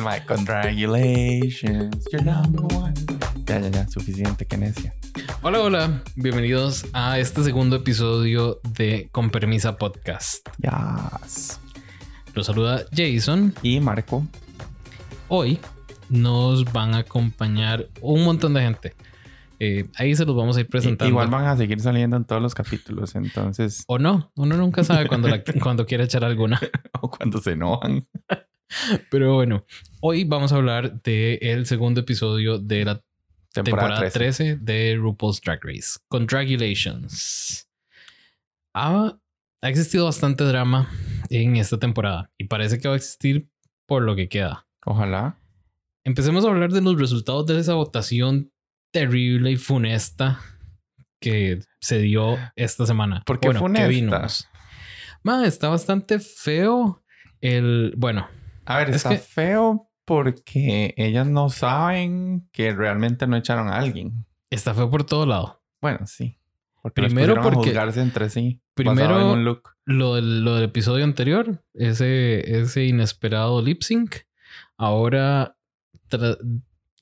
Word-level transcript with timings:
El 0.00 0.04
mae, 0.04 0.24
congratulations, 0.24 2.06
you're 2.10 2.24
number 2.24 2.62
one. 2.74 2.94
Ya, 3.44 3.60
ya, 3.60 3.68
ya, 3.68 3.86
suficiente, 3.86 4.46
que 4.46 4.56
necia. 4.56 4.94
Hola, 5.42 5.60
hola, 5.60 6.02
bienvenidos 6.16 6.86
a 6.94 7.18
este 7.18 7.44
segundo 7.44 7.76
episodio 7.76 8.60
de 8.78 9.10
Con 9.12 9.28
Permisa 9.28 9.76
Podcast. 9.76 10.48
Yes. 10.56 11.60
Los 12.32 12.46
saluda 12.46 12.82
Jason. 12.96 13.52
Y 13.60 13.78
Marco. 13.80 14.26
Hoy 15.28 15.58
nos 16.08 16.64
van 16.72 16.94
a 16.94 17.00
acompañar 17.00 17.86
un 18.00 18.24
montón 18.24 18.54
de 18.54 18.62
gente. 18.62 18.94
Eh, 19.58 19.84
ahí 19.96 20.16
se 20.16 20.24
los 20.24 20.34
vamos 20.34 20.56
a 20.56 20.60
ir 20.60 20.66
presentando. 20.66 21.10
Igual 21.10 21.28
van 21.28 21.44
a 21.44 21.58
seguir 21.58 21.78
saliendo 21.78 22.16
en 22.16 22.24
todos 22.24 22.40
los 22.40 22.54
capítulos, 22.54 23.14
entonces. 23.16 23.84
O 23.86 23.98
no, 23.98 24.32
uno 24.36 24.56
nunca 24.56 24.82
sabe 24.82 25.06
cuando, 25.08 25.28
la- 25.28 25.42
cuando 25.62 25.84
quiere 25.84 26.04
echar 26.04 26.24
alguna. 26.24 26.58
o 27.02 27.10
cuando 27.10 27.38
se 27.38 27.50
enojan. 27.52 28.06
Pero 29.10 29.34
bueno, 29.34 29.64
hoy 30.00 30.24
vamos 30.24 30.52
a 30.52 30.56
hablar 30.56 31.02
del 31.02 31.66
segundo 31.66 32.00
episodio 32.00 32.58
de 32.58 32.84
la 32.84 33.02
Temporada, 33.52 33.88
temporada 33.88 34.10
13. 34.12 34.44
13 34.44 34.56
de 34.62 34.96
RuPaul's 34.96 35.40
Drag 35.40 35.58
Race. 35.64 35.98
Congratulations. 36.08 37.68
Ha, 38.74 39.18
ha 39.60 39.68
existido 39.68 40.04
bastante 40.04 40.44
drama 40.44 40.88
en 41.30 41.56
esta 41.56 41.76
temporada 41.78 42.30
y 42.38 42.44
parece 42.44 42.78
que 42.78 42.86
va 42.86 42.94
a 42.94 42.96
existir 42.96 43.48
por 43.86 44.02
lo 44.02 44.14
que 44.14 44.28
queda. 44.28 44.68
Ojalá. 44.84 45.36
Empecemos 46.04 46.44
a 46.44 46.48
hablar 46.48 46.70
de 46.70 46.80
los 46.80 46.98
resultados 46.98 47.44
de 47.46 47.58
esa 47.58 47.74
votación 47.74 48.52
terrible 48.92 49.50
y 49.50 49.56
funesta 49.56 50.40
que 51.20 51.60
se 51.80 51.98
dio 51.98 52.38
esta 52.54 52.86
semana. 52.86 53.22
¿Por 53.26 53.40
qué 53.40 53.48
bueno, 53.48 53.60
funesta? 53.60 53.88
que 53.88 53.94
vimos. 53.94 54.48
Está 55.44 55.68
bastante 55.68 56.20
feo 56.20 57.02
el... 57.40 57.92
Bueno, 57.96 58.28
A 58.66 58.78
ver, 58.78 58.90
Es 58.90 58.96
está 58.96 59.10
que- 59.10 59.18
feo 59.18 59.90
porque 60.04 60.94
ellas 60.96 61.26
no 61.26 61.48
saben 61.50 62.48
que 62.52 62.72
realmente 62.74 63.26
no 63.26 63.36
echaron 63.36 63.68
a 63.68 63.76
alguien. 63.78 64.26
está 64.50 64.74
feo 64.74 64.90
por 64.90 65.04
todo 65.04 65.26
lado. 65.26 65.62
Bueno, 65.80 66.06
sí. 66.06 66.36
Porque 66.82 67.02
Primero 67.02 67.38
a 67.38 67.42
porque- 67.42 67.58
juzgarse 67.58 68.00
entre 68.00 68.30
sí. 68.30 68.60
Primero- 68.74 69.08
basado 69.14 69.32
en 69.32 69.38
un 69.38 69.44
look. 69.44 69.70
Lo 69.84 70.14
del, 70.14 70.42
lo 70.44 70.54
del 70.54 70.64
episodio 70.64 71.04
anterior, 71.04 71.62
ese, 71.74 72.58
ese 72.60 72.84
inesperado 72.86 73.60
lip 73.62 73.82
sync, 73.82 74.16
ahora 74.78 75.56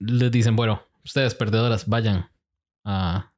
les 0.01 0.31
dicen, 0.31 0.57
bueno, 0.57 0.83
ustedes 1.05 1.35
perdedoras, 1.35 1.87
vayan 1.89 2.31
a 2.85 3.33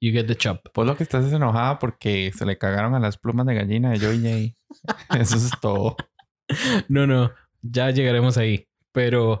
You 0.00 0.12
Get 0.12 0.26
the 0.26 0.36
Chop. 0.36 0.66
Pues 0.72 0.86
lo 0.86 0.96
que 0.96 1.02
estás 1.02 1.24
es 1.24 1.32
enojada 1.32 1.78
porque 1.78 2.32
se 2.36 2.44
le 2.46 2.58
cagaron 2.58 2.94
a 2.94 3.00
las 3.00 3.16
plumas 3.18 3.46
de 3.46 3.54
gallina 3.54 3.90
de 3.90 3.98
Joy 3.98 4.18
J. 4.18 4.56
Eso 5.20 5.36
es 5.36 5.50
todo. 5.60 5.96
No, 6.88 7.06
no, 7.06 7.30
ya 7.64 7.90
llegaremos 7.90 8.36
ahí. 8.38 8.68
Pero 8.92 9.40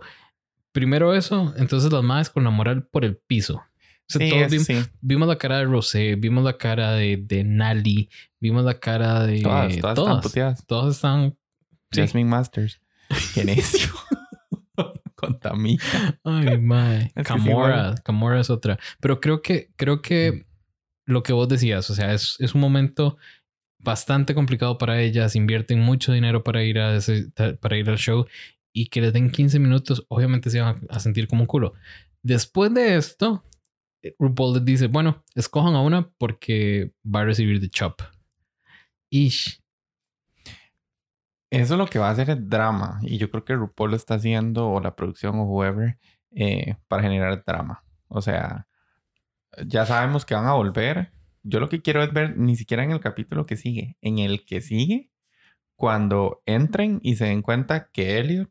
primero 0.72 1.14
eso, 1.14 1.54
entonces 1.56 1.92
las 1.92 2.02
madres 2.02 2.30
con 2.30 2.42
la 2.44 2.50
moral 2.50 2.86
por 2.86 3.04
el 3.04 3.16
piso. 3.16 3.56
O 3.56 3.62
sea, 4.08 4.20
Sí, 4.26 4.30
todos 4.30 4.52
eso 4.52 4.56
vim- 4.56 4.82
sí. 4.84 4.90
vimos 5.00 5.28
la 5.28 5.38
cara 5.38 5.58
de 5.58 5.64
Rosé, 5.64 6.16
vimos 6.16 6.44
la 6.44 6.58
cara 6.58 6.92
de, 6.92 7.16
de 7.16 7.44
Nali, 7.44 8.10
vimos 8.40 8.64
la 8.64 8.78
cara 8.80 9.24
de 9.24 9.40
Todas, 9.40 9.78
todas, 9.78 9.98
están 9.98 10.20
puteadas. 10.20 10.66
Todas 10.66 10.96
están. 10.96 11.36
Sí. 11.92 12.00
Jasmine 12.00 12.28
Masters. 12.28 12.80
Qué 13.34 13.44
necio. 13.44 13.88
Contamina. 15.14 15.82
Ay, 16.24 16.58
mae. 16.58 17.12
Camora. 17.24 17.94
Camora 18.04 18.40
es 18.40 18.50
otra. 18.50 18.78
Pero 19.00 19.20
creo 19.20 19.40
que, 19.42 19.70
creo 19.76 20.02
que 20.02 20.44
lo 21.06 21.22
que 21.22 21.32
vos 21.32 21.48
decías, 21.48 21.88
o 21.90 21.94
sea, 21.94 22.12
es, 22.12 22.36
es 22.40 22.54
un 22.54 22.60
momento 22.60 23.16
bastante 23.84 24.34
complicado 24.34 24.78
para 24.78 25.00
ellas. 25.00 25.36
Invierten 25.36 25.80
mucho 25.80 26.12
dinero 26.12 26.42
para 26.42 26.64
ir 26.64 26.78
a 26.78 26.96
ese, 26.96 27.30
para 27.60 27.76
ir 27.76 27.88
al 27.88 27.98
show 27.98 28.26
y 28.72 28.88
que 28.88 29.00
les 29.00 29.12
den 29.12 29.30
15 29.30 29.60
minutos, 29.60 30.04
obviamente 30.08 30.50
se 30.50 30.60
van 30.60 30.84
a, 30.90 30.98
sentir 30.98 31.28
como 31.28 31.42
un 31.42 31.46
culo. 31.46 31.74
Después 32.22 32.74
de 32.74 32.96
esto, 32.96 33.44
eh, 34.02 34.16
RuPaul 34.18 34.54
les 34.54 34.64
dice, 34.64 34.86
bueno, 34.88 35.22
escojan 35.34 35.74
a 35.76 35.80
una 35.80 36.10
porque 36.18 36.92
va 37.04 37.20
a 37.20 37.24
recibir 37.24 37.60
the 37.60 37.68
chop. 37.68 38.02
Ish. 39.10 39.62
Eso 41.50 41.74
es 41.74 41.78
lo 41.78 41.86
que 41.86 42.00
va 42.00 42.08
a 42.08 42.10
hacer 42.10 42.30
el 42.30 42.48
drama. 42.48 42.98
Y 43.02 43.18
yo 43.18 43.30
creo 43.30 43.44
que 43.44 43.54
RuPaul 43.54 43.90
lo 43.90 43.96
está 43.96 44.14
haciendo, 44.14 44.68
o 44.68 44.80
la 44.80 44.96
producción, 44.96 45.36
o 45.36 45.44
whoever, 45.44 45.98
eh, 46.32 46.76
para 46.88 47.04
generar 47.04 47.44
drama. 47.46 47.84
O 48.08 48.20
sea, 48.20 48.66
ya 49.64 49.86
sabemos 49.86 50.24
que 50.24 50.34
van 50.34 50.46
a 50.46 50.54
volver. 50.54 51.12
Yo 51.44 51.60
lo 51.60 51.68
que 51.68 51.82
quiero 51.82 52.02
es 52.02 52.12
ver, 52.12 52.36
ni 52.38 52.56
siquiera 52.56 52.82
en 52.84 52.90
el 52.90 53.00
capítulo 53.00 53.44
que 53.44 53.56
sigue, 53.56 53.96
en 54.00 54.18
el 54.18 54.44
que 54.44 54.60
sigue, 54.62 55.10
cuando 55.76 56.42
entren 56.46 57.00
y 57.02 57.16
se 57.16 57.26
den 57.26 57.42
cuenta 57.42 57.90
que 57.92 58.18
Elliot 58.18 58.50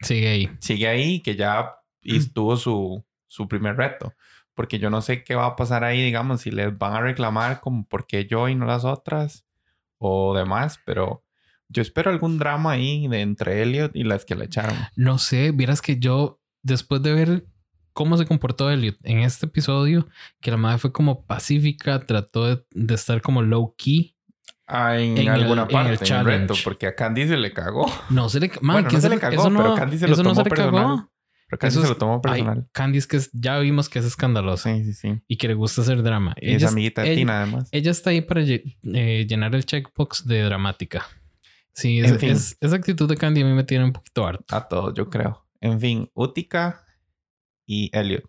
Sigue 0.00 0.28
ahí. 0.28 0.50
sigue 0.60 0.86
ahí, 0.86 1.20
que 1.20 1.34
ya 1.34 1.76
estuvo 2.02 2.56
su, 2.56 3.04
su 3.26 3.48
primer 3.48 3.76
reto. 3.76 4.12
Porque 4.52 4.78
yo 4.78 4.90
no 4.90 5.00
sé 5.00 5.24
qué 5.24 5.34
va 5.34 5.46
a 5.46 5.56
pasar 5.56 5.82
ahí, 5.82 6.02
digamos, 6.02 6.42
si 6.42 6.50
les 6.50 6.76
van 6.76 6.92
a 6.92 7.00
reclamar 7.00 7.60
como 7.60 7.86
por 7.88 8.06
qué 8.06 8.26
yo 8.26 8.48
y 8.48 8.54
no 8.54 8.66
las 8.66 8.84
otras 8.84 9.46
o 9.98 10.36
demás, 10.36 10.78
pero 10.84 11.24
yo 11.68 11.80
espero 11.80 12.10
algún 12.10 12.38
drama 12.38 12.72
ahí 12.72 13.08
de 13.08 13.22
entre 13.22 13.62
Elliot 13.62 13.96
y 13.96 14.04
las 14.04 14.24
que 14.24 14.34
le 14.34 14.44
echaron. 14.44 14.76
No 14.94 15.18
sé, 15.18 15.52
vieras 15.52 15.80
que 15.80 15.98
yo, 15.98 16.40
después 16.62 17.02
de 17.02 17.14
ver 17.14 17.46
cómo 17.94 18.18
se 18.18 18.26
comportó 18.26 18.70
Elliot 18.70 18.96
en 19.04 19.20
este 19.20 19.46
episodio, 19.46 20.06
que 20.42 20.50
la 20.50 20.58
madre 20.58 20.78
fue 20.78 20.92
como 20.92 21.24
pacífica, 21.24 22.00
trató 22.04 22.46
de, 22.46 22.62
de 22.72 22.94
estar 22.94 23.22
como 23.22 23.40
low 23.40 23.74
key. 23.78 24.14
Ah, 24.66 24.98
en, 24.98 25.16
En 25.16 25.28
el- 25.28 25.42
alguna 25.42 25.62
en 25.62 25.68
el 25.68 25.72
parte, 25.72 25.78
en 25.78 25.92
el 25.92 25.98
reto, 25.98 26.04
challenge. 26.04 26.60
porque 26.64 26.86
a 26.86 26.94
Candy 26.94 27.26
se 27.28 27.36
le 27.36 27.52
cagó. 27.52 27.86
No 28.10 28.28
se 28.28 28.40
le, 28.40 28.48
man, 28.60 28.74
Bueno, 28.76 28.88
¿quién 28.88 28.98
no 28.98 29.02
se 29.02 29.08
le 29.14 29.18
cagó, 29.18 29.34
eso 29.46 29.56
pero 29.56 29.74
Candy 29.74 29.98
se 29.98 30.06
lo 30.08 30.12
eso 30.14 30.22
no 30.22 30.30
tomó 30.32 30.42
se 30.44 30.50
le 30.50 30.56
cagó. 30.56 30.70
personal. 30.72 31.08
Pero 31.46 31.58
Candy 31.58 31.72
Eso 31.72 31.82
se 31.82 31.88
lo 31.88 31.96
tomó 31.98 32.14
Ay, 32.14 32.20
personal. 32.22 32.68
Candy 32.72 32.98
es 32.98 33.06
que 33.06 33.16
es- 33.18 33.30
ya 33.34 33.58
vimos 33.58 33.88
que 33.90 33.98
es 33.98 34.06
escandalosa 34.06 34.74
Sí, 34.74 34.84
sí, 34.84 34.94
sí. 34.94 35.20
y 35.28 35.36
que 35.36 35.48
le 35.48 35.54
gusta 35.54 35.82
hacer 35.82 36.02
drama. 36.02 36.34
Y 36.40 36.48
es 36.50 36.56
Ella, 36.56 36.66
es- 36.66 36.72
amiguita 36.72 37.02
de 37.02 37.14
Tina, 37.14 37.42
además. 37.42 37.68
ella 37.72 37.90
está 37.90 38.10
ahí 38.10 38.22
para 38.22 38.40
eh, 38.42 39.26
llenar 39.28 39.54
el 39.54 39.66
checkbox 39.66 40.26
de 40.26 40.42
dramática. 40.42 41.04
Sí, 41.74 41.98
En 41.98 42.06
es- 42.06 42.18
fin. 42.18 42.30
es- 42.30 42.56
esa 42.60 42.76
actitud 42.76 43.06
de 43.08 43.16
Candy 43.16 43.42
a 43.42 43.44
mí 43.44 43.52
me 43.52 43.64
tiene 43.64 43.84
un 43.84 43.92
poquito 43.92 44.26
harto. 44.26 44.56
A 44.56 44.66
todos, 44.66 44.94
yo 44.94 45.10
creo. 45.10 45.44
En 45.60 45.78
fin, 45.78 46.10
Utica 46.14 46.83
y 47.66 47.90
Elliot. 47.92 48.24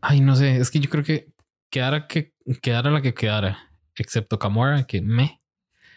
Ay, 0.00 0.20
no 0.20 0.36
sé, 0.36 0.56
es 0.56 0.70
que 0.70 0.80
yo 0.80 0.88
creo 0.88 1.02
que 1.02 1.32
quedara 1.70 2.06
que 2.06 2.34
quedara 2.62 2.90
la 2.90 3.02
que 3.02 3.14
quedara, 3.14 3.70
excepto 3.96 4.38
Camora, 4.38 4.84
que 4.84 5.02
me. 5.02 5.42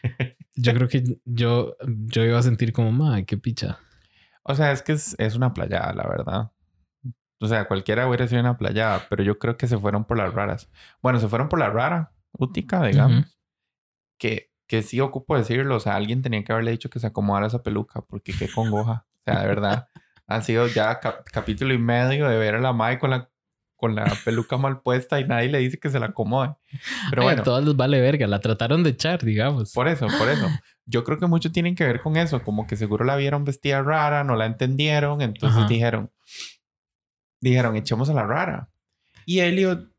Yo 0.62 0.74
creo 0.74 0.90
que 0.90 1.04
yo, 1.24 1.78
yo 1.86 2.26
iba 2.26 2.38
a 2.38 2.44
sentir 2.44 2.74
como, 2.74 2.92
madre, 2.92 3.26
qué 3.26 3.38
picha. 3.38 3.80
O 4.44 4.56
sea, 4.56 4.74
es 4.74 4.82
que 4.82 4.92
es, 4.92 5.16
es 5.18 5.36
una 5.36 5.54
playada, 5.54 5.94
la 5.94 6.06
verdad. 6.06 6.52
O 7.40 7.48
sea, 7.48 7.66
cualquiera 7.66 8.08
hubiera 8.08 8.28
sido 8.28 8.42
una 8.42 8.58
playada, 8.58 9.08
pero 9.10 9.24
yo 9.24 9.40
creo 9.40 9.56
que 9.56 9.68
se 9.68 9.78
fueron 9.78 10.04
por 10.04 10.18
las 10.18 10.34
raras. 10.34 10.70
Bueno, 11.02 11.20
se 11.20 11.30
fueron 11.30 11.48
por 11.48 11.60
la 11.60 11.70
rara, 11.70 12.12
Útica, 12.34 12.84
digamos. 12.84 13.40
Que, 14.18 14.52
que 14.68 14.82
sí 14.82 15.00
ocupo 15.00 15.38
decirlo. 15.38 15.78
O 15.78 15.80
sea, 15.80 15.96
alguien 15.96 16.22
tenía 16.22 16.44
que 16.44 16.52
haberle 16.52 16.72
dicho 16.72 16.90
que 16.90 17.00
se 17.00 17.08
acomodara 17.08 17.48
esa 17.48 17.64
peluca, 17.64 18.02
porque 18.02 18.34
qué 18.38 18.50
congoja. 18.52 19.06
O 19.20 19.24
sea, 19.24 19.42
de 19.42 19.48
verdad, 19.48 19.88
han 20.30 20.44
sido 20.44 20.68
ya 20.68 21.00
cap- 21.00 21.26
capítulo 21.32 21.74
y 21.74 21.78
medio 21.78 22.30
de 22.30 22.38
ver 22.38 22.56
a 22.56 22.60
la 22.62 22.72
Mai 22.72 23.00
con 23.00 23.10
la, 23.10 23.30
con 23.76 23.96
la 23.96 24.06
peluca 24.24 24.58
mal 24.58 24.82
puesta 24.82 25.20
y 25.20 25.26
nadie 25.26 25.50
le 25.50 25.58
dice 25.58 25.80
que 25.80 25.90
se 25.90 26.00
la 26.00 26.08
acomode. 26.08 26.56
Pero 27.10 27.24
Ay, 27.24 27.26
bueno, 27.28 27.42
a 27.42 27.46
todas 27.46 27.64
les 27.66 27.76
vale 27.76 28.00
verga, 28.00 28.28
la 28.28 28.40
trataron 28.40 28.84
de 28.84 28.92
echar, 28.92 29.24
digamos. 29.24 29.74
por 29.74 29.88
eso, 29.88 30.08
por 30.18 30.30
eso. 30.30 30.50
Yo 30.86 31.04
creo 31.04 31.18
que 31.18 31.28
mucho 31.28 31.52
tienen 31.52 31.76
que 31.76 31.84
ver 31.86 32.00
con 32.02 32.16
eso, 32.18 32.42
como 32.44 32.68
que 32.68 32.76
seguro 32.76 33.06
la 33.06 33.16
vieron 33.16 33.44
vestida 33.44 33.82
rara, 33.82 34.24
no 34.24 34.36
la 34.36 34.46
entendieron, 34.46 35.22
entonces 35.22 35.60
Ajá. 35.60 35.68
dijeron, 35.68 36.12
dijeron, 37.42 37.76
echemos 37.76 38.10
a 38.10 38.14
la 38.14 38.26
rara. 38.26 38.70
Y 39.26 39.40
Elliot, 39.40 39.90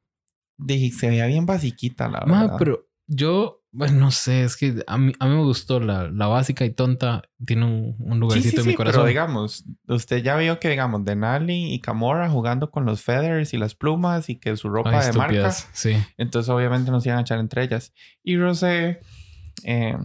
dije, 0.57 0.93
se 0.97 1.09
veía 1.11 1.27
bien 1.27 1.47
basiquita, 1.47 2.09
la 2.09 2.21
Ma, 2.27 2.43
verdad. 2.43 2.57
pero 2.59 2.89
yo, 3.07 3.59
bueno, 3.73 3.99
no 4.01 4.11
sé, 4.11 4.43
es 4.43 4.57
que 4.57 4.83
a 4.87 4.99
mí, 4.99 5.13
a 5.21 5.27
mí 5.27 5.35
me 5.37 5.43
gustó 5.45 5.79
la, 5.79 6.09
la 6.11 6.27
básica 6.27 6.65
y 6.65 6.71
tonta, 6.73 7.23
tiene 7.47 7.65
un, 7.67 7.95
un 8.01 8.19
lugarcito 8.19 8.51
sí, 8.51 8.57
en 8.57 8.63
sí, 8.65 8.69
mi 8.71 8.75
corazón. 8.75 9.01
pero 9.03 9.09
digamos, 9.09 9.65
usted 9.87 10.22
ya 10.25 10.37
vio 10.37 10.59
que, 10.59 10.69
digamos, 10.71 11.05
Denali 11.05 11.72
y 11.72 11.81
Camora 11.81 12.28
jugando 12.28 12.71
con 12.71 12.84
los 12.84 13.03
feathers 13.03 13.55
y 13.55 13.59
las 13.59 13.75
plumas 13.75 14.28
y 14.28 14.37
que 14.41 14.57
su 14.57 14.69
ropa 14.71 14.99
Ay, 15.01 15.07
de 15.13 15.19
marca. 15.19 15.51
sí. 15.53 15.97
Entonces, 16.19 16.49
obviamente, 16.51 16.91
nos 16.91 17.07
iban 17.07 17.19
a 17.19 17.22
echar 17.22 17.39
entre 17.39 17.63
ellas. 17.63 17.93
Y 18.25 18.37
Rosé, 18.37 19.01
eh, 19.65 19.97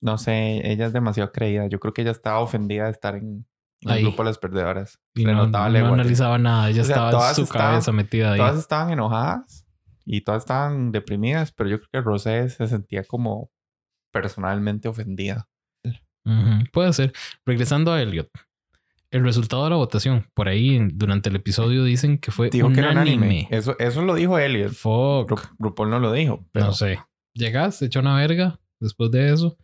no 0.00 0.18
sé, 0.18 0.60
ella 0.70 0.86
es 0.86 0.92
demasiado 0.92 1.30
creída. 1.32 1.66
Yo 1.68 1.78
creo 1.80 1.94
que 1.94 2.02
ella 2.02 2.10
estaba 2.10 2.40
ofendida 2.40 2.84
de 2.86 2.90
estar 2.90 3.14
en, 3.14 3.46
en 3.82 3.90
el 3.90 4.02
grupo 4.02 4.22
de 4.22 4.30
las 4.30 4.38
perdedoras. 4.38 4.98
Y 5.14 5.24
Le 5.24 5.32
no, 5.32 5.46
notaba 5.46 5.68
no 5.70 5.92
analizaba 5.94 6.38
nada, 6.38 6.68
ella 6.70 6.82
O 6.82 6.84
sea, 6.84 6.96
estaba 7.06 7.28
en 7.30 7.34
su 7.36 7.42
estaban- 7.42 7.68
cabeza 7.72 7.92
metida 7.92 8.32
ahí. 8.32 8.38
Todas 8.38 8.58
estaban 8.58 8.90
enojadas 8.90 9.63
y 10.04 10.20
todas 10.22 10.42
estaban 10.42 10.92
deprimidas, 10.92 11.52
pero 11.52 11.70
yo 11.70 11.78
creo 11.78 11.88
que 11.92 12.00
Rosé 12.00 12.48
se 12.50 12.66
sentía 12.68 13.04
como 13.04 13.50
personalmente 14.12 14.88
ofendida. 14.88 15.48
Ujú, 16.24 16.64
Puede 16.72 16.92
ser. 16.92 17.12
Regresando 17.44 17.92
a 17.92 18.00
Elliot. 18.02 18.30
El 19.10 19.22
resultado 19.22 19.64
de 19.64 19.70
la 19.70 19.76
votación, 19.76 20.26
por 20.34 20.48
ahí 20.48 20.88
durante 20.92 21.28
el 21.28 21.36
episodio 21.36 21.84
dicen 21.84 22.18
que 22.18 22.30
fue 22.32 22.50
Dijo 22.50 22.72
que 22.72 22.80
era 22.80 22.90
unánime. 22.90 23.46
Eso, 23.50 23.78
eso 23.78 24.02
lo 24.02 24.14
dijo 24.14 24.38
Elliot. 24.38 24.72
Fuck. 24.72 25.30
Ru- 25.30 25.54
RuPaul 25.58 25.90
no 25.90 26.00
lo 26.00 26.12
dijo, 26.12 26.44
pero 26.52 26.66
No 26.66 26.72
sé. 26.72 26.98
Llegas, 27.34 27.78
te 27.78 27.86
echó 27.86 28.00
una 28.00 28.16
verga 28.16 28.58
después 28.80 29.10
de 29.10 29.32
eso. 29.32 29.56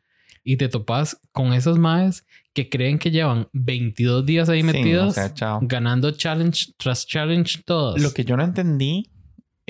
y 0.44 0.56
te 0.56 0.68
topas 0.68 1.20
con 1.32 1.52
esas 1.52 1.76
madres 1.78 2.24
que 2.54 2.68
creen 2.70 2.98
que 2.98 3.10
llevan 3.10 3.48
22 3.52 4.24
días 4.24 4.48
ahí 4.48 4.62
Sí, 4.62 4.94
o 4.94 5.10
sea, 5.10 5.58
ganando 5.62 6.10
challenge 6.12 6.72
tras 6.78 7.06
challenge 7.06 7.62
todos. 7.64 8.00
Lo 8.00 8.12
que 8.12 8.24
yo 8.24 8.36
no 8.38 8.44
entendí 8.44 9.10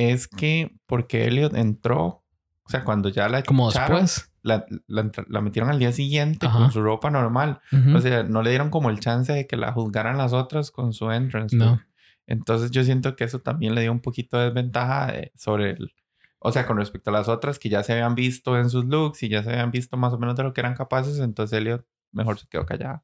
es 0.09 0.29
que 0.29 0.75
porque 0.87 1.27
Elliot 1.27 1.55
entró, 1.55 2.25
o 2.65 2.69
sea, 2.69 2.85
cuando 2.85 3.09
ya 3.09 3.29
la 3.29 3.43
Como 3.43 3.71
después. 3.71 4.33
la, 4.43 4.65
la 4.87 5.41
metieron 5.41 5.71
al 5.71 5.79
día 5.79 5.93
siguiente 5.93 6.47
Ajá. 6.47 6.59
con 6.59 6.71
su 6.73 6.83
ropa 6.83 7.11
normal. 7.11 7.61
O 7.95 8.01
sea, 8.01 8.23
no 8.23 8.43
le 8.43 8.51
dieron 8.51 8.71
como 8.71 8.91
el 8.91 9.01
chance 9.01 9.33
de 9.33 9.47
que 9.47 9.57
la 9.57 9.73
juzgaran 9.73 10.17
las 10.19 10.33
otras 10.33 10.71
con 10.71 10.93
su 10.93 11.11
entrance. 11.11 11.57
No. 11.57 11.81
Entonces 12.27 12.71
yo 12.71 12.85
siento 12.85 13.17
que 13.17 13.25
eso 13.25 13.41
también 13.41 13.75
le 13.75 13.81
dio 13.83 13.91
un 13.93 14.01
poquito 14.01 14.39
de 14.39 14.45
desventaja 14.47 15.13
de- 15.13 15.33
sobre 15.35 15.71
el... 15.71 15.93
O 16.39 16.53
sea, 16.53 16.65
con 16.67 16.79
respecto 16.79 17.11
a 17.11 17.13
las 17.13 17.29
otras 17.29 17.59
que 17.59 17.69
ya 17.69 17.83
se 17.83 17.93
habían 17.93 18.15
visto 18.15 18.57
en 18.57 18.71
sus 18.71 18.85
looks 18.87 19.23
y 19.25 19.29
ya 19.29 19.43
se 19.43 19.51
habían 19.51 19.71
visto 19.71 19.97
más 19.99 20.13
o 20.15 20.19
menos 20.19 20.37
de 20.37 20.43
lo 20.45 20.55
que 20.55 20.61
eran 20.63 20.75
capaces, 20.75 21.19
entonces 21.19 21.59
Elliot 21.59 21.85
mejor 22.13 22.39
se 22.39 22.47
quedó 22.49 22.65
callada. 22.65 23.03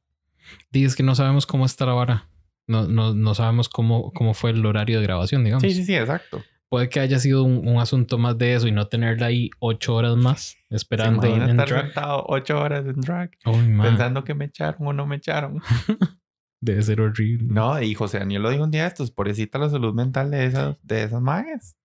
Y 0.73 0.85
es 0.85 0.95
que 0.97 1.03
no 1.03 1.15
sabemos 1.15 1.45
cómo 1.45 1.67
está 1.67 1.85
la 1.87 1.93
vara. 1.93 2.29
No, 2.69 2.87
no, 2.89 3.15
no 3.15 3.35
sabemos 3.35 3.69
cómo, 3.69 4.11
cómo 4.13 4.33
fue 4.33 4.51
el 4.53 4.65
horario 4.65 4.99
de 5.01 5.07
grabación, 5.07 5.45
digamos. 5.45 5.63
Sí, 5.63 5.73
sí, 5.75 5.85
sí, 5.85 5.95
exacto. 5.97 6.43
Puede 6.69 6.89
que 6.89 6.99
haya 6.99 7.19
sido 7.19 7.45
un, 7.45 7.67
un 7.69 7.79
asunto 7.79 8.19
más 8.19 8.37
de 8.39 8.55
eso 8.55 8.67
y 8.67 8.73
no 8.73 8.89
tenerla 8.89 9.27
ahí 9.27 9.51
ocho 9.61 9.95
horas 9.95 10.17
más 10.17 10.57
¿Se 10.69 10.77
esperando 10.77 11.25
en 11.27 11.43
estar 11.43 11.69
drag. 11.69 11.85
sentado 11.87 12.25
ocho 12.29 12.59
horas 12.59 12.85
en 12.87 13.01
drag 13.01 13.31
man, 13.45 13.83
pensando 13.83 14.25
que 14.25 14.35
me 14.35 14.47
echaron 14.47 14.87
o 14.87 14.93
no 14.93 15.07
me 15.07 15.17
echaron? 15.17 15.63
Debe 16.61 16.83
ser 16.83 17.01
horrible. 17.01 17.47
No, 17.49 17.81
y 17.81 17.95
José 17.95 18.19
Daniel 18.19 18.43
lo 18.43 18.51
dijo 18.51 18.65
un 18.65 18.71
día 18.71 18.83
de 18.83 18.89
estos, 18.89 19.13
pobrecita 19.13 19.59
la 19.59 19.71
salud 19.71 19.95
mental 19.95 20.31
de 20.31 20.47
esas, 20.47 20.77
de 20.83 21.05
esas 21.05 21.23
magas. 21.23 21.77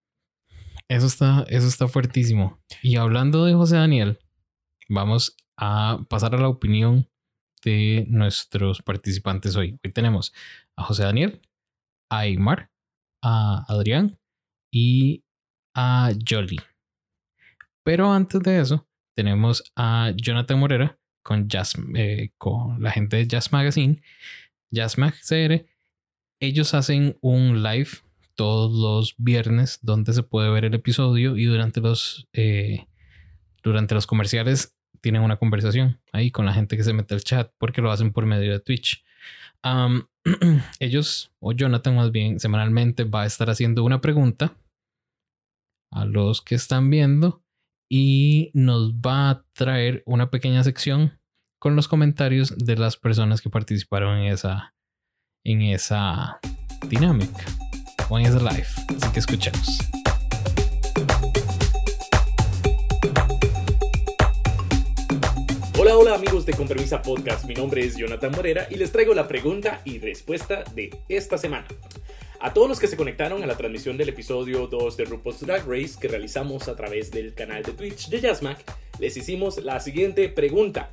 Eso 0.88 1.06
está, 1.06 1.45
eso 1.50 1.68
está 1.68 1.88
fuertísimo. 1.88 2.60
Y 2.81 2.95
hablando 2.95 3.45
de 3.45 3.54
José 3.54 3.75
Daniel, 3.75 4.19
vamos 4.89 5.38
a 5.57 6.00
pasar 6.10 6.33
a 6.33 6.39
la 6.39 6.48
opinión 6.48 7.07
de 7.63 8.06
nuestros 8.10 8.81
participantes 8.81 9.56
hoy. 9.56 9.78
Hoy 9.83 9.92
tenemos 9.92 10.33
a 10.75 10.83
José 10.83 11.04
Daniel, 11.04 11.42
a 12.10 12.19
Aymar, 12.19 12.72
a 13.22 13.63
Adrián 13.68 14.18
y 14.71 15.23
a 15.75 16.12
Jolly. 16.27 16.59
Pero 17.83 18.12
antes 18.12 18.41
de 18.41 18.59
eso, 18.59 18.88
tenemos 19.15 19.63
a 19.75 20.12
Jonathan 20.15 20.59
Morera 20.59 21.00
con, 21.23 21.47
Jazz, 21.50 21.75
eh, 21.95 22.31
con 22.38 22.81
la 22.81 22.91
gente 22.91 23.18
de 23.18 23.27
Jazz 23.27 23.51
Magazine, 23.51 24.01
Jazz 24.71 24.97
Mag 24.97 25.13
CR. 25.13 25.65
Ellos 26.39 26.73
hacen 26.73 27.18
un 27.21 27.62
live 27.62 27.89
todos 28.35 28.71
los 28.71 29.15
viernes 29.18 29.79
donde 29.81 30.13
se 30.13 30.23
puede 30.23 30.50
ver 30.50 30.65
el 30.65 30.73
episodio 30.73 31.38
y 31.38 31.45
durante 31.45 31.81
los, 31.81 32.27
eh, 32.33 32.88
durante 33.62 33.94
los 33.94 34.07
comerciales 34.07 34.75
tienen 35.01 35.21
una 35.21 35.38
conversación 35.38 36.00
ahí 36.12 36.31
con 36.31 36.45
la 36.45 36.53
gente 36.53 36.77
que 36.77 36.83
se 36.83 36.94
mete 36.94 37.13
al 37.13 37.23
chat 37.23 37.51
porque 37.57 37.81
lo 37.81 37.91
hacen 37.91 38.12
por 38.12 38.25
medio 38.25 38.51
de 38.51 38.59
Twitch. 38.59 39.03
Ellos, 40.79 41.33
o 41.39 41.51
Jonathan 41.51 41.95
más 41.95 42.11
bien, 42.11 42.39
semanalmente 42.39 43.03
va 43.03 43.23
a 43.23 43.25
estar 43.25 43.49
haciendo 43.49 43.83
una 43.83 44.01
pregunta 44.01 44.57
a 45.91 46.05
los 46.05 46.41
que 46.41 46.55
están 46.55 46.89
viendo 46.89 47.43
y 47.89 48.51
nos 48.53 48.93
va 48.93 49.29
a 49.29 49.45
traer 49.53 50.03
una 50.05 50.29
pequeña 50.29 50.63
sección 50.63 51.19
con 51.59 51.75
los 51.75 51.87
comentarios 51.87 52.57
de 52.57 52.77
las 52.77 52.97
personas 52.97 53.41
que 53.41 53.49
participaron 53.49 54.19
en 54.19 54.31
esa, 54.31 54.73
en 55.45 55.61
esa 55.61 56.39
dinámica 56.87 57.45
o 58.09 58.17
en 58.17 58.23
live. 58.23 58.67
Así 58.95 59.11
que 59.13 59.19
escuchemos. 59.19 60.00
Hola, 66.11 66.19
amigos 66.19 66.45
de 66.45 66.51
Compromiso 66.51 67.01
Podcast, 67.01 67.45
mi 67.45 67.53
nombre 67.53 67.85
es 67.85 67.95
Jonathan 67.95 68.33
Morera 68.33 68.67
y 68.69 68.75
les 68.75 68.91
traigo 68.91 69.13
la 69.13 69.29
pregunta 69.29 69.81
y 69.85 69.97
respuesta 69.97 70.65
de 70.75 70.89
esta 71.07 71.37
semana. 71.37 71.65
A 72.41 72.53
todos 72.53 72.67
los 72.67 72.81
que 72.81 72.87
se 72.87 72.97
conectaron 72.97 73.41
a 73.43 73.45
la 73.45 73.55
transmisión 73.55 73.95
del 73.95 74.09
episodio 74.09 74.67
2 74.67 74.97
de 74.97 75.05
RuPaul's 75.05 75.39
Drag 75.39 75.65
Race 75.65 75.95
que 75.97 76.09
realizamos 76.09 76.67
a 76.67 76.75
través 76.75 77.11
del 77.11 77.33
canal 77.33 77.63
de 77.63 77.71
Twitch 77.71 78.09
de 78.09 78.19
Jazzmac, 78.19 78.61
les 78.99 79.15
hicimos 79.15 79.63
la 79.63 79.79
siguiente 79.79 80.27
pregunta. 80.27 80.91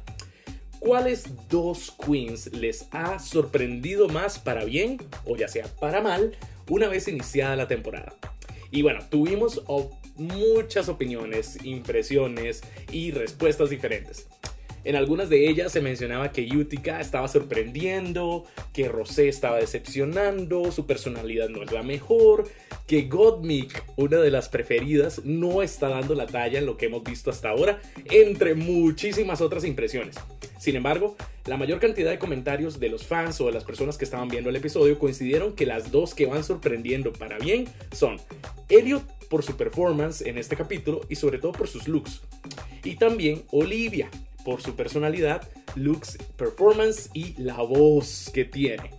¿Cuáles 0.79 1.49
dos 1.49 1.93
queens 2.07 2.53
les 2.53 2.87
ha 2.93 3.19
sorprendido 3.19 4.09
más 4.09 4.39
para 4.39 4.65
bien 4.65 4.99
o 5.25 5.37
ya 5.37 5.49
sea 5.49 5.67
para 5.81 6.01
mal 6.01 6.37
una 6.71 6.87
vez 6.87 7.09
iniciada 7.09 7.57
la 7.57 7.67
temporada? 7.67 8.15
Y 8.71 8.83
bueno, 8.83 9.01
tuvimos 9.11 9.65
muchas 10.15 10.89
opiniones, 10.89 11.59
impresiones 11.65 12.63
y 12.93 13.11
respuestas 13.11 13.71
diferentes. 13.71 14.29
En 14.85 14.97
algunas 14.97 15.29
de 15.29 15.49
ellas 15.49 15.73
se 15.73 15.81
mencionaba 15.81 16.33
que 16.33 16.49
Utica 16.57 17.01
estaba 17.01 17.29
sorprendiendo, 17.29 18.45
que 18.73 18.89
Rosé 18.89 19.29
estaba 19.29 19.59
decepcionando, 19.59 20.71
su 20.73 20.87
personalidad 20.87 21.49
no 21.49 21.63
es 21.63 21.73
la 21.73 21.83
mejor, 21.83 22.49
que 22.87 23.03
Godmik, 23.03 23.85
una 23.97 24.19
de 24.19 24.31
las 24.31 24.49
preferidas, 24.49 25.25
no 25.25 25.63
está 25.63 25.89
dando 25.89 26.15
la 26.15 26.27
talla 26.27 26.59
en 26.59 26.67
lo 26.67 26.77
que 26.77 26.87
hemos 26.87 27.05
visto 27.05 27.31
hasta 27.31 27.51
ahora, 27.51 27.81
entre 28.11 28.55
muchísimas 28.55 29.41
otras 29.41 29.65
impresiones. 29.65 30.17
Sin 30.59 30.75
embargo, 30.75 31.17
la 31.47 31.57
mayor 31.57 31.81
cantidad 31.81 32.11
de 32.11 32.19
comentarios 32.19 32.81
de 32.81 32.89
los 32.89 33.07
fans 33.07 33.41
o 33.41 33.47
de 33.47 33.53
las 33.53 33.65
personas 33.65 33.97
que 33.97 34.05
estaban 34.05 34.29
viendo 34.29 34.51
el 34.51 34.57
episodio 34.57 34.99
coincidieron 34.99 35.55
que 35.55 35.67
las 35.67 35.91
dos 35.91 36.15
que 36.15 36.27
van 36.27 36.45
sorprendiendo 36.45 37.13
para 37.13 37.39
bien 37.39 37.67
son 37.93 38.17
Elliot 38.69 39.03
por 39.29 39.43
su 39.43 39.57
performance 39.57 40.23
en 40.23 40.39
este 40.39 40.57
capítulo 40.57 41.01
y 41.09 41.17
sobre 41.17 41.39
todo 41.39 41.53
por 41.53 41.69
sus 41.69 41.89
looks. 41.89 42.23
Y 42.85 42.97
también 42.97 43.45
Olivia 43.51 44.11
por 44.49 44.63
su 44.63 44.75
personalidad, 44.75 45.47
looks, 45.75 46.17
performance 46.39 47.11
y 47.13 47.35
la 47.37 47.59
voz 47.59 48.31
que 48.33 48.47
tiene. 48.47 48.93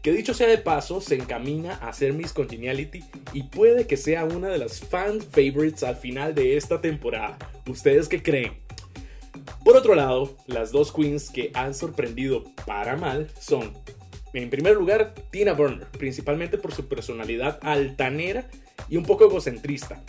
Que 0.00 0.10
dicho 0.10 0.32
sea 0.32 0.48
de 0.48 0.56
paso, 0.56 1.02
se 1.02 1.16
encamina 1.16 1.74
a 1.74 1.92
ser 1.92 2.14
Miss 2.14 2.32
Congeniality 2.32 3.04
y 3.34 3.42
puede 3.42 3.86
que 3.86 3.98
sea 3.98 4.24
una 4.24 4.48
de 4.48 4.56
las 4.56 4.80
fan 4.80 5.20
favorites 5.20 5.82
al 5.82 5.96
final 5.96 6.34
de 6.34 6.56
esta 6.56 6.80
temporada. 6.80 7.36
¿Ustedes 7.68 8.08
qué 8.08 8.22
creen? 8.22 8.54
Por 9.62 9.76
otro 9.76 9.94
lado, 9.94 10.34
las 10.46 10.72
dos 10.72 10.90
queens 10.92 11.28
que 11.28 11.50
han 11.52 11.74
sorprendido 11.74 12.44
para 12.64 12.96
mal 12.96 13.28
son, 13.38 13.74
en 14.32 14.48
primer 14.48 14.76
lugar, 14.76 15.12
Tina 15.30 15.52
Burner, 15.52 15.88
principalmente 15.88 16.56
por 16.56 16.72
su 16.72 16.88
personalidad 16.88 17.58
altanera 17.60 18.48
y 18.88 18.96
un 18.96 19.04
poco 19.04 19.26
egocentrista. 19.26 20.02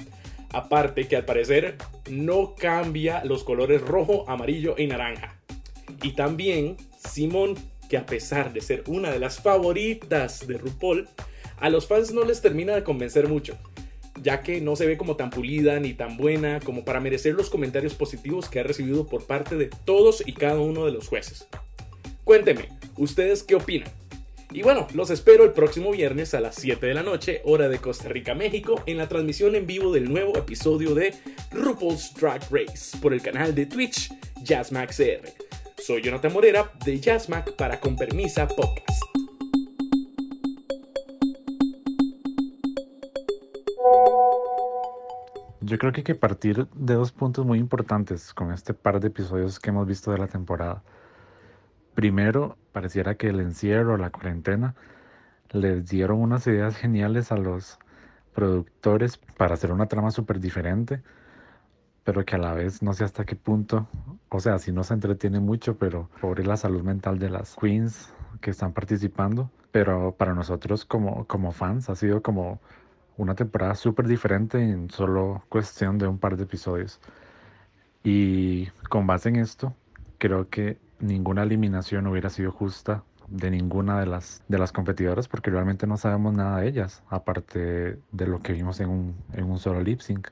Aparte 0.53 1.07
que 1.07 1.15
al 1.15 1.25
parecer 1.25 1.77
no 2.09 2.55
cambia 2.55 3.23
los 3.25 3.43
colores 3.43 3.81
rojo, 3.81 4.25
amarillo 4.29 4.75
y 4.77 4.87
naranja. 4.87 5.39
Y 6.03 6.13
también 6.13 6.77
Simone, 6.97 7.55
que 7.89 7.97
a 7.97 8.05
pesar 8.05 8.53
de 8.53 8.61
ser 8.61 8.83
una 8.87 9.11
de 9.11 9.19
las 9.19 9.41
favoritas 9.41 10.47
de 10.47 10.57
RuPaul, 10.57 11.07
a 11.59 11.69
los 11.69 11.87
fans 11.87 12.11
no 12.11 12.23
les 12.23 12.41
termina 12.41 12.75
de 12.75 12.83
convencer 12.83 13.27
mucho, 13.27 13.57
ya 14.21 14.41
que 14.41 14.61
no 14.61 14.75
se 14.75 14.85
ve 14.85 14.97
como 14.97 15.15
tan 15.15 15.29
pulida 15.29 15.79
ni 15.79 15.93
tan 15.93 16.17
buena 16.17 16.59
como 16.59 16.85
para 16.85 16.99
merecer 16.99 17.33
los 17.33 17.49
comentarios 17.49 17.95
positivos 17.95 18.49
que 18.49 18.59
ha 18.59 18.63
recibido 18.63 19.07
por 19.07 19.25
parte 19.25 19.55
de 19.55 19.69
todos 19.85 20.23
y 20.25 20.33
cada 20.33 20.59
uno 20.59 20.85
de 20.85 20.91
los 20.91 21.07
jueces. 21.07 21.47
Cuéntenme, 22.23 22.69
¿ustedes 22.97 23.43
qué 23.43 23.55
opinan? 23.55 23.89
Y 24.51 24.63
bueno, 24.63 24.87
los 24.93 25.09
espero 25.09 25.43
el 25.43 25.51
próximo 25.51 25.91
viernes 25.91 26.33
a 26.33 26.39
las 26.39 26.55
7 26.55 26.85
de 26.85 26.93
la 26.93 27.03
noche, 27.03 27.41
hora 27.43 27.67
de 27.67 27.79
Costa 27.79 28.07
Rica, 28.07 28.33
México, 28.33 28.81
en 28.85 28.97
la 28.97 29.09
transmisión 29.09 29.55
en 29.55 29.67
vivo 29.67 29.91
del 29.91 30.09
nuevo 30.09 30.37
episodio 30.37 30.95
de 30.95 31.13
RuPaul's 31.51 32.13
Drag 32.13 32.41
Race 32.49 32.97
por 33.01 33.13
el 33.13 33.21
canal 33.21 33.53
de 33.53 33.65
Twitch 33.65 34.09
Jazzmac 34.43 34.95
CR. 34.95 35.27
Soy 35.77 36.01
Jonathan 36.01 36.31
Morera 36.31 36.71
de 36.85 36.97
Jazzmac 36.97 37.55
para 37.57 37.79
Con 37.79 37.97
Permisa 37.97 38.47
Podcast. 38.47 39.03
Yo 45.59 45.77
creo 45.77 45.91
que 45.91 45.99
hay 45.99 46.05
que 46.05 46.15
partir 46.15 46.67
de 46.73 46.93
dos 46.93 47.11
puntos 47.11 47.45
muy 47.45 47.59
importantes 47.59 48.33
con 48.33 48.53
este 48.53 48.73
par 48.73 49.01
de 49.01 49.09
episodios 49.09 49.59
que 49.59 49.71
hemos 49.71 49.85
visto 49.85 50.11
de 50.11 50.17
la 50.17 50.27
temporada. 50.27 50.81
Primero, 51.97 52.59
pareciera 52.73 53.15
que 53.15 53.29
el 53.29 53.39
encierro, 53.39 53.97
la 53.97 54.11
cuarentena, 54.11 54.75
les 55.49 55.89
dieron 55.89 56.19
unas 56.21 56.45
ideas 56.45 56.75
geniales 56.75 57.31
a 57.31 57.37
los 57.37 57.79
productores 58.35 59.17
para 59.17 59.55
hacer 59.55 59.71
una 59.71 59.87
trama 59.87 60.11
súper 60.11 60.39
diferente, 60.39 61.01
pero 62.03 62.23
que 62.23 62.35
a 62.35 62.37
la 62.37 62.53
vez 62.53 62.83
no 62.83 62.93
sé 62.93 63.03
hasta 63.03 63.25
qué 63.25 63.35
punto, 63.35 63.87
o 64.29 64.39
sea, 64.39 64.59
si 64.59 64.71
no 64.71 64.83
se 64.83 64.93
entretiene 64.93 65.39
mucho, 65.39 65.79
pero 65.79 66.07
pobre 66.21 66.45
la 66.45 66.55
salud 66.55 66.83
mental 66.83 67.17
de 67.17 67.31
las 67.31 67.55
queens 67.55 68.13
que 68.41 68.51
están 68.51 68.73
participando, 68.73 69.49
pero 69.71 70.11
para 70.11 70.35
nosotros 70.35 70.85
como, 70.85 71.25
como 71.25 71.51
fans 71.51 71.89
ha 71.89 71.95
sido 71.95 72.21
como 72.21 72.61
una 73.17 73.33
temporada 73.33 73.73
súper 73.73 74.05
diferente 74.05 74.61
en 74.61 74.91
solo 74.91 75.45
cuestión 75.49 75.97
de 75.97 76.05
un 76.05 76.19
par 76.19 76.37
de 76.37 76.43
episodios. 76.43 76.99
Y 78.03 78.67
con 78.87 79.07
base 79.07 79.29
en 79.29 79.37
esto, 79.37 79.73
creo 80.19 80.47
que 80.47 80.77
ninguna 80.99 81.43
eliminación 81.43 82.07
hubiera 82.07 82.29
sido 82.29 82.51
justa 82.51 83.03
de 83.27 83.51
ninguna 83.51 83.99
de 83.99 84.05
las, 84.05 84.43
de 84.47 84.57
las 84.57 84.71
competidoras 84.71 85.27
porque 85.27 85.51
realmente 85.51 85.85
no 85.85 85.97
sabemos 85.97 86.33
nada 86.33 86.59
de 86.59 86.67
ellas, 86.67 87.03
aparte 87.09 87.99
de 88.11 88.27
lo 88.27 88.39
que 88.39 88.53
vimos 88.53 88.79
en 88.79 88.89
un, 88.89 89.15
en 89.33 89.45
un 89.45 89.59
solo 89.59 89.81
lip 89.81 89.99
sync. 89.99 90.29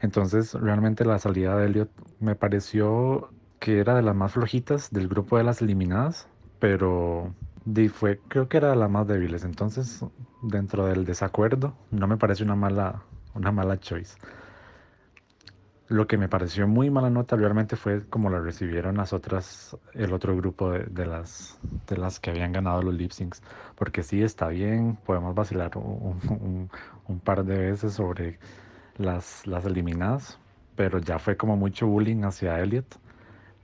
Entonces, 0.00 0.54
realmente 0.54 1.04
la 1.04 1.18
salida 1.18 1.56
de 1.56 1.66
Elliot 1.66 1.90
me 2.20 2.34
pareció 2.34 3.30
que 3.58 3.78
era 3.78 3.94
de 3.94 4.02
las 4.02 4.14
más 4.14 4.32
flojitas 4.32 4.90
del 4.90 5.08
grupo 5.08 5.38
de 5.38 5.44
las 5.44 5.62
eliminadas, 5.62 6.28
pero 6.58 7.34
fue, 7.92 8.20
creo 8.28 8.48
que 8.48 8.58
era 8.58 8.70
de 8.70 8.76
las 8.76 8.90
más 8.90 9.06
débiles. 9.06 9.44
Entonces, 9.44 10.04
dentro 10.42 10.86
del 10.86 11.04
desacuerdo, 11.04 11.74
no 11.90 12.06
me 12.06 12.16
parece 12.16 12.42
una 12.42 12.56
mala, 12.56 13.02
una 13.34 13.52
mala 13.52 13.78
choice. 13.78 14.18
Lo 15.88 16.06
que 16.06 16.16
me 16.16 16.28
pareció 16.28 16.66
muy 16.66 16.88
mala 16.88 17.10
nota 17.10 17.36
realmente 17.36 17.76
fue 17.76 18.06
como 18.08 18.30
la 18.30 18.40
recibieron 18.40 18.96
las 18.96 19.12
otras, 19.12 19.76
el 19.92 20.14
otro 20.14 20.34
grupo 20.34 20.70
de, 20.70 20.84
de 20.84 21.04
las, 21.04 21.58
de 21.86 21.98
las 21.98 22.20
que 22.20 22.30
habían 22.30 22.52
ganado 22.52 22.82
los 22.82 22.94
lip 22.94 23.10
syncs. 23.10 23.42
Porque 23.74 24.02
sí, 24.02 24.22
está 24.22 24.48
bien, 24.48 24.96
podemos 25.04 25.34
vacilar 25.34 25.72
un, 25.76 26.70
par 27.22 27.44
de 27.44 27.58
veces 27.70 27.92
sobre 27.92 28.38
las, 28.96 29.46
las 29.46 29.66
eliminadas, 29.66 30.38
pero 30.74 30.98
ya 31.00 31.18
fue 31.18 31.36
como 31.36 31.56
mucho 31.56 31.86
bullying 31.86 32.24
hacia 32.24 32.60
Elliot. 32.60 32.98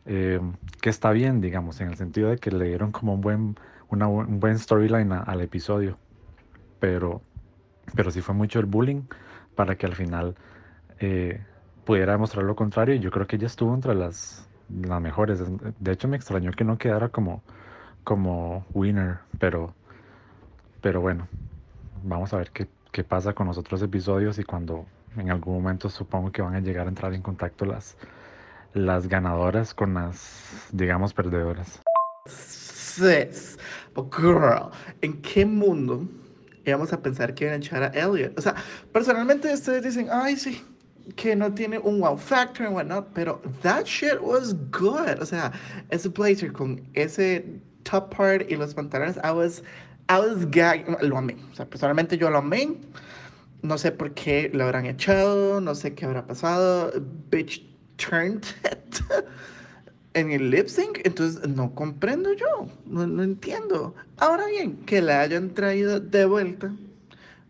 eh, 0.06 0.40
que 0.82 0.90
está 0.90 1.12
bien, 1.12 1.40
digamos, 1.40 1.80
en 1.80 1.88
el 1.88 1.96
sentido 1.96 2.30
de 2.30 2.38
que 2.38 2.50
le 2.50 2.66
dieron 2.66 2.92
como 2.92 3.14
un 3.14 3.20
buen, 3.22 3.56
una 3.88 4.08
un 4.08 4.40
buen 4.40 4.58
storyline 4.58 5.12
al 5.12 5.40
episodio. 5.40 5.98
Pero, 6.80 7.22
pero 7.94 8.10
sí 8.10 8.20
fue 8.20 8.34
mucho 8.34 8.60
el 8.60 8.66
bullying 8.66 9.02
para 9.54 9.76
que 9.76 9.86
al 9.86 9.94
final 9.94 10.36
eh, 11.00 11.40
pudiera 11.84 12.12
demostrar 12.12 12.44
lo 12.44 12.54
contrario. 12.54 12.94
Yo 12.96 13.10
creo 13.10 13.26
que 13.26 13.36
ella 13.36 13.46
estuvo 13.46 13.74
entre 13.74 13.94
las, 13.94 14.48
las 14.68 15.00
mejores. 15.00 15.40
De 15.78 15.92
hecho, 15.92 16.08
me 16.08 16.16
extrañó 16.16 16.52
que 16.52 16.64
no 16.64 16.78
quedara 16.78 17.08
como, 17.08 17.42
como 18.04 18.64
winner, 18.72 19.18
pero, 19.38 19.74
pero 20.80 21.00
bueno, 21.00 21.28
vamos 22.02 22.32
a 22.32 22.38
ver 22.38 22.50
qué, 22.50 22.68
qué 22.92 23.04
pasa 23.04 23.32
con 23.32 23.46
los 23.46 23.58
otros 23.58 23.82
episodios 23.82 24.38
y 24.38 24.44
cuando 24.44 24.86
en 25.16 25.30
algún 25.30 25.54
momento 25.54 25.88
supongo 25.88 26.30
que 26.30 26.42
van 26.42 26.54
a 26.54 26.60
llegar 26.60 26.86
a 26.86 26.88
entrar 26.88 27.14
en 27.14 27.22
contacto 27.22 27.64
las, 27.64 27.96
las 28.74 29.08
ganadoras 29.08 29.74
con 29.74 29.94
las, 29.94 30.68
digamos, 30.72 31.12
perdedoras. 31.12 31.80
Sis, 32.26 33.58
but 33.94 34.14
girl, 34.14 34.70
¿en 35.00 35.20
qué 35.22 35.44
mundo 35.44 36.06
íbamos 36.64 36.92
a 36.92 37.02
pensar 37.02 37.34
que 37.34 37.44
iban 37.44 37.54
a 37.54 37.58
echar 37.58 37.82
a 37.82 37.86
Elliot? 37.88 38.38
O 38.38 38.42
sea, 38.42 38.54
personalmente 38.92 39.52
ustedes 39.52 39.82
dicen, 39.82 40.08
ay, 40.10 40.36
sí, 40.36 40.62
que 41.16 41.34
no 41.34 41.52
tiene 41.52 41.78
un 41.78 42.00
wow 42.00 42.16
factor 42.16 42.66
and 42.66 42.74
whatnot, 42.74 43.12
pero 43.14 43.40
that 43.62 43.86
shit 43.86 44.20
was 44.20 44.54
good. 44.70 45.20
O 45.20 45.26
sea, 45.26 45.52
ese 45.90 46.08
blazer 46.08 46.52
con 46.52 46.80
ese 46.94 47.44
top 47.84 48.14
part 48.14 48.50
y 48.50 48.56
los 48.56 48.74
pantalones, 48.74 49.18
I 49.24 49.32
was, 49.32 49.62
I 50.08 50.18
was 50.18 50.44
gagging, 50.50 50.96
lo 51.00 51.16
amé. 51.16 51.36
O 51.52 51.56
sea, 51.56 51.66
personalmente 51.66 52.16
yo 52.16 52.30
lo 52.30 52.38
amé. 52.38 52.76
No 53.62 53.76
sé 53.76 53.92
por 53.92 54.14
qué 54.14 54.50
lo 54.54 54.64
habrán 54.64 54.86
echado, 54.86 55.60
no 55.60 55.74
sé 55.74 55.94
qué 55.94 56.06
habrá 56.06 56.26
pasado. 56.26 56.92
Bitch 57.30 57.62
turned 57.98 58.46
it 58.64 59.02
en 60.14 60.32
el 60.32 60.50
lip 60.50 60.68
sync, 60.68 61.00
entonces 61.04 61.46
no 61.48 61.74
comprendo 61.74 62.32
yo, 62.32 62.68
no, 62.86 63.06
no 63.06 63.22
entiendo. 63.22 63.94
Ahora 64.18 64.46
bien, 64.46 64.76
que 64.86 65.00
la 65.00 65.20
hayan 65.20 65.50
traído 65.50 66.00
de 66.00 66.24
vuelta 66.24 66.74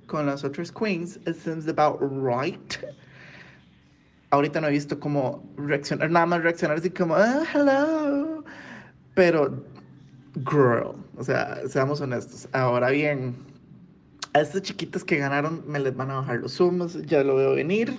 con 0.07 0.27
las 0.27 0.45
otras 0.45 0.71
queens, 0.71 1.17
it 1.27 1.37
seems 1.37 1.69
about 1.69 2.01
right. 2.01 2.79
Ahorita 4.31 4.61
no 4.61 4.69
he 4.69 4.71
visto 4.71 4.99
cómo 5.01 5.43
reaccionar, 5.57 6.11
nada 6.11 6.27
más 6.27 6.43
reaccionar 6.43 6.79
así 6.79 6.91
como, 6.91 7.17
ah, 7.17 7.43
hello. 7.53 8.45
Pero, 9.15 9.65
girl, 10.37 10.95
o 11.17 11.25
sea, 11.25 11.61
seamos 11.69 12.01
honestos. 12.01 12.49
Ahora 12.53 12.91
bien, 12.91 13.35
a 14.33 14.41
estas 14.41 14.63
chiquitas 14.63 15.03
que 15.03 15.17
ganaron 15.17 15.65
me 15.67 15.81
les 15.81 15.97
van 15.97 16.11
a 16.11 16.17
bajar 16.17 16.41
los 16.41 16.61
humos, 16.61 17.01
ya 17.07 17.25
lo 17.25 17.37
veo 17.37 17.55
venir. 17.57 17.99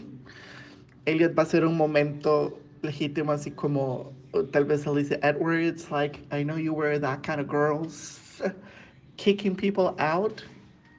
Elliot 1.06 1.38
va 1.38 1.44
a 1.44 1.46
ser 1.46 1.66
un 1.66 1.76
momento 1.76 2.58
legítimo, 2.82 3.32
así 3.34 3.52
como 3.52 4.14
tal 4.52 4.66
vez 4.66 4.88
Alicia 4.88 5.20
Edwards, 5.24 5.92
like, 5.92 6.20
I 6.32 6.44
know 6.44 6.58
you 6.58 6.74
were 6.74 6.98
that 7.00 7.24
kind 7.24 7.42
of 7.42 7.48
girls, 7.48 8.42
kicking 9.18 9.56
people 9.56 9.96
out. 10.00 10.44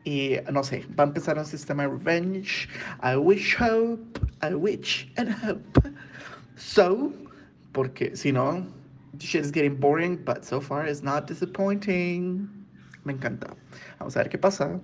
Y 0.04 0.36
no 0.50 0.64
sé, 0.64 0.84
va 0.98 1.04
a 1.04 1.06
empezar 1.06 1.38
un 1.38 1.44
sistema 1.44 1.84
de 1.84 1.90
revenge. 1.90 2.68
I 3.02 3.16
wish 3.16 3.56
hope, 3.60 4.20
I 4.42 4.54
wish 4.54 5.12
and 5.16 5.30
hope. 5.30 5.80
So, 6.56 7.12
porque 7.72 8.16
si 8.16 8.32
no, 8.32 8.66
shit 9.18 9.44
is 9.44 9.52
getting 9.52 9.78
boring, 9.78 10.24
but 10.24 10.44
so 10.44 10.60
far 10.60 10.86
it's 10.86 11.02
not 11.02 11.28
disappointing. 11.28 12.48
Me 13.04 13.12
encanta. 13.12 13.54
Vamos 13.98 14.16
a 14.16 14.20
ver 14.20 14.28
qué 14.28 14.38
pasa. 14.38 14.80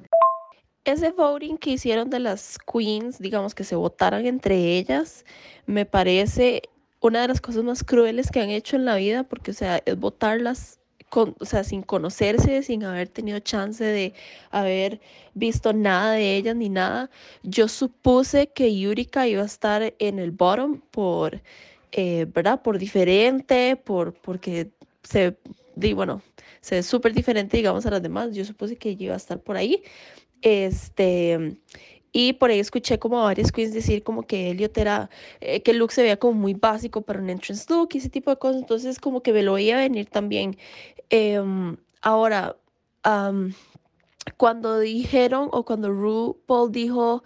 Ese 0.85 1.11
voting 1.13 1.59
que 1.59 1.71
hicieron 1.71 2.09
de 2.11 2.21
las 2.21 2.59
queens, 2.59 3.19
digamos 3.19 3.55
que 3.55 3.65
se 3.65 3.77
votaran 3.77 4.25
entre 4.25 4.79
ellas, 4.79 5.25
me 5.67 5.85
parece 5.85 6.63
una 7.01 7.23
de 7.23 7.29
las 7.29 7.41
cosas 7.41 7.63
más 7.63 7.85
crueles 7.85 8.31
que 8.31 8.41
han 8.41 8.51
hecho 8.51 8.77
en 8.77 8.85
la 8.85 8.97
vida, 8.97 9.25
porque, 9.25 9.51
o 9.51 9.55
sea, 9.55 9.83
es 9.85 9.99
votarlas 9.99 10.78
con, 11.09 11.35
o 11.41 11.45
sea, 11.45 11.65
sin 11.65 11.83
conocerse, 11.83 12.63
sin 12.63 12.85
haber 12.85 13.09
tenido 13.09 13.39
chance 13.41 13.85
de 13.85 14.15
haber 14.51 15.01
visto 15.35 15.73
nada 15.73 16.13
de 16.13 16.37
ellas 16.37 16.57
ni 16.57 16.69
nada. 16.69 17.11
Yo 17.43 17.69
supuse 17.69 18.49
que 18.49 18.77
Yurika 18.79 19.27
iba 19.27 19.43
a 19.43 19.47
estar 19.47 19.95
en 19.99 20.19
el 20.19 20.31
bottom 20.31 20.81
por, 20.91 21.43
eh, 21.93 22.27
¿verdad? 22.33 22.63
Por 22.63 22.79
diferente, 22.79 23.77
por, 23.77 24.15
porque 24.15 24.71
se, 25.03 25.37
di, 25.75 25.93
bueno, 25.93 26.23
se 26.61 26.77
ve 26.77 26.83
súper 26.83 27.15
diferente, 27.15 27.57
digamos, 27.57 27.87
a 27.87 27.91
las 27.91 28.03
demás. 28.03 28.35
Yo 28.35 28.45
supuse 28.45 28.77
que 28.77 28.91
ella 28.91 29.05
iba 29.07 29.15
a 29.15 29.19
estar 29.19 29.41
por 29.41 29.57
ahí. 29.57 29.83
Este, 30.43 31.59
y 32.13 32.33
por 32.35 32.51
ahí 32.51 32.59
escuché 32.59 32.99
como 32.99 33.21
a 33.21 33.25
varias 33.25 33.53
queens 33.53 33.75
decir 33.75 34.03
como 34.03 34.23
que 34.23 34.51
Elliot 34.51 34.77
era, 34.79 35.11
eh, 35.41 35.63
que 35.63 35.73
el 35.73 35.79
look 35.79 35.93
se 35.93 36.03
veía 36.03 36.17
como 36.19 36.35
muy 36.35 36.55
básico 36.55 37.03
para 37.03 37.21
un 37.21 37.31
entrance 37.31 37.67
look 37.69 37.91
y 37.93 37.99
ese 37.99 38.09
tipo 38.09 38.31
de 38.31 38.39
cosas. 38.39 38.61
Entonces 38.63 38.99
como 38.99 39.23
que 39.23 39.33
me 39.33 39.43
lo 39.43 39.55
veía 39.55 39.77
venir 39.77 40.07
también. 40.07 40.57
Em, 41.11 41.77
ahora, 42.03 42.57
cuando 44.37 44.79
dijeron 44.81 45.49
o 45.53 45.65
cuando 45.65 45.91
RuPaul 45.93 46.71
dijo 46.71 47.23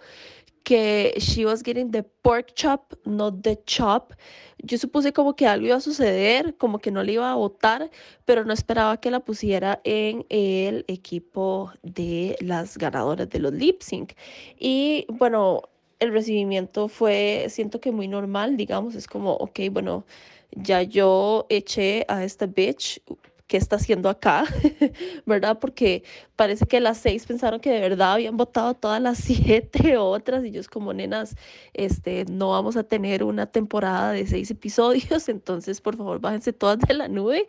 que 0.63 1.13
she 1.17 1.45
was 1.45 1.61
getting 1.61 1.91
the 1.91 2.03
pork 2.03 2.53
chop, 2.55 2.93
not 3.05 3.41
the 3.41 3.61
chop. 3.65 4.13
Yo 4.59 4.77
supuse 4.77 5.11
como 5.11 5.35
que 5.35 5.45
algo 5.45 5.67
iba 5.67 5.75
a 5.75 5.81
suceder, 5.81 6.55
como 6.57 6.79
que 6.79 6.89
no 6.89 7.03
le 7.03 7.13
iba 7.13 7.29
a 7.29 7.35
votar, 7.35 7.91
pero 8.23 8.45
no 8.45 8.53
esperaba 8.53 8.97
que 8.97 9.11
la 9.11 9.19
pusiera 9.19 9.81
en 9.83 10.25
el 10.29 10.85
equipo 10.87 11.71
de 11.81 12.37
las 12.39 12.77
ganadoras 12.77 13.29
de 13.29 13.39
los 13.39 13.53
lip 13.53 13.81
sync. 13.81 14.13
Y 14.57 15.05
bueno, 15.09 15.63
el 15.99 16.13
recibimiento 16.13 16.87
fue, 16.87 17.47
siento 17.49 17.81
que 17.81 17.91
muy 17.91 18.07
normal, 18.07 18.55
digamos, 18.55 18.95
es 18.95 19.07
como, 19.07 19.33
ok, 19.33 19.59
bueno, 19.71 20.05
ya 20.51 20.81
yo 20.81 21.45
eché 21.49 22.05
a 22.07 22.23
esta 22.23 22.45
bitch, 22.45 23.01
¿qué 23.47 23.57
está 23.57 23.75
haciendo 23.77 24.09
acá? 24.09 24.45
¿Verdad? 25.25 25.59
Porque 25.59 26.03
parece 26.35 26.65
que 26.65 26.79
las 26.79 26.97
seis 26.97 27.25
pensaron 27.25 27.59
que 27.59 27.71
de 27.71 27.79
verdad 27.81 28.13
habían 28.13 28.37
votado 28.37 28.73
todas 28.73 29.01
las 29.01 29.17
siete 29.19 29.97
otras 29.97 30.45
y 30.45 30.57
es 30.57 30.67
como, 30.67 30.93
nenas, 30.93 31.35
este, 31.73 32.25
no 32.25 32.49
vamos 32.49 32.77
a 32.77 32.83
tener 32.83 33.23
una 33.23 33.47
temporada 33.47 34.11
de 34.11 34.25
seis 34.27 34.51
episodios, 34.51 35.29
entonces 35.29 35.81
por 35.81 35.97
favor 35.97 36.19
bájense 36.19 36.53
todas 36.53 36.79
de 36.79 36.93
la 36.93 37.07
nube, 37.07 37.47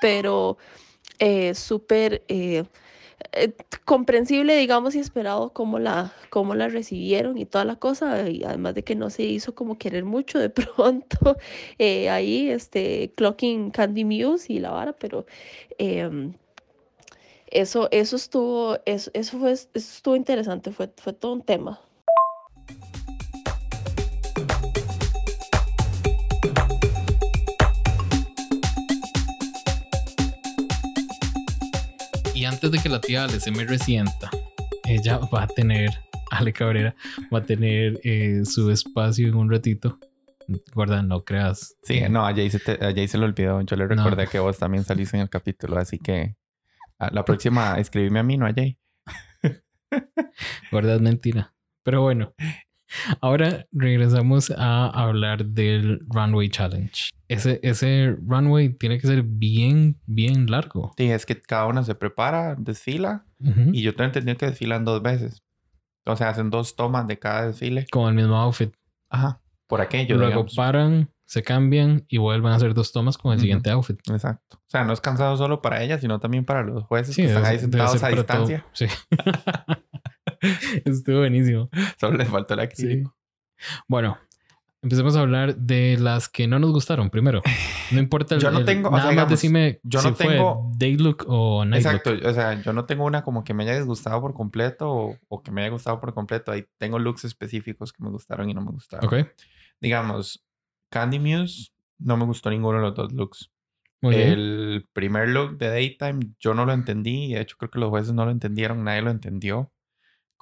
pero 0.00 0.58
eh, 1.18 1.54
súper... 1.54 2.24
eh, 2.28 2.64
eh, 3.32 3.52
comprensible, 3.84 4.56
digamos, 4.56 4.94
y 4.94 4.98
esperado 4.98 5.50
cómo 5.52 5.78
la, 5.78 6.12
cómo 6.30 6.54
la 6.54 6.68
recibieron 6.68 7.38
y 7.38 7.46
toda 7.46 7.64
la 7.64 7.76
cosa, 7.76 8.28
y 8.28 8.44
además 8.44 8.74
de 8.74 8.84
que 8.84 8.94
no 8.94 9.10
se 9.10 9.24
hizo 9.24 9.54
como 9.54 9.78
querer 9.78 10.04
mucho 10.04 10.38
de 10.38 10.50
pronto 10.50 11.36
eh, 11.78 12.10
ahí, 12.10 12.50
este, 12.50 13.12
clocking 13.16 13.70
Candy 13.70 14.04
Muse 14.04 14.52
y 14.52 14.58
la 14.60 14.70
vara, 14.70 14.92
pero 14.92 15.26
em, 15.78 16.34
eso, 17.48 17.88
eso 17.90 18.16
estuvo, 18.16 18.78
eso, 18.86 19.10
eso 19.14 19.38
fue, 19.38 19.52
eso 19.52 19.68
estuvo 19.74 20.16
interesante, 20.16 20.72
fue, 20.72 20.90
fue 20.96 21.12
todo 21.12 21.32
un 21.32 21.42
tema. 21.42 21.80
Antes 32.62 32.70
de 32.78 32.78
que 32.82 32.88
la 32.88 33.00
tía 33.00 33.24
Ale 33.24 33.40
se 33.40 33.50
me 33.50 33.64
resienta, 33.64 34.30
ella 34.84 35.18
va 35.18 35.42
a 35.42 35.46
tener, 35.48 35.90
Ale 36.30 36.52
Cabrera, 36.52 36.94
va 37.32 37.38
a 37.40 37.42
tener 37.42 37.98
eh, 38.04 38.42
su 38.44 38.70
espacio 38.70 39.26
en 39.28 39.34
un 39.34 39.50
ratito. 39.50 39.98
Guarda, 40.72 41.02
no 41.02 41.24
creas. 41.24 41.74
Sí, 41.82 42.00
no, 42.08 42.24
a 42.24 42.32
Jay, 42.34 42.50
se 42.50 42.58
te- 42.60 42.84
a 42.84 42.92
Jay 42.92 43.08
se 43.08 43.18
le 43.18 43.24
olvidó. 43.24 43.60
Yo 43.62 43.76
le 43.76 43.86
No. 43.88 43.94
recordé 44.04 44.26
que 44.28 44.38
vos 44.38 44.58
también 44.58 44.84
saliste 44.84 45.16
en 45.16 45.22
el 45.22 45.28
capítulo, 45.30 45.76
así 45.78 45.98
que 45.98 46.36
a 46.98 47.10
la 47.12 47.24
próxima 47.24 47.78
escribime 47.78 48.20
a 48.20 48.22
mí, 48.22 48.36
no 48.36 48.46
a 48.46 48.52
Jay. 48.52 48.78
Guarda, 50.70 50.94
es 50.94 51.00
mentira. 51.00 51.54
Pero 51.82 52.02
bueno, 52.02 52.32
ahora 53.20 53.66
regresamos 53.72 54.52
a 54.56 54.86
hablar 54.88 55.44
del 55.46 56.00
Runway 56.08 56.48
Challenge. 56.48 57.10
Ese, 57.28 57.60
ese 57.62 58.16
runway 58.26 58.70
tiene 58.70 58.98
que 58.98 59.06
ser 59.06 59.22
bien, 59.22 59.98
bien 60.06 60.50
largo. 60.50 60.92
Sí, 60.98 61.10
es 61.10 61.24
que 61.26 61.40
cada 61.40 61.66
una 61.66 61.82
se 61.82 61.94
prepara, 61.94 62.54
desfila, 62.58 63.24
Ujú. 63.40 63.70
y 63.72 63.82
yo 63.82 63.94
tengo 63.94 64.06
entendido 64.08 64.36
que 64.36 64.46
desfilan 64.46 64.84
dos 64.84 65.02
veces. 65.02 65.42
O 66.04 66.16
sea, 66.16 66.28
hacen 66.30 66.50
dos 66.50 66.76
tomas 66.76 67.06
de 67.06 67.18
cada 67.18 67.46
desfile. 67.46 67.86
Con 67.90 68.08
el 68.08 68.14
mismo 68.14 68.36
outfit. 68.36 68.72
Ajá. 69.08 69.40
por 69.66 69.80
aquello. 69.80 70.16
Luego 70.16 70.30
digamos. 70.32 70.54
paran, 70.54 71.10
se 71.24 71.42
cambian 71.42 72.04
y 72.08 72.18
vuelven 72.18 72.52
a 72.52 72.56
hacer 72.56 72.74
dos 72.74 72.92
tomas 72.92 73.16
con 73.16 73.32
el 73.32 73.36
Ujú. 73.38 73.42
siguiente 73.42 73.70
outfit. 73.70 73.98
Exacto. 74.10 74.58
O 74.58 74.64
sea, 74.68 74.84
no 74.84 74.92
es 74.92 75.00
cansado 75.00 75.34
solo 75.38 75.62
para 75.62 75.82
ella, 75.82 75.98
sino 75.98 76.20
también 76.20 76.44
para 76.44 76.62
los 76.62 76.82
jueces 76.84 77.16
que 77.16 77.22
debe 77.22 77.34
están 77.36 77.50
ahí 77.50 77.58
sentados 77.58 77.96
a 77.96 78.00
para 78.10 78.22
todo. 78.26 78.46
distancia. 78.46 78.66
Sí. 78.72 78.86
Estuvo 80.84 81.18
buenísimo. 81.18 81.68
Solo 81.98 82.16
les 82.18 82.28
faltó 82.28 82.54
la 82.56 82.64
Sí. 82.64 82.68
acrílico. 82.84 83.16
Bueno, 83.88 84.18
empecemos 84.82 85.16
a 85.16 85.20
hablar 85.20 85.56
de 85.56 85.96
las 85.98 86.28
que 86.28 86.48
no 86.48 86.58
nos 86.58 86.72
gustaron 86.72 87.10
primero. 87.10 87.42
No 87.92 88.00
importa 88.00 88.34
el, 88.34 88.40
Yo 88.42 88.50
no 88.50 88.58
el- 88.60 88.64
tengo- 88.64 88.88
o 88.88 88.92
más 88.92 89.28
decime 89.28 89.78
yo 89.84 90.00
si 90.00 90.08
no 90.08 90.14
fue 90.14 90.26
tengo- 90.34 90.72
Day 90.76 90.96
Look 90.96 91.24
o 91.28 91.64
Night 91.64 91.84
Exacto. 91.84 92.12
Look. 92.14 92.26
O 92.26 92.32
sea, 92.34 92.60
yo 92.60 92.72
no 92.72 92.84
tengo 92.86 93.04
una 93.04 93.22
como 93.22 93.44
que 93.44 93.54
me 93.54 93.62
haya 93.64 93.76
disgustado 93.76 94.20
por 94.20 94.34
completo 94.34 94.90
o, 94.90 95.18
o 95.28 95.42
que 95.42 95.50
me 95.52 95.60
haya 95.62 95.70
gustado 95.70 96.00
por 96.00 96.12
completo. 96.14 96.50
Ahí 96.52 96.64
tengo 96.78 96.98
looks 96.98 97.24
específicos 97.24 97.92
que 97.92 98.02
me 98.02 98.10
gustaron 98.10 98.50
y 98.50 98.54
no 98.54 98.60
me 98.62 98.72
gustaron. 98.72 99.06
Ok, 99.06 99.28
Digamos, 99.80 100.44
Candy 100.90 101.18
Muse 101.18 101.70
no 101.98 102.16
me 102.16 102.24
gustó 102.24 102.50
ninguno 102.50 102.78
de 102.78 102.84
los 102.84 102.94
dos 102.94 103.12
looks. 103.12 103.50
muy 104.00 104.16
bien. 104.16 104.28
El 104.30 104.88
primer 104.92 105.28
look 105.28 105.56
de 105.58 105.68
Daytime 105.68 106.20
yo 106.40 106.54
no 106.54 106.64
lo 106.64 106.72
entendí. 106.72 107.34
De 107.34 107.40
hecho, 107.40 107.56
creo 107.56 107.70
que 107.70 107.78
los 107.78 107.90
jueces 107.90 108.12
no 108.12 108.24
lo 108.24 108.32
entendieron. 108.32 108.82
Nadie 108.82 109.02
lo 109.02 109.10
entendió. 109.12 109.70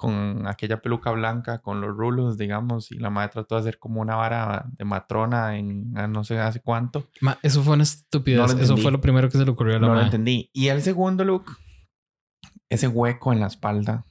Con 0.01 0.47
aquella 0.47 0.81
peluca 0.81 1.11
blanca, 1.11 1.59
con 1.59 1.79
los 1.79 1.95
rulos, 1.95 2.35
digamos. 2.35 2.91
Y 2.91 2.97
la 2.97 3.11
madre 3.11 3.29
trató 3.33 3.53
de 3.53 3.61
hacer 3.61 3.77
como 3.77 4.01
una 4.01 4.15
vara 4.15 4.65
de 4.71 4.83
matrona 4.83 5.59
en 5.59 5.95
ah, 5.95 6.07
no 6.07 6.23
sé 6.23 6.39
hace 6.39 6.59
cuánto. 6.59 7.07
Ma, 7.19 7.37
eso 7.43 7.61
fue 7.61 7.75
una 7.75 7.83
estupidez. 7.83 8.39
No 8.55 8.59
eso 8.59 8.77
fue 8.77 8.91
lo 8.91 8.99
primero 8.99 9.29
que 9.29 9.37
se 9.37 9.45
le 9.45 9.51
ocurrió 9.51 9.75
a 9.75 9.79
la 9.79 9.87
No 9.87 9.93
lo 9.93 10.01
entendí. 10.01 10.49
Y 10.53 10.69
el 10.69 10.81
segundo 10.81 11.23
look, 11.23 11.55
ese 12.67 12.87
hueco 12.87 13.31
en 13.31 13.41
la 13.41 13.45
espalda. 13.45 14.07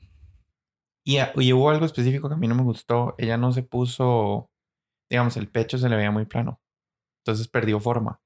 Y, 1.02 1.16
a- 1.16 1.32
y 1.34 1.52
hubo 1.52 1.70
algo 1.70 1.86
específico 1.86 2.28
que 2.28 2.34
a 2.34 2.38
mí 2.38 2.46
no 2.46 2.54
me 2.54 2.62
gustó. 2.62 3.16
Ella 3.18 3.36
no 3.36 3.50
se 3.50 3.64
puso, 3.64 4.48
digamos, 5.10 5.36
el 5.36 5.48
pecho 5.48 5.76
se 5.76 5.88
le 5.88 5.96
veía 5.96 6.12
muy 6.12 6.24
plano. 6.26 6.60
Entonces 7.24 7.48
perdió 7.48 7.80
forma. 7.80 8.20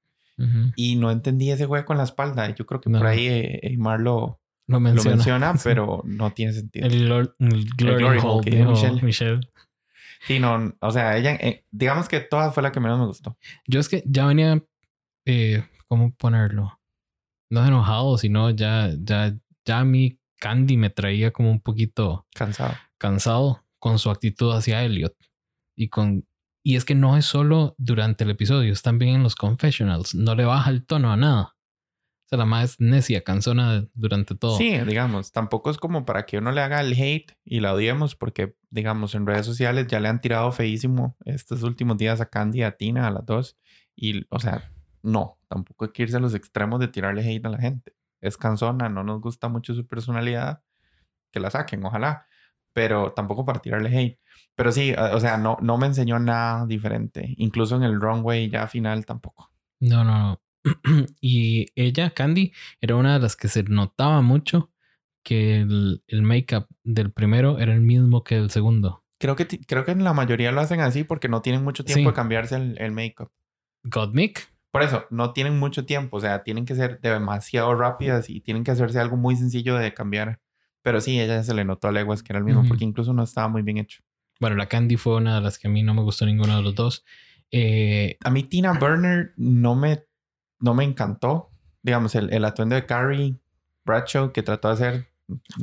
Y 0.75 0.97
no 0.97 1.09
entendí 1.09 1.49
ese 1.49 1.65
hueco 1.65 1.93
en 1.93 1.97
la 1.97 2.03
espalda. 2.03 2.47
Yo 2.53 2.65
creo 2.67 2.79
que 2.79 2.91
No. 2.91 2.99
por 2.99 3.07
ahí 3.07 3.25
eh, 3.25 3.59
Eymar 3.63 4.01
lo, 4.01 4.11
Lo 4.21 4.39
lo 4.67 4.79
menciona. 4.79 5.15
menciona, 5.15 5.53
Sí. 5.57 5.61
pero 5.63 6.01
no 6.05 6.31
tiene 6.31 6.53
sentido. 6.53 6.87
El, 6.87 6.93
el 6.93 7.07
Glory, 7.09 7.33
Glory 7.77 8.03
Hole, 8.17 8.19
Hole 8.23 8.43
que 8.43 8.51
dijo 8.57 8.71
dijo 8.71 8.71
Michelle. 8.71 9.01
Michelle. 9.01 9.39
Sí, 10.21 10.39
no, 10.39 10.73
o 10.79 10.91
sea, 10.91 11.17
ella, 11.17 11.35
eh, 11.35 11.65
digamos 11.71 12.07
que 12.07 12.19
todas 12.19 12.53
fue 12.53 12.63
la 12.63 12.71
que 12.71 12.79
menos 12.79 12.97
me 12.99 13.05
gustó. 13.05 13.37
Yo 13.67 13.79
es 13.79 13.87
que 13.89 14.03
ya 14.07 14.25
venía, 14.25 14.63
eh, 15.25 15.63
¿cómo 15.87 16.13
ponerlo? 16.15 16.79
No 17.51 17.63
enojado, 17.65 18.17
sino 18.17 18.49
ya, 18.49 18.91
ya, 18.97 19.35
ya 19.65 19.83
mi 19.83 20.19
Candy 20.39 20.77
me 20.77 20.89
traía 20.89 21.31
como 21.31 21.51
un 21.51 21.59
poquito 21.61 22.25
Cansado. 22.33 22.73
cansado 22.97 23.63
con 23.79 23.99
su 23.99 24.09
actitud 24.09 24.51
hacia 24.53 24.83
Elliot. 24.83 25.15
Y 25.77 25.89
con 25.89 26.25
y 26.63 26.75
es 26.77 26.85
que 26.85 26.95
no 26.95 27.15
es 27.17 27.25
solo 27.25 27.75
durante 27.77 28.23
el 28.23 28.31
episodio, 28.31 28.73
es 28.73 28.81
también 28.81 29.13
en 29.15 29.21
los 29.23 29.35
confessionals. 29.35 30.15
No 30.15 30.33
le 30.33 30.45
baja 30.45 30.71
el 30.71 30.83
tono 30.83 31.11
a 31.11 31.17
nada. 31.17 31.54
O 32.25 32.27
sea, 32.27 32.39
la 32.39 32.45
más 32.45 32.71
es 32.71 32.79
necia, 32.79 33.23
cansona 33.23 33.87
durante 33.93 34.33
todo. 34.33 34.57
Sí, 34.57 34.79
digamos, 34.79 35.31
tampoco 35.31 35.69
es 35.69 35.77
como 35.77 36.05
para 36.05 36.25
que 36.25 36.39
uno 36.39 36.51
le 36.51 36.61
haga 36.61 36.81
el 36.81 36.93
hate 36.93 37.37
y 37.43 37.59
la 37.59 37.71
odiemos, 37.71 38.15
porque, 38.15 38.55
digamos, 38.71 39.13
en 39.13 39.27
redes 39.27 39.45
sociales 39.45 39.85
ya 39.87 39.99
le 39.99 40.07
han 40.07 40.21
tirado 40.21 40.51
feísimo 40.51 41.15
estos 41.23 41.61
últimos 41.61 41.97
días 41.97 42.21
a 42.21 42.25
Candy 42.25 42.59
y 42.59 42.63
a 42.63 42.77
Tina, 42.77 43.07
a 43.07 43.11
las 43.11 43.25
dos. 43.27 43.57
Y, 43.95 44.25
o 44.29 44.39
sea, 44.39 44.71
no, 45.03 45.37
tampoco 45.47 45.85
hay 45.85 45.91
que 45.91 46.01
irse 46.01 46.17
a 46.17 46.19
los 46.19 46.33
extremos 46.33 46.79
de 46.79 46.87
tirarle 46.87 47.21
hate 47.21 47.45
a 47.45 47.49
la 47.49 47.59
gente. 47.59 47.93
Es 48.21 48.37
cansona, 48.37 48.89
no 48.89 49.03
nos 49.03 49.21
gusta 49.21 49.47
mucho 49.47 49.75
su 49.75 49.85
personalidad, 49.85 50.63
que 51.31 51.39
la 51.39 51.51
saquen, 51.51 51.85
ojalá, 51.85 52.25
pero 52.73 53.13
tampoco 53.13 53.45
para 53.45 53.59
tirarle 53.59 53.95
hate. 53.95 54.19
Pero 54.55 54.71
sí, 54.71 54.93
o 54.93 55.19
sea, 55.19 55.37
no, 55.37 55.57
no 55.61 55.77
me 55.77 55.85
enseñó 55.85 56.17
nada 56.17 56.65
diferente. 56.65 57.35
Incluso 57.37 57.75
en 57.75 57.83
el 57.83 58.01
runway 58.01 58.49
ya 58.49 58.65
final 58.67 59.05
tampoco. 59.05 59.51
No, 59.79 60.03
no, 60.03 60.17
no. 60.17 60.41
y 61.21 61.67
ella, 61.75 62.09
Candy, 62.11 62.51
era 62.81 62.95
una 62.95 63.13
de 63.13 63.19
las 63.19 63.35
que 63.35 63.47
se 63.47 63.63
notaba 63.63 64.21
mucho 64.21 64.71
que 65.23 65.61
el, 65.61 66.03
el 66.07 66.21
make-up 66.21 66.67
del 66.83 67.11
primero 67.11 67.59
era 67.59 67.73
el 67.73 67.81
mismo 67.81 68.23
que 68.23 68.35
el 68.37 68.49
segundo. 68.51 69.03
Creo 69.19 69.35
que, 69.35 69.47
creo 69.47 69.85
que 69.85 69.91
en 69.91 70.03
la 70.03 70.13
mayoría 70.13 70.51
lo 70.51 70.61
hacen 70.61 70.81
así 70.81 71.03
porque 71.03 71.29
no 71.29 71.41
tienen 71.41 71.63
mucho 71.63 71.83
tiempo 71.85 72.01
Sí. 72.01 72.05
de 72.07 72.13
cambiarse 72.13 72.55
el, 72.55 72.77
el 72.79 72.91
make-up. 72.91 73.29
Godmick, 73.83 74.49
Por 74.71 74.81
eso, 74.83 75.05
no 75.09 75.31
tienen 75.31 75.57
mucho 75.57 75.85
tiempo, 75.85 76.17
o 76.17 76.19
sea, 76.19 76.43
tienen 76.43 76.65
que 76.65 76.75
ser 76.75 76.99
demasiado 77.01 77.73
rápidas 77.75 78.29
y 78.29 78.41
tienen 78.41 78.63
que 78.63 78.71
hacerse 78.71 78.99
algo 78.99 79.15
muy 79.15 79.35
sencillo 79.35 79.75
de 79.77 79.93
cambiar. 79.93 80.39
Pero 80.83 81.01
sí, 81.01 81.19
ella 81.19 81.41
se 81.43 81.53
le 81.53 81.65
notó 81.65 81.87
a 81.87 81.91
leguas 81.91 82.21
que 82.21 82.33
era 82.33 82.39
el 82.39 82.45
mismo, 82.45 82.63
porque 82.67 82.83
incluso 82.83 83.13
no 83.13 83.23
estaba 83.23 83.47
muy 83.47 83.61
bien 83.63 83.77
hecho. 83.77 84.03
bueno, 84.39 84.55
la 84.57 84.67
Candy 84.67 84.97
fue 84.97 85.15
una 85.15 85.35
de 85.35 85.41
las 85.41 85.57
que 85.57 85.67
a 85.67 85.71
mí 85.71 85.81
no 85.81 85.93
me 85.93 86.01
gustó 86.01 86.25
ninguno 86.25 86.57
de 86.57 86.61
los 86.63 86.75
dos. 86.75 87.05
Eh, 87.51 88.17
A 88.23 88.29
mí 88.29 88.43
Tina 88.43 88.73
Burner 88.73 89.33
no 89.37 89.75
me, 89.75 90.03
no 90.59 90.73
me 90.73 90.83
encantó. 90.83 91.49
Digamos, 91.83 92.15
el, 92.15 92.33
el 92.33 92.43
atuendo 92.45 92.75
de 92.75 92.85
Carrie 92.85 93.35
Bradshaw 93.85 94.31
que 94.31 94.43
trató 94.43 94.69
de 94.69 94.73
hacer. 94.73 95.07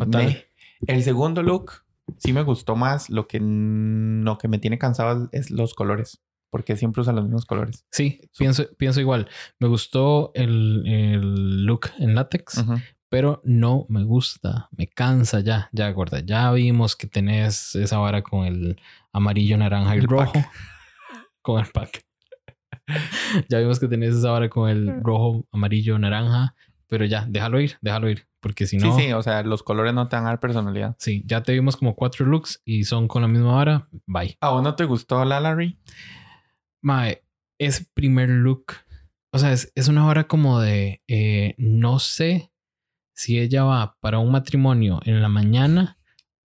Me- 0.07 0.47
el 0.87 1.03
segundo 1.03 1.43
look 1.43 1.73
sí 2.19 2.33
me 2.33 2.43
gustó 2.43 2.77
más. 2.77 3.11
Lo 3.11 3.27
que, 3.27 3.39
lo 3.41 4.39
que 4.39 4.49
me 4.49 4.59
tiene 4.59 4.79
cansado 4.79 5.29
es 5.33 5.51
los 5.51 5.75
colores, 5.75 6.23
porque 6.51 6.77
siempre 6.77 7.01
usan 7.03 7.17
los 7.17 7.25
mismos 7.25 7.47
colores. 7.47 7.85
sí, 7.91 8.21
pienso, 8.39 8.65
pienso 8.77 9.01
igual. 9.01 9.29
Me 9.59 9.69
gustó 9.69 10.31
el, 10.35 10.83
el 10.87 11.65
look 11.67 11.91
en 11.99 12.15
látex, 12.15 12.65
pero 13.09 13.41
no 13.45 13.87
me 13.89 14.05
gusta. 14.05 14.69
Me 14.77 14.87
cansa 14.87 15.41
ya, 15.41 15.69
ya, 15.73 15.91
gorda. 15.91 16.21
Ya 16.21 16.51
vimos 16.53 16.95
que 16.97 17.07
tenés 17.07 17.75
esa 17.75 17.99
vara 17.99 18.23
con 18.23 18.45
el 18.47 18.81
amarillo, 19.13 19.57
naranja 19.59 19.97
y 19.97 19.99
El 19.99 20.07
rojo. 20.09 20.33
pack. 20.33 20.51
Con 21.43 21.61
el 21.65 21.71
pack. 21.73 22.05
ya 23.49 23.59
vimos 23.59 23.79
que 23.81 23.89
tenés 23.89 24.15
esa 24.15 24.31
vara 24.31 24.49
con 24.49 24.69
el 24.69 25.03
rojo, 25.03 25.47
amarillo, 25.53 25.99
naranja. 25.99 26.55
Pero 26.89 27.07
ya, 27.07 27.25
déjalo 27.27 27.61
ir, 27.61 27.79
déjalo 27.81 28.11
ir. 28.11 28.27
Porque 28.41 28.67
si 28.67 28.77
no, 28.77 28.95
Sí, 28.97 29.05
sí, 29.05 29.13
o 29.13 29.23
sea, 29.23 29.43
los 29.45 29.63
colores 29.63 29.95
no 29.95 30.09
te 30.09 30.17
dan 30.17 30.27
a 30.27 30.31
dar 30.31 30.41
personalidad. 30.41 30.97
sí, 30.99 31.23
ya 31.27 31.43
te 31.43 31.53
vimos 31.53 31.77
como 31.77 31.95
cuatro 31.95 32.27
looks 32.27 32.61
y 32.65 32.85
son 32.85 33.09
con 33.09 33.23
la 33.23 33.29
misma 33.29 33.53
vara. 33.53 33.89
Bye. 34.07 34.37
¿A 34.41 34.51
vos 34.51 34.63
no 34.63 34.75
te 34.75 34.85
gustó 34.85 35.25
la 35.25 35.41
Larry? 35.41 35.79
Mae, 36.83 37.23
ese 37.59 37.87
primer 37.95 38.29
look, 38.29 38.75
o 39.33 39.39
sea, 39.39 39.53
es, 39.53 39.73
es 39.77 39.89
una 39.89 40.07
hora 40.07 40.25
como 40.25 40.61
de, 40.61 41.01
eh, 41.07 41.55
no 41.57 42.01
sé 42.01 42.53
si 43.15 43.39
ella 43.39 43.65
va 43.65 43.97
para 44.01 44.19
un 44.19 44.33
matrimonio 44.33 45.01
en 45.05 45.23
la 45.23 45.29
mañana 45.29 45.99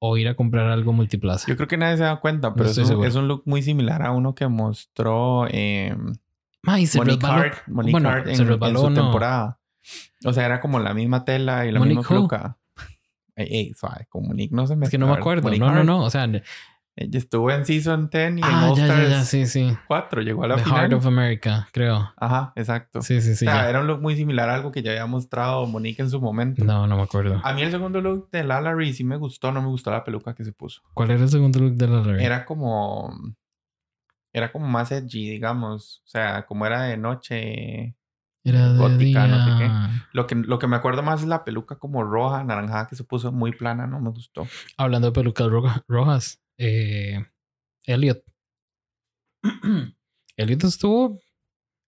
o 0.01 0.17
ir 0.17 0.29
a 0.29 0.35
comprar 0.35 0.69
algo 0.69 0.93
multiplaza. 0.93 1.47
Yo 1.49 1.57
creo 1.57 1.69
que 1.69 1.77
nadie 1.77 1.97
se 1.97 2.03
da 2.03 2.21
cuenta, 2.21 2.55
pero 2.55 2.69
es, 2.69 2.77
un, 2.77 2.87
seguro. 2.87 3.09
es 3.09 3.15
un 3.15 3.29
look 3.29 3.43
muy 3.47 3.63
similar 3.63 4.03
a 4.03 4.11
uno 4.11 4.35
que 4.35 4.49
mostró 4.49 5.47
eh, 5.49 5.97
Mae, 6.65 6.87
se 6.87 6.99
Monique 6.99 7.27
resbaló. 7.27 7.43
Hart, 7.43 7.69
Monique 7.69 7.93
bueno, 7.93 8.09
Hart 8.09 8.29
en, 8.29 8.37
se 8.37 8.43
en 8.43 8.49
resbaló, 8.49 8.81
su 8.81 8.91
no. 8.91 9.03
temporada. 9.03 9.61
O 10.25 10.33
sea, 10.33 10.47
era 10.47 10.61
como 10.61 10.79
la 10.79 10.95
misma 10.95 11.25
tela 11.25 11.67
y 11.67 11.73
la 11.73 11.79
Monique 11.79 11.99
misma 11.99 12.09
peluca. 12.09 12.59
Ey, 13.37 13.49
ey, 13.51 13.75
suave, 13.75 14.07
con 14.09 14.27
Monique 14.27 14.55
no 14.55 14.67
se 14.67 14.77
me 14.77 14.85
Es 14.85 14.91
que 14.91 14.99
no 14.99 15.09
me 15.09 15.15
acuerdo. 15.15 15.51
No, 15.51 15.73
no, 15.73 15.85
no. 15.85 16.05
O 16.05 16.11
sea, 16.11 16.25
Ella 16.25 17.19
estuvo 17.19 17.51
en 17.51 17.67
Season 17.67 18.09
10 18.09 18.37
y 18.37 18.39
en 18.39 18.45
ah, 18.45 18.71
All 18.71 18.77
ya, 18.77 18.87
ya, 18.87 18.93
Stars 18.95 19.11
ya, 19.11 19.25
sí, 19.25 19.47
sí. 19.47 19.77
4. 19.89 20.23
Llegó 20.23 20.45
a 20.45 20.49
la 20.49 20.57
The 20.57 20.63
final. 20.63 20.81
Heart 20.81 20.93
of 20.93 21.07
America, 21.07 21.69
creo. 21.73 22.13
Ajá, 22.17 22.53
exacto. 22.55 23.03
Sí, 23.03 23.21
sí, 23.21 23.35
sí. 23.35 23.47
o 23.47 23.51
sea, 23.51 23.65
ya. 23.65 23.71
era 23.71 23.81
un 23.81 23.89
look 23.89 24.01
muy 24.01 24.15
similar 24.15 24.49
a 24.49 24.55
algo 24.55 24.71
que 24.71 24.83
ya 24.83 24.93
había 24.93 25.07
mostrado 25.07 25.67
Monique 25.67 26.01
en 26.01 26.11
su 26.11 26.21
momento. 26.21 26.65
No, 26.65 26.87
no 26.87 26.97
me 26.97 27.03
acuerdo. 27.03 27.41
A 27.43 27.53
mí 27.53 27.63
el 27.63 27.73
segundo 27.73 28.01
look 28.01 28.31
de 28.31 28.45
la 28.45 28.61
Larry 28.61 28.93
sí 28.93 29.03
me 29.03 29.17
gustó. 29.17 29.51
No 29.51 29.61
me 29.61 29.69
gustó 29.69 29.91
la 29.91 30.05
peluca 30.05 30.35
que 30.35 30.45
se 30.45 30.53
puso. 30.53 30.83
¿Cuál 30.95 31.11
era 31.11 31.23
el 31.25 31.29
segundo 31.29 31.59
look 31.59 31.75
de 31.75 31.89
la 31.89 32.01
Larry? 32.01 32.25
Era 32.25 32.45
como... 32.45 33.13
Era 34.35 34.53
como 34.53 34.67
más 34.69 34.93
edgy, 34.93 35.31
digamos. 35.31 36.03
O 36.05 36.09
sea, 36.09 36.45
como 36.45 36.67
era 36.67 36.83
de 36.83 36.99
noche... 36.99 37.97
Era 38.47 38.71
de 38.75 38.79
gótica, 38.79 39.27
no 39.27 39.43
sé 39.43 39.51
qué. 39.59 39.71
Lo 40.13 40.27
que, 40.27 40.35
lo 40.35 40.59
que 40.59 40.67
me 40.67 40.77
acuerdo 40.77 41.03
más 41.03 41.23
es 41.23 41.27
la 41.29 41.45
peluca 41.45 41.77
como 41.79 42.05
roja, 42.05 42.45
naranjada 42.45 42.87
que 42.89 42.95
se 42.97 43.03
puso 43.05 43.33
muy 43.33 43.53
plana. 43.53 43.87
No 43.87 44.01
me 44.01 44.11
gustó. 44.11 44.47
Hablando 44.77 45.09
de 45.09 45.13
pelucas 45.13 45.47
roja- 45.49 45.83
rojas, 45.89 46.43
eh, 46.59 47.25
Elliot. 47.85 48.23
Elliot 50.37 50.65
estuvo 50.65 51.21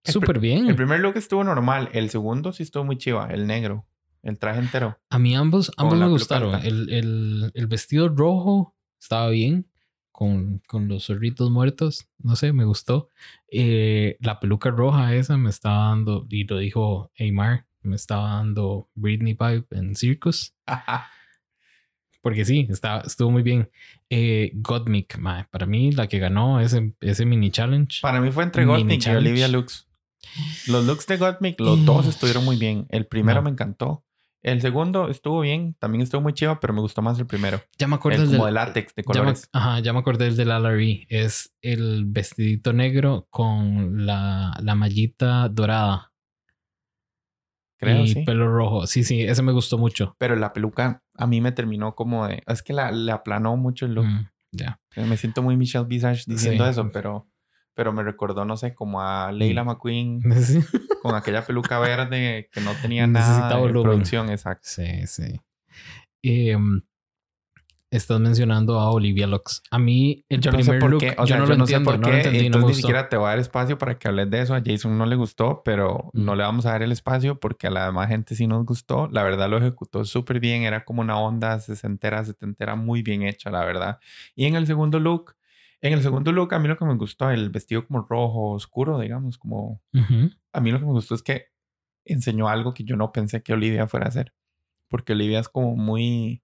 súper 0.05 0.39
bien. 0.39 0.69
El 0.69 0.77
primer 0.77 1.01
look 1.01 1.17
estuvo 1.17 1.45
normal. 1.45 1.89
El 1.93 2.11
segundo 2.11 2.53
sí 2.53 2.63
estuvo 2.63 2.85
muy 2.85 2.97
chiva. 2.97 3.29
El 3.31 3.47
negro. 3.47 3.87
El 4.23 4.39
traje 4.39 4.61
entero. 4.61 4.99
A 5.11 5.19
mí 5.19 5.35
ambos, 5.37 5.71
ambos 5.77 5.99
me 5.99 6.09
gustaron. 6.09 6.55
El, 6.65 6.89
el- 6.91 7.51
el 7.55 7.67
vestido 7.67 8.09
rojo 8.09 8.75
estaba 9.01 9.29
bien. 9.29 9.71
Con, 10.17 10.63
con 10.67 10.89
los 10.89 11.05
zorritos 11.05 11.51
muertos. 11.51 12.09
No 12.17 12.37
sé, 12.37 12.55
me 12.55 12.65
gustó. 12.65 13.11
Eh, 13.53 14.17
la 14.21 14.41
peluca 14.41 14.71
roja 14.71 15.15
esa 15.15 15.37
me 15.37 15.51
estaba 15.51 15.89
dando, 15.89 16.27
y 16.31 16.45
lo 16.45 16.57
dijo 16.57 17.13
Aymar, 17.19 17.67
me 17.83 17.97
estaba 17.97 18.31
dando 18.31 18.89
Britney 18.95 19.35
Pipe 19.35 19.67
en 19.77 19.95
Circus. 19.95 20.55
Porque 22.23 22.47
sí, 22.47 22.67
está, 22.71 23.03
estuvo 23.05 23.31
muy 23.31 23.43
bien. 23.43 23.71
Eh, 24.09 24.53
mae, 25.19 25.45
para 25.51 25.67
mí 25.67 25.93
la 25.93 26.07
que 26.07 26.19
ganó 26.19 26.61
ese, 26.61 26.95
ese 27.03 27.27
mini 27.27 27.51
challenge. 27.51 27.99
Para 28.01 28.23
mí 28.23 28.33
fue 28.33 28.45
entre 28.45 28.65
Gottmik 28.65 29.07
y. 29.07 29.11
Olivia 29.11 29.49
Lux. 29.49 29.87
Los 30.67 30.87
looks 30.87 31.07
de 31.07 31.19
Gottmik, 31.19 31.61
los 31.61 31.85
dos 31.85 32.07
Eh, 32.07 32.09
estuvieron 32.09 32.43
muy 32.43 32.57
bien. 32.57 32.87
El 32.89 33.05
primero 33.07 33.41
no. 33.41 33.45
me 33.45 33.51
encantó. 33.51 34.06
El 34.47 34.61
segundo 34.61 35.09
estuvo 35.09 35.41
bien, 35.41 35.75
también 35.81 36.03
estuvo 36.03 36.21
muy 36.21 36.33
chido, 36.33 36.61
pero 36.61 36.73
me 36.73 36.81
gustó 36.81 37.03
más 37.03 37.19
el 37.19 37.27
primero. 37.27 37.61
Ya 37.79 37.89
me 37.89 37.97
acuerdo 37.97 38.23
El 38.23 38.29
del 38.29 38.37
como 38.39 38.47
de 38.47 38.53
látex, 38.53 38.95
de 38.95 39.03
ya 39.03 39.09
me- 39.09 39.19
colores. 39.19 39.49
ajá, 39.53 39.81
ya 39.81 39.93
me 39.93 39.99
acordé 39.99 40.27
del 40.27 40.37
de 40.37 40.45
la 40.45 40.61
Larry. 40.61 41.05
Es 41.09 41.53
el 41.63 42.05
vestidito 42.07 42.73
negro 42.73 43.27
con 43.31 44.07
la, 44.07 44.57
la 44.63 44.75
mallita 44.77 45.49
dorada 45.49 46.13
Creo, 47.79 48.05
y 48.05 48.09
sí. 48.09 48.25
pelo 48.25 48.49
rojo. 48.49 48.87
Sí, 48.87 49.03
sí, 49.05 49.21
ese 49.23 49.43
me 49.43 49.51
gustó 49.53 49.79
mucho. 49.79 50.15
Pero 50.19 50.37
la 50.37 50.53
peluca 50.53 51.03
a 51.17 51.27
mí 51.27 51.41
me 51.41 51.53
terminó 51.53 51.95
como 51.95 52.27
de... 52.27 52.43
Es 52.47 52.63
que 52.63 52.73
la, 52.73 52.91
le 52.93 53.13
aplanó 53.13 53.57
mucho 53.57 53.85
el 53.85 53.95
look. 53.95 54.07
Mm, 54.07 54.29
ya. 54.53 54.81
Me 54.97 55.17
siento 55.17 55.43
muy 55.43 55.57
Michelle 55.57 55.85
Visage 55.87 56.23
diciendo 56.27 56.65
Sí. 56.65 56.71
eso, 56.71 56.89
pero... 56.93 57.27
Pero 57.77 57.93
me 57.93 58.03
recordó, 58.03 58.45
no 58.45 58.57
sé, 58.57 58.75
como 58.75 59.01
a 59.01 59.31
Leila 59.31 59.63
Mm. 59.63 59.67
McQueen 59.69 60.21
Sí, 60.43 60.61
con 61.03 61.15
aquella 61.15 61.45
peluca 61.47 61.79
verde 61.79 62.49
que 62.51 62.61
no 62.63 62.73
tenía 62.83 63.07
Necesita 63.07 63.39
nada 63.41 63.55
de 63.57 63.61
volumen. 63.61 63.83
producción, 63.85 64.31
exacto. 64.31 64.63
sí. 64.69 65.07
sí. 65.07 65.41
Em, 66.23 66.81
estás 67.91 68.19
mencionando 68.19 68.81
a 68.81 68.91
Olivia 68.91 69.27
Lux. 69.27 69.63
A 69.71 69.79
mí, 69.79 70.25
el 70.29 70.41
Yo 70.41 70.51
no 70.51 70.59
primer 70.59 70.75
sé 70.77 70.81
por 70.81 70.91
look, 70.91 71.01
qué, 71.01 71.15
o 71.19 71.25
yo 71.25 71.37
no 71.37 71.45
yo 71.45 71.51
lo 71.51 71.57
no 71.57 71.65
entiendo, 71.65 71.91
sé 71.93 71.99
por 71.99 72.01
no 72.07 72.11
qué, 72.11 72.17
entendí, 72.17 72.39
no 72.39 72.41
me 72.41 72.47
entonces 72.47 72.67
ni 72.67 72.73
gustó. 72.73 72.81
siquiera 72.89 73.09
te 73.09 73.17
voy 73.17 73.27
a 73.27 73.29
dar 73.31 73.39
espacio 73.39 73.79
para 73.79 73.99
que 73.99 74.09
hables 74.09 74.31
de 74.31 74.41
eso. 74.41 74.55
A 74.55 74.63
Jason 74.65 74.99
no 74.99 75.07
le 75.07 75.17
gustó, 75.17 75.63
pero 75.65 76.11
Mm. 76.13 76.25
no 76.25 76.35
le 76.35 76.43
vamos 76.43 76.67
a 76.67 76.71
dar 76.71 76.83
el 76.83 76.93
espacio 76.93 77.39
porque 77.39 77.67
a 77.69 77.71
la 77.71 77.87
demás 77.87 78.09
gente 78.09 78.35
sí 78.35 78.47
nos 78.47 78.65
gustó. 78.67 79.09
La 79.13 79.23
verdad 79.23 79.49
lo 79.49 79.59
ejecutó 79.59 80.05
súper 80.05 80.41
bien, 80.41 80.63
era 80.63 80.85
como 80.85 81.01
una 81.03 81.19
onda 81.19 81.61
sesentera, 81.61 82.25
setentera 82.25 82.75
muy 82.75 83.03
bien 83.03 83.23
hecha, 83.23 83.51
la 83.51 83.65
verdad. 83.65 83.99
Y 84.35 84.47
en 84.47 84.57
el 84.57 84.67
segundo 84.67 84.99
look, 84.99 85.37
en 85.81 85.93
el 85.93 86.03
segundo 86.03 86.33
look 86.33 86.55
a 86.55 86.59
mí 86.59 86.69
lo 86.69 86.77
que 86.77 86.85
me 86.85 86.95
gustó, 86.97 87.31
el 87.31 87.51
vestido 87.51 87.87
como 87.87 88.01
rojo 88.03 88.53
oscuro, 88.53 88.99
digamos, 88.99 89.39
como... 89.39 89.83
Ujú. 89.95 90.31
A 90.53 90.61
mí 90.61 90.71
lo 90.71 90.79
que 90.79 90.87
me 90.87 90.93
gustó 90.93 91.15
es 91.15 91.23
que 91.23 91.47
enseñó 92.05 92.49
algo 92.49 92.73
que 92.75 92.85
yo 92.85 92.97
no 92.97 93.13
pensé 93.13 93.43
que 93.43 93.53
Olivia 93.53 93.87
fuera 93.87 94.07
a 94.07 94.09
hacer. 94.09 94.33
Porque 94.89 95.13
Olivia 95.13 95.41
es 95.41 95.49
como 95.49 95.77
muy... 95.77 96.43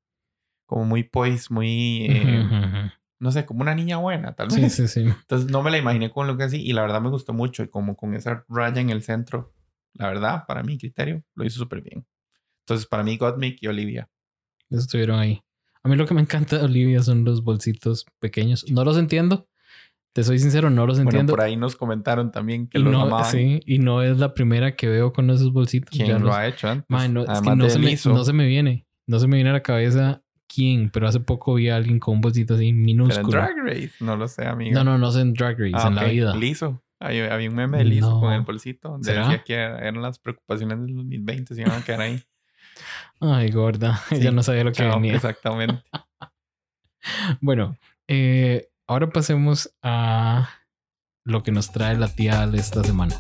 Como 0.67 0.85
muy 0.85 1.03
poise, 1.03 1.53
muy... 1.53 2.07
eh, 2.09 2.41
Ujú, 2.45 2.55
ujú. 2.55 2.91
no 3.21 3.31
sé, 3.31 3.45
como 3.47 3.63
una 3.63 3.75
niña 3.75 3.99
buena, 3.99 4.35
tal 4.35 4.51
Sí, 4.51 4.63
vez. 4.63 4.75
sí, 4.75 4.89
sí. 4.89 5.01
Entonces 5.01 5.51
no 5.51 5.63
me 5.63 5.71
la 5.71 5.79
imaginé 5.79 6.11
con 6.11 6.27
lo 6.27 6.37
que 6.37 6.45
así 6.45 6.61
y 6.63 6.73
la 6.73 6.83
verdad 6.83 7.01
me 7.01 7.11
gustó 7.11 7.33
mucho 7.33 7.63
y 7.63 7.69
como 7.69 7.97
con 7.97 8.15
esa 8.15 8.45
raya 8.49 8.81
en 8.81 8.91
el 8.91 9.03
centro, 9.03 9.55
la 9.95 10.09
verdad, 10.09 10.45
para 10.47 10.63
mi 10.63 10.79
criterio, 10.79 11.23
lo 11.35 11.45
hizo 11.45 11.59
súper 11.59 11.83
bien. 11.83 12.07
Entonces 12.61 12.87
para 12.87 13.03
mí 13.03 13.17
Gottmik 13.17 13.63
y 13.63 13.67
Olivia. 13.67 14.09
Estuvieron 14.71 15.19
ahí. 15.19 15.43
A 15.85 15.89
mí 15.89 15.97
lo 15.97 16.07
que 16.07 16.15
me 16.15 16.21
encanta 16.21 16.59
de 16.59 16.65
Olivia 16.67 17.03
son 17.03 17.25
los 17.25 17.43
bolsitos 17.43 18.07
pequeños. 18.21 18.65
No 18.71 18.85
los 18.85 18.97
entiendo. 18.99 19.49
Te 20.15 20.23
soy 20.25 20.39
sincero, 20.39 20.69
no 20.69 20.87
los 20.87 20.99
Bueno, 20.99 21.11
entiendo. 21.11 21.33
por 21.33 21.41
ahí 21.41 21.57
nos 21.57 21.75
comentaron 21.75 22.31
también 22.31 22.67
que 22.69 22.79
y 22.79 22.83
los 22.83 22.93
no, 22.93 23.03
amaban. 23.03 23.25
sí, 23.31 23.61
y 23.65 23.79
no 23.79 24.03
es 24.03 24.19
la 24.19 24.35
primera 24.35 24.77
que 24.77 24.87
veo 24.87 25.11
con 25.13 25.31
esos 25.31 25.53
bolsitos. 25.55 25.91
¿Quién 25.91 26.07
Ya 26.09 26.19
lo 26.19 26.27
los- 26.27 26.37
ha 26.37 26.47
hecho 26.47 26.69
antes? 26.69 26.85
Mae, 26.91 27.09
no, 27.09 27.23
es 27.23 27.41
que 27.41 27.57
no 27.57 27.71
se, 27.71 27.79
me, 27.79 27.97
no 28.13 28.23
se 28.25 28.33
me 28.35 28.47
viene. 28.47 28.87
No 29.07 29.19
se 29.19 29.27
me 29.27 29.37
viene 29.37 29.49
a 29.51 29.55
la 29.55 29.63
cabeza 29.63 30.23
quién, 30.47 30.91
pero 30.91 31.09
hace 31.09 31.19
poco 31.21 31.55
vi 31.55 31.71
a 31.71 31.77
alguien 31.77 31.99
con 31.99 32.17
un 32.17 32.21
bolsito 32.21 32.55
así 32.55 32.65
pero 32.67 32.77
en 32.79 32.83
minúsculo. 32.85 33.31
Drag 33.31 33.57
Race, 33.65 33.93
no 34.01 34.17
lo 34.17 34.29
sé, 34.29 34.45
amigo. 34.47 34.75
No, 34.75 34.85
no, 34.85 34.99
no 34.99 35.09
es 35.09 35.17
en 35.17 35.33
Drag 35.33 35.59
Race, 35.59 35.73
Ah, 35.75 35.89
en 35.89 35.95
la 35.95 36.03
ok. 36.03 36.11
vida. 36.11 36.37
Liso. 36.37 36.83
Había, 37.01 37.35
un 37.49 37.55
meme 37.57 37.79
de 37.79 37.85
Liso 37.85 38.21
con 38.21 38.29
No. 38.31 38.35
el 38.37 38.43
bolsito. 38.43 38.91
donde 38.91 39.07
¿Será? 39.11 39.23
Decía 39.29 39.43
que 39.45 39.55
eran 39.55 40.03
las 40.03 40.19
preocupaciones 40.19 40.79
del 40.79 40.95
2020, 40.95 41.55
si 41.55 41.63
iban 41.63 41.73
a 41.81 41.85
quedar 41.85 42.03
ahí. 42.03 42.23
Ay, 43.21 43.51
gorda. 43.51 44.01
Sí, 44.09 44.17
Ella 44.17 44.31
no 44.33 44.43
sabía 44.43 44.65
lo 44.65 44.73
que 44.73 44.79
Chao, 44.79 44.95
venía. 44.95 45.15
Exactamente. 45.15 45.83
Bueno, 47.41 47.77
eh, 48.07 48.69
ahora 48.87 49.11
pasemos 49.11 49.75
a 49.83 50.49
lo 51.25 51.43
que 51.43 51.51
nos 51.51 51.73
trae 51.73 51.97
la 51.97 52.07
tía 52.07 52.43
Ale 52.43 52.59
esta 52.59 52.85
semana. 52.85 53.17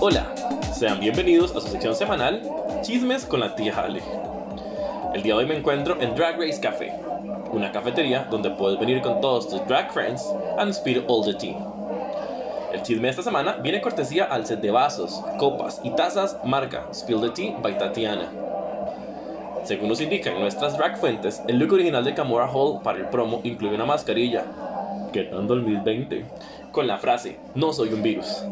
Hola, 0.00 0.32
sean 0.72 1.00
bienvenidos 1.00 1.54
a 1.54 1.60
su 1.60 1.68
sección 1.68 1.94
semanal 1.94 2.42
Chismes 2.82 3.24
con 3.24 3.40
la 3.40 3.54
tía 3.56 3.78
Ale. 3.78 4.02
El 5.14 5.22
día 5.22 5.34
de 5.34 5.40
hoy 5.40 5.46
me 5.46 5.56
encuentro 5.56 6.00
en 6.00 6.14
Drag 6.14 6.38
Race 6.38 6.60
Café, 6.60 6.92
una 7.50 7.72
cafetería 7.72 8.24
donde 8.30 8.50
puedes 8.50 8.78
venir 8.78 9.02
con 9.02 9.20
todos 9.20 9.48
tus 9.48 9.66
drag 9.66 9.92
friends 9.92 10.22
and 10.58 10.72
spill 10.72 11.04
all 11.08 11.24
the 11.24 11.34
tea. 11.34 11.56
Chisme 12.88 13.02
de 13.02 13.10
esta 13.10 13.22
semana 13.22 13.58
viene 13.62 13.82
cortesía 13.82 14.24
al 14.24 14.46
set 14.46 14.62
de 14.62 14.70
vasos, 14.70 15.22
copas 15.38 15.78
y 15.84 15.90
tazas 15.90 16.38
marca 16.42 16.88
Spill 16.90 17.20
the 17.20 17.28
Tea 17.28 17.58
by 17.60 17.76
Tatiana. 17.76 18.32
Según 19.64 19.90
nos 19.90 20.00
indican 20.00 20.40
nuestras 20.40 20.78
drag 20.78 20.96
fuentes, 20.96 21.42
el 21.48 21.58
look 21.58 21.74
original 21.74 22.02
de 22.02 22.14
Camora 22.14 22.50
Hall 22.50 22.80
para 22.82 22.96
el 22.96 23.04
promo 23.08 23.42
incluye 23.44 23.74
una 23.74 23.84
mascarilla, 23.84 24.46
que 25.12 25.24
tal 25.24 25.46
2020, 25.46 26.24
con 26.72 26.86
la 26.86 26.96
frase 26.96 27.38
No 27.54 27.74
soy 27.74 27.92
un 27.92 28.02
virus 28.02 28.42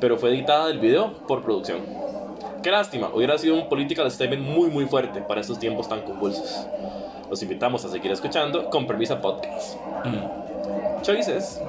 pero 0.00 0.18
fue 0.18 0.30
editada 0.30 0.66
del 0.66 0.80
video 0.80 1.12
por 1.28 1.44
producción. 1.44 1.78
Qué 2.64 2.72
lástima, 2.72 3.10
hubiera 3.14 3.38
sido 3.38 3.54
un 3.54 3.68
political 3.68 4.10
statement 4.10 4.42
muy 4.42 4.68
muy 4.68 4.86
fuerte 4.86 5.20
para 5.20 5.42
estos 5.42 5.60
tiempos 5.60 5.88
tan 5.88 6.02
convulsos. 6.02 6.66
Los 7.28 7.40
invitamos 7.40 7.84
a 7.84 7.88
seguir 7.88 8.10
escuchando 8.10 8.68
con 8.68 8.88
Permisa 8.88 9.20
Podcast. 9.20 9.76
Mm. 10.04 11.02
Choices. 11.02 11.60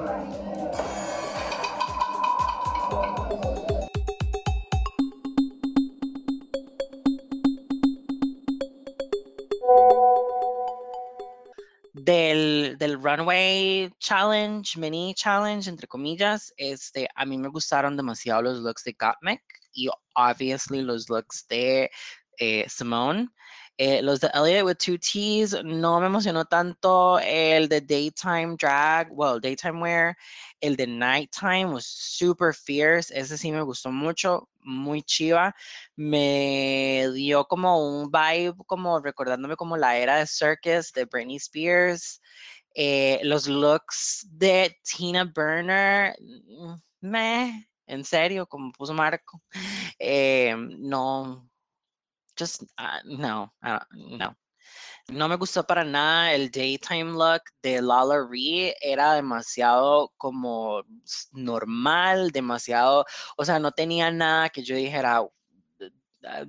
Del, 11.94 12.78
del 12.78 13.02
runway 13.02 13.90
challenge, 14.00 14.78
mini 14.78 15.14
challenge, 15.14 15.70
entre 15.70 15.88
comillas, 15.88 16.54
este, 16.58 17.08
a 17.16 17.26
mí 17.26 17.38
me 17.38 17.50
gustaron 17.50 17.96
demasiado 17.96 18.42
los 18.42 18.60
looks 18.60 18.84
de 18.84 18.96
Gottmik 19.00 19.42
y 19.74 19.90
obviously 20.16 20.82
los 20.82 21.10
looks 21.10 21.46
de 21.48 21.90
eh, 22.38 22.66
Simone. 22.68 23.28
Eh, 23.84 24.00
los 24.04 24.20
de 24.20 24.30
Elliot 24.36 24.64
with 24.64 24.78
two 24.78 25.00
T's 25.00 25.56
no 25.64 26.00
me 26.00 26.06
emocionó 26.06 26.46
tanto. 26.46 27.18
El 27.20 27.68
de 27.68 27.82
daytime 27.82 28.56
drag, 28.56 29.08
well, 29.12 29.40
daytime 29.42 29.82
wear. 29.82 30.16
El 30.62 30.76
de 30.76 30.86
nighttime 30.86 31.66
was 31.74 31.88
super 31.88 32.54
fierce. 32.54 33.12
Ese 33.12 33.40
sí 33.40 33.52
me 33.52 33.64
gustó 33.64 33.92
mucho, 33.92 34.48
muy 34.60 35.02
chiva. 35.02 35.56
Me 35.96 37.10
dio 37.16 37.44
como 37.46 37.80
un 38.04 38.12
vibe, 38.12 38.54
como 38.68 39.00
recordándome 39.00 39.56
como 39.56 39.76
la 39.76 39.98
era 39.98 40.18
de 40.18 40.28
Circus 40.28 40.92
de 40.94 41.06
Britney 41.06 41.38
Spears. 41.38 42.22
Eh, 42.76 43.20
los 43.24 43.48
looks 43.48 44.28
de 44.30 44.78
Tina 44.84 45.24
Burner, 45.26 46.16
mm, 46.20 46.76
meh, 47.02 47.68
en 47.88 48.06
serio, 48.06 48.46
como 48.46 48.72
puso 48.74 48.94
Marco. 48.94 49.42
Eh, 50.00 50.56
no, 50.56 51.51
just 52.42 52.64
uh, 52.80 53.00
no, 53.06 53.52
uh, 53.64 53.80
no. 53.94 54.36
No 55.10 55.28
me 55.28 55.36
gustó 55.36 55.66
para 55.66 55.84
nada 55.84 56.34
el 56.34 56.50
daytime 56.50 57.12
look 57.14 57.42
de 57.62 57.82
Lala 57.82 58.24
Ree. 58.28 58.74
Era 58.82 59.14
demasiado 59.14 60.12
como 60.18 60.84
normal, 61.34 62.32
demasiado, 62.32 63.06
o 63.38 63.46
sea, 63.46 63.60
no 63.60 63.72
tenía 63.72 64.12
nada 64.12 64.50
que 64.50 64.64
yo 64.64 64.76
dijera. 64.76 65.22
"Uh, 65.22 65.30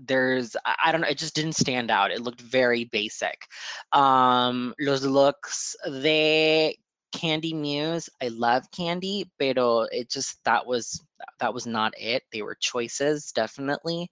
There's, 0.07 0.55
I 0.67 0.75
I 0.87 0.93
don't 0.93 1.01
know, 1.03 1.09
it 1.11 1.19
just 1.19 1.35
didn't 1.35 1.57
stand 1.57 1.91
out. 1.91 2.11
It 2.11 2.21
looked 2.23 2.41
very 2.43 2.85
basic. 2.85 3.47
Um, 3.93 4.75
los 4.79 5.03
looks 5.03 5.75
de 5.85 6.77
Candy 7.13 7.55
Muse, 7.55 8.09
I 8.23 8.29
love 8.29 8.71
Candy, 8.71 9.31
pero 9.39 9.87
it 9.91 10.11
just 10.11 10.43
that 10.45 10.67
was 10.67 11.03
that 11.39 11.53
was 11.53 11.67
not 11.67 11.93
it. 11.99 12.23
They 12.33 12.43
were 12.43 12.57
choices, 12.61 13.33
definitely. 13.33 14.11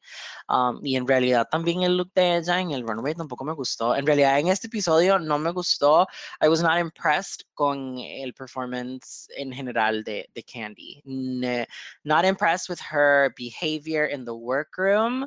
Um, 0.48 0.80
y 0.82 0.96
en 0.96 1.06
realidad 1.06 1.48
también 1.50 1.82
el 1.82 1.96
look 1.96 2.12
de 2.14 2.36
ella 2.36 2.60
en 2.60 2.72
el 2.72 2.86
runway 2.86 3.14
tampoco 3.14 3.44
me 3.44 3.54
gustó. 3.54 3.94
En 3.96 4.06
realidad 4.06 4.38
en 4.38 4.48
este 4.48 4.66
episodio 4.66 5.18
no 5.18 5.38
me 5.38 5.50
gustó. 5.52 6.06
I 6.40 6.48
was 6.48 6.62
not 6.62 6.78
impressed 6.78 7.44
con 7.54 7.98
el 7.98 8.32
performance 8.32 9.28
en 9.36 9.52
general 9.52 10.02
de, 10.04 10.28
de 10.34 10.42
Candy. 10.42 11.02
Ne- 11.04 11.66
not 12.04 12.24
impressed 12.24 12.68
with 12.68 12.80
her 12.80 13.32
behavior 13.36 14.06
in 14.06 14.24
the 14.24 14.34
workroom 14.34 15.26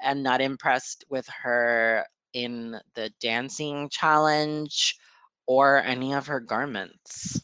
and 0.00 0.22
not 0.22 0.40
impressed 0.40 1.04
with 1.08 1.26
her 1.28 2.04
in 2.32 2.78
the 2.94 3.10
dancing 3.20 3.88
challenge 3.90 4.96
or 5.46 5.82
any 5.82 6.12
of 6.12 6.26
her 6.26 6.40
garments. 6.40 7.40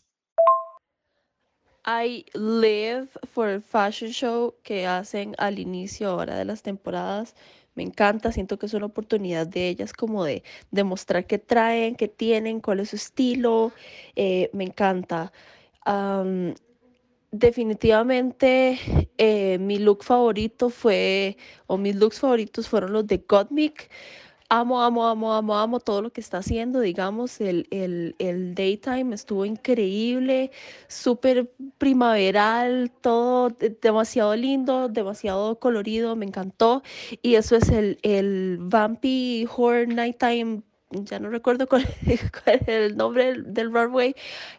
I 1.86 2.24
live 2.34 3.08
for 3.32 3.48
el 3.48 3.60
fashion 3.62 4.10
show 4.10 4.54
que 4.62 4.86
hacen 4.86 5.34
al 5.38 5.58
inicio 5.58 6.08
ahora 6.10 6.36
de 6.36 6.44
las 6.44 6.62
temporadas. 6.62 7.34
Me 7.74 7.82
encanta, 7.82 8.32
siento 8.32 8.58
que 8.58 8.66
es 8.66 8.74
una 8.74 8.86
oportunidad 8.86 9.46
de 9.46 9.68
ellas 9.68 9.92
como 9.92 10.24
de 10.24 10.42
demostrar 10.70 11.26
qué 11.26 11.38
traen, 11.38 11.96
qué 11.96 12.08
tienen, 12.08 12.60
cuál 12.60 12.80
es 12.80 12.90
su 12.90 12.96
estilo. 12.96 13.74
eh, 14.16 14.50
me 14.54 14.64
encanta. 14.64 15.32
Am, 15.84 16.54
definitivamente 17.32 18.78
eh, 19.18 19.58
mi 19.58 19.78
look 19.78 20.04
favorito 20.04 20.70
fue, 20.70 21.36
o 21.66 21.76
mis 21.78 21.96
looks 21.96 22.20
favoritos 22.20 22.68
fueron 22.68 22.92
los 22.92 23.06
de 23.06 23.18
Gottmik. 23.28 23.90
Amo, 24.48 24.80
amo, 24.82 25.06
amo, 25.08 25.34
amo, 25.34 25.56
amo 25.58 25.80
todo 25.80 26.02
lo 26.02 26.10
que 26.12 26.20
está 26.20 26.38
haciendo. 26.38 26.80
Digamos, 26.80 27.40
el, 27.40 27.66
el, 27.70 28.14
el 28.18 28.54
daytime 28.54 29.14
estuvo 29.14 29.44
increíble, 29.44 30.50
súper 30.88 31.50
primaveral, 31.78 32.90
todo 33.00 33.50
de- 33.50 33.70
demasiado 33.70 34.34
lindo, 34.36 34.88
demasiado 34.88 35.58
colorido, 35.58 36.16
me 36.16 36.26
encantó. 36.26 36.82
Y 37.22 37.34
eso 37.36 37.56
es 37.56 37.68
el, 37.70 37.98
el 38.02 38.58
Vampy 38.60 39.46
Horror 39.56 39.88
Nighttime. 39.88 40.62
Ya 40.90 41.18
no 41.18 41.28
recuerdo 41.28 41.66
cuál, 41.66 41.84
el 42.66 42.96
nombre 42.96 43.24
del, 43.24 43.52
del 43.52 43.72
runway. 43.72 44.14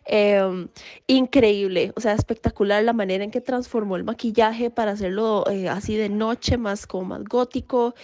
em, 0.05 0.67
increíble, 1.07 1.93
o 1.95 2.01
sea, 2.01 2.13
espectacular 2.13 2.83
la 2.83 2.91
manera 2.93 3.23
en 3.23 3.31
que 3.31 3.39
transformó 3.41 3.95
el 3.95 4.03
maquillaje 4.03 4.69
para 4.69 4.91
hacerlo 4.91 5.45
eh, 5.49 5.69
así 5.69 5.95
de 5.95 6.09
noche, 6.09 6.57
más 6.57 6.87
como 6.87 7.05
más 7.05 7.23
gótico. 7.23 7.95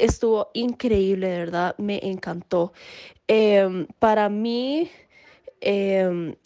Estuvo 0.00 0.50
increíble, 0.54 1.28
de 1.28 1.38
verdad, 1.40 1.74
me 1.78 2.00
encantó. 2.02 2.72
Em, 3.28 3.86
para 4.00 4.28
mí, 4.30 4.90
em, 5.60 6.36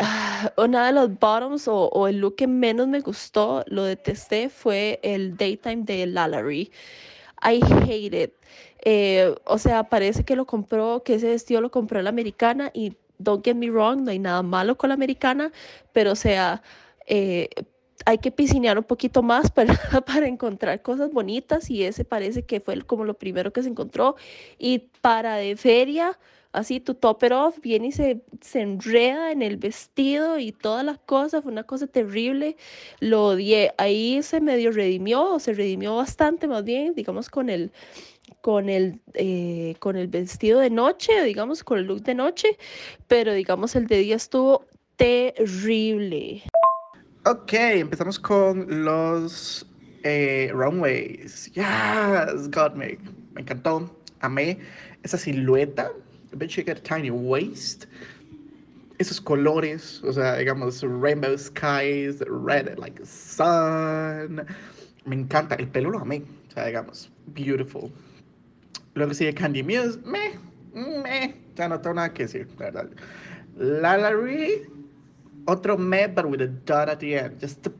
ah, 0.00 0.52
una 0.58 0.86
de 0.86 0.92
los 0.92 1.18
bottoms 1.18 1.68
o, 1.68 1.88
o 1.88 2.08
el 2.08 2.18
look 2.20 2.36
que 2.36 2.46
menos 2.46 2.88
me 2.88 3.00
gustó, 3.00 3.64
lo 3.68 3.84
detesté, 3.84 4.48
fue 4.50 5.00
el 5.02 5.36
daytime 5.36 5.84
de 5.84 6.06
Lalaurie. 6.06 6.70
I 7.44 7.60
hate 7.88 8.14
it. 8.14 8.34
Eh, 8.84 9.34
o 9.44 9.58
sea, 9.58 9.84
parece 9.84 10.24
que 10.24 10.36
lo 10.36 10.46
compró, 10.46 11.02
que 11.04 11.14
ese 11.14 11.28
vestido 11.28 11.60
lo 11.60 11.70
compró 11.70 12.02
la 12.02 12.10
americana 12.10 12.70
y 12.74 12.96
don't 13.18 13.44
get 13.44 13.54
me 13.56 13.70
wrong, 13.70 14.02
no 14.02 14.10
hay 14.10 14.18
nada 14.18 14.42
malo 14.42 14.76
con 14.76 14.88
la 14.88 14.94
americana, 14.94 15.52
pero 15.92 16.12
o 16.12 16.16
sea, 16.16 16.62
eh, 17.06 17.48
hay 18.06 18.18
que 18.18 18.30
piscinear 18.30 18.78
un 18.78 18.84
poquito 18.84 19.22
más 19.22 19.50
para, 19.52 19.74
para 20.06 20.26
encontrar 20.28 20.82
cosas 20.82 21.12
bonitas 21.12 21.70
y 21.70 21.84
ese 21.84 22.04
parece 22.04 22.44
que 22.44 22.60
fue 22.60 22.80
como 22.82 23.04
lo 23.04 23.14
primero 23.14 23.52
que 23.52 23.62
se 23.62 23.68
encontró. 23.68 24.16
Y 24.58 24.90
para 25.00 25.36
de 25.36 25.56
feria, 25.56 26.18
así 26.54 26.80
tu 26.80 26.94
topper 26.94 27.32
off 27.32 27.58
viene 27.60 27.88
y 27.88 27.92
se, 27.92 28.22
se 28.40 28.60
enreda 28.60 29.32
en 29.32 29.42
el 29.42 29.56
vestido 29.56 30.38
y 30.38 30.52
todas 30.52 30.84
las 30.84 30.98
cosas, 30.98 31.42
fue 31.42 31.52
una 31.52 31.64
cosa 31.64 31.86
terrible, 31.86 32.56
lo 33.00 33.26
odié. 33.26 33.72
Ahí 33.76 34.22
se 34.22 34.40
medio 34.40 34.70
redimió, 34.70 35.34
o 35.34 35.38
se 35.38 35.52
redimió 35.52 35.96
bastante 35.96 36.48
más 36.48 36.64
bien, 36.64 36.94
digamos, 36.94 37.28
con 37.28 37.50
el, 37.50 37.72
con 38.40 38.68
el, 38.68 39.00
eh, 39.14 39.74
con 39.80 39.96
el 39.96 40.08
vestido 40.08 40.60
de 40.60 40.70
noche, 40.70 41.22
digamos, 41.24 41.64
con 41.64 41.78
el 41.78 41.84
look 41.84 42.02
de 42.02 42.14
noche, 42.14 42.56
pero 43.08 43.34
digamos, 43.34 43.76
el 43.76 43.86
de 43.86 43.98
día 43.98 44.16
estuvo 44.16 44.64
terrible. 44.96 46.42
Ok, 47.26 47.52
empezamos 47.54 48.18
con 48.18 48.84
los 48.84 49.66
eh, 50.04 50.50
runways. 50.52 51.50
Yes, 51.52 52.50
got 52.50 52.74
me. 52.74 52.98
Me 53.32 53.40
encantó. 53.40 53.90
Amé 54.20 54.58
esa 55.02 55.18
silueta. 55.18 55.90
Bitch, 56.36 56.50
she 56.50 56.62
got 56.62 56.78
a 56.78 56.82
tiny 56.82 57.10
waist. 57.10 57.86
Esos 58.98 59.20
colores, 59.20 60.02
o 60.04 60.12
sea, 60.12 60.36
digamos, 60.36 60.82
rainbow 60.84 61.36
skies, 61.36 62.22
red 62.26 62.78
like 62.78 63.04
sun. 63.04 64.46
Me 65.04 65.16
encanta. 65.16 65.56
El 65.58 65.66
pelo 65.66 65.90
lo 65.90 65.98
amé. 65.98 66.22
O 66.22 66.52
sea, 66.54 66.66
digamos, 66.66 67.10
beautiful. 67.34 67.90
Luego 68.94 69.12
sigue 69.12 69.34
Candy 69.34 69.62
Muse. 69.62 69.98
Meh, 70.04 70.38
meh. 70.72 71.34
Ya 71.56 71.68
no 71.68 71.80
tengo 71.80 71.94
nada 71.94 72.12
que 72.12 72.24
decir, 72.24 72.48
la 72.58 72.70
verdad. 72.70 72.90
Lalaurie. 73.56 74.68
Otro 75.46 75.76
meh, 75.76 76.06
but 76.06 76.26
with 76.26 76.40
a 76.40 76.46
dot 76.46 76.88
at 76.88 77.00
the 77.00 77.18
end. 77.18 77.40
Just 77.40 77.66
a 77.66 77.72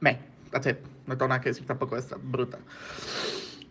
meh. 0.00 0.16
That's 0.50 0.66
it. 0.66 0.82
No 1.06 1.16
tengo 1.16 1.28
nada 1.28 1.40
que 1.40 1.50
decir 1.50 1.66
tampoco 1.66 1.96
esta 1.96 2.16
bruta. 2.16 2.58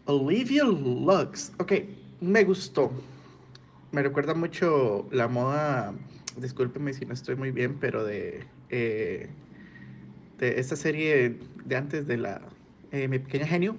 Olivia 0.05 0.63
Lux. 0.63 1.51
Ok, 1.59 1.73
me 2.21 2.43
gustó. 2.43 2.91
Me 3.91 4.03
recuerda 4.03 4.33
mucho 4.33 5.07
la 5.11 5.27
moda. 5.27 5.93
Discúlpeme 6.37 6.93
si 6.93 7.05
no 7.05 7.13
estoy 7.13 7.35
muy 7.35 7.51
bien, 7.51 7.77
pero 7.79 8.03
de. 8.03 8.45
eh, 8.69 9.29
de 10.37 10.59
esta 10.59 10.75
serie 10.75 11.37
de 11.65 11.75
antes 11.75 12.07
de 12.07 12.17
la. 12.17 12.41
eh, 12.91 13.07
Mi 13.07 13.19
pequeña 13.19 13.47
genio. 13.47 13.75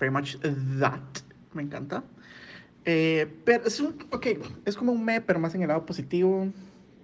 Very 0.00 0.12
much 0.12 0.36
that. 0.80 1.00
Me 1.54 1.62
encanta. 1.62 2.02
Eh, 2.84 3.32
pero 3.44 3.64
es 3.64 3.78
un. 3.80 3.96
Ok, 4.10 4.26
es 4.64 4.76
como 4.76 4.92
un 4.92 5.04
me, 5.04 5.20
pero 5.20 5.38
más 5.38 5.54
en 5.54 5.62
el 5.62 5.68
lado 5.68 5.86
positivo. 5.86 6.48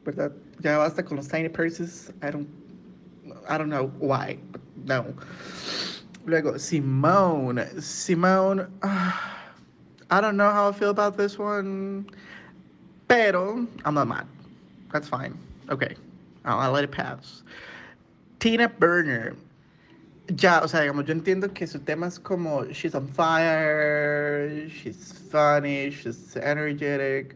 ¿Verdad? 0.04 0.32
Ya 0.60 0.78
basta 0.78 1.04
con 1.04 1.16
los 1.16 1.28
tiny 1.28 1.48
purses. 1.48 2.12
I 2.22 2.30
don't. 2.32 2.48
I 3.48 3.56
don't 3.58 3.68
know 3.68 3.92
why, 4.00 4.38
but 4.50 4.60
no. 4.84 5.04
Luego, 6.26 6.58
Simone. 6.58 7.80
Simone. 7.80 8.66
ah, 8.82 9.37
I 10.10 10.20
don't 10.20 10.36
know 10.36 10.50
how 10.50 10.68
I 10.68 10.72
feel 10.72 10.90
about 10.90 11.16
this 11.16 11.38
one. 11.38 12.08
Pero, 13.08 13.66
I'm 13.84 13.94
not 13.94 14.08
mad. 14.08 14.26
That's 14.92 15.08
fine. 15.08 15.38
Okay. 15.70 15.94
I'll, 16.44 16.58
I'll 16.58 16.72
let 16.72 16.84
it 16.84 16.90
pass. 16.90 17.42
Tina 18.38 18.68
Burner. 18.68 19.36
Ya, 20.36 20.60
o 20.62 20.66
sea, 20.66 20.84
yo 20.84 20.92
entiendo 20.92 21.52
que 21.54 21.66
su 21.66 21.78
tema 21.78 22.06
es 22.06 22.18
como 22.18 22.64
she's 22.70 22.94
on 22.94 23.08
fire, 23.08 24.68
she's 24.68 25.12
funny, 25.30 25.90
she's 25.90 26.36
energetic. 26.36 27.34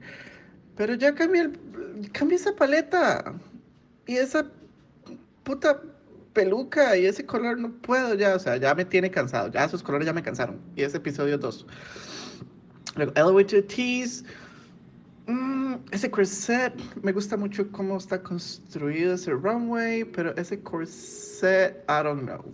Pero 0.76 0.94
ya 0.94 1.12
cambia, 1.12 1.42
el, 1.42 2.10
cambia 2.12 2.36
esa 2.36 2.52
paleta. 2.52 3.34
Y 4.06 4.16
esa 4.16 4.46
puta 5.44 5.80
peluca 6.34 6.96
y 6.96 7.06
ese 7.06 7.24
color 7.24 7.58
no 7.58 7.70
puedo 7.70 8.14
ya, 8.14 8.34
o 8.34 8.38
sea, 8.38 8.56
ya 8.56 8.74
me 8.74 8.84
tiene 8.84 9.10
cansado. 9.10 9.50
Ya 9.50 9.64
esos 9.64 9.82
colores 9.82 10.06
ya 10.06 10.12
me 10.12 10.22
cansaron. 10.22 10.60
Y 10.76 10.82
ese 10.82 10.98
episodio 10.98 11.38
2. 11.38 11.66
Luego, 12.96 13.12
Elevator 13.16 13.62
Tease. 13.62 14.24
Mm, 15.26 15.76
ese 15.92 16.10
corset, 16.10 16.74
me 17.02 17.12
gusta 17.12 17.36
mucho 17.36 17.70
cómo 17.70 17.96
está 17.96 18.22
construido 18.22 19.14
ese 19.14 19.30
runway, 19.32 20.04
pero 20.04 20.34
ese 20.36 20.60
corset, 20.60 21.84
I 21.88 22.02
don't 22.02 22.22
know. 22.24 22.44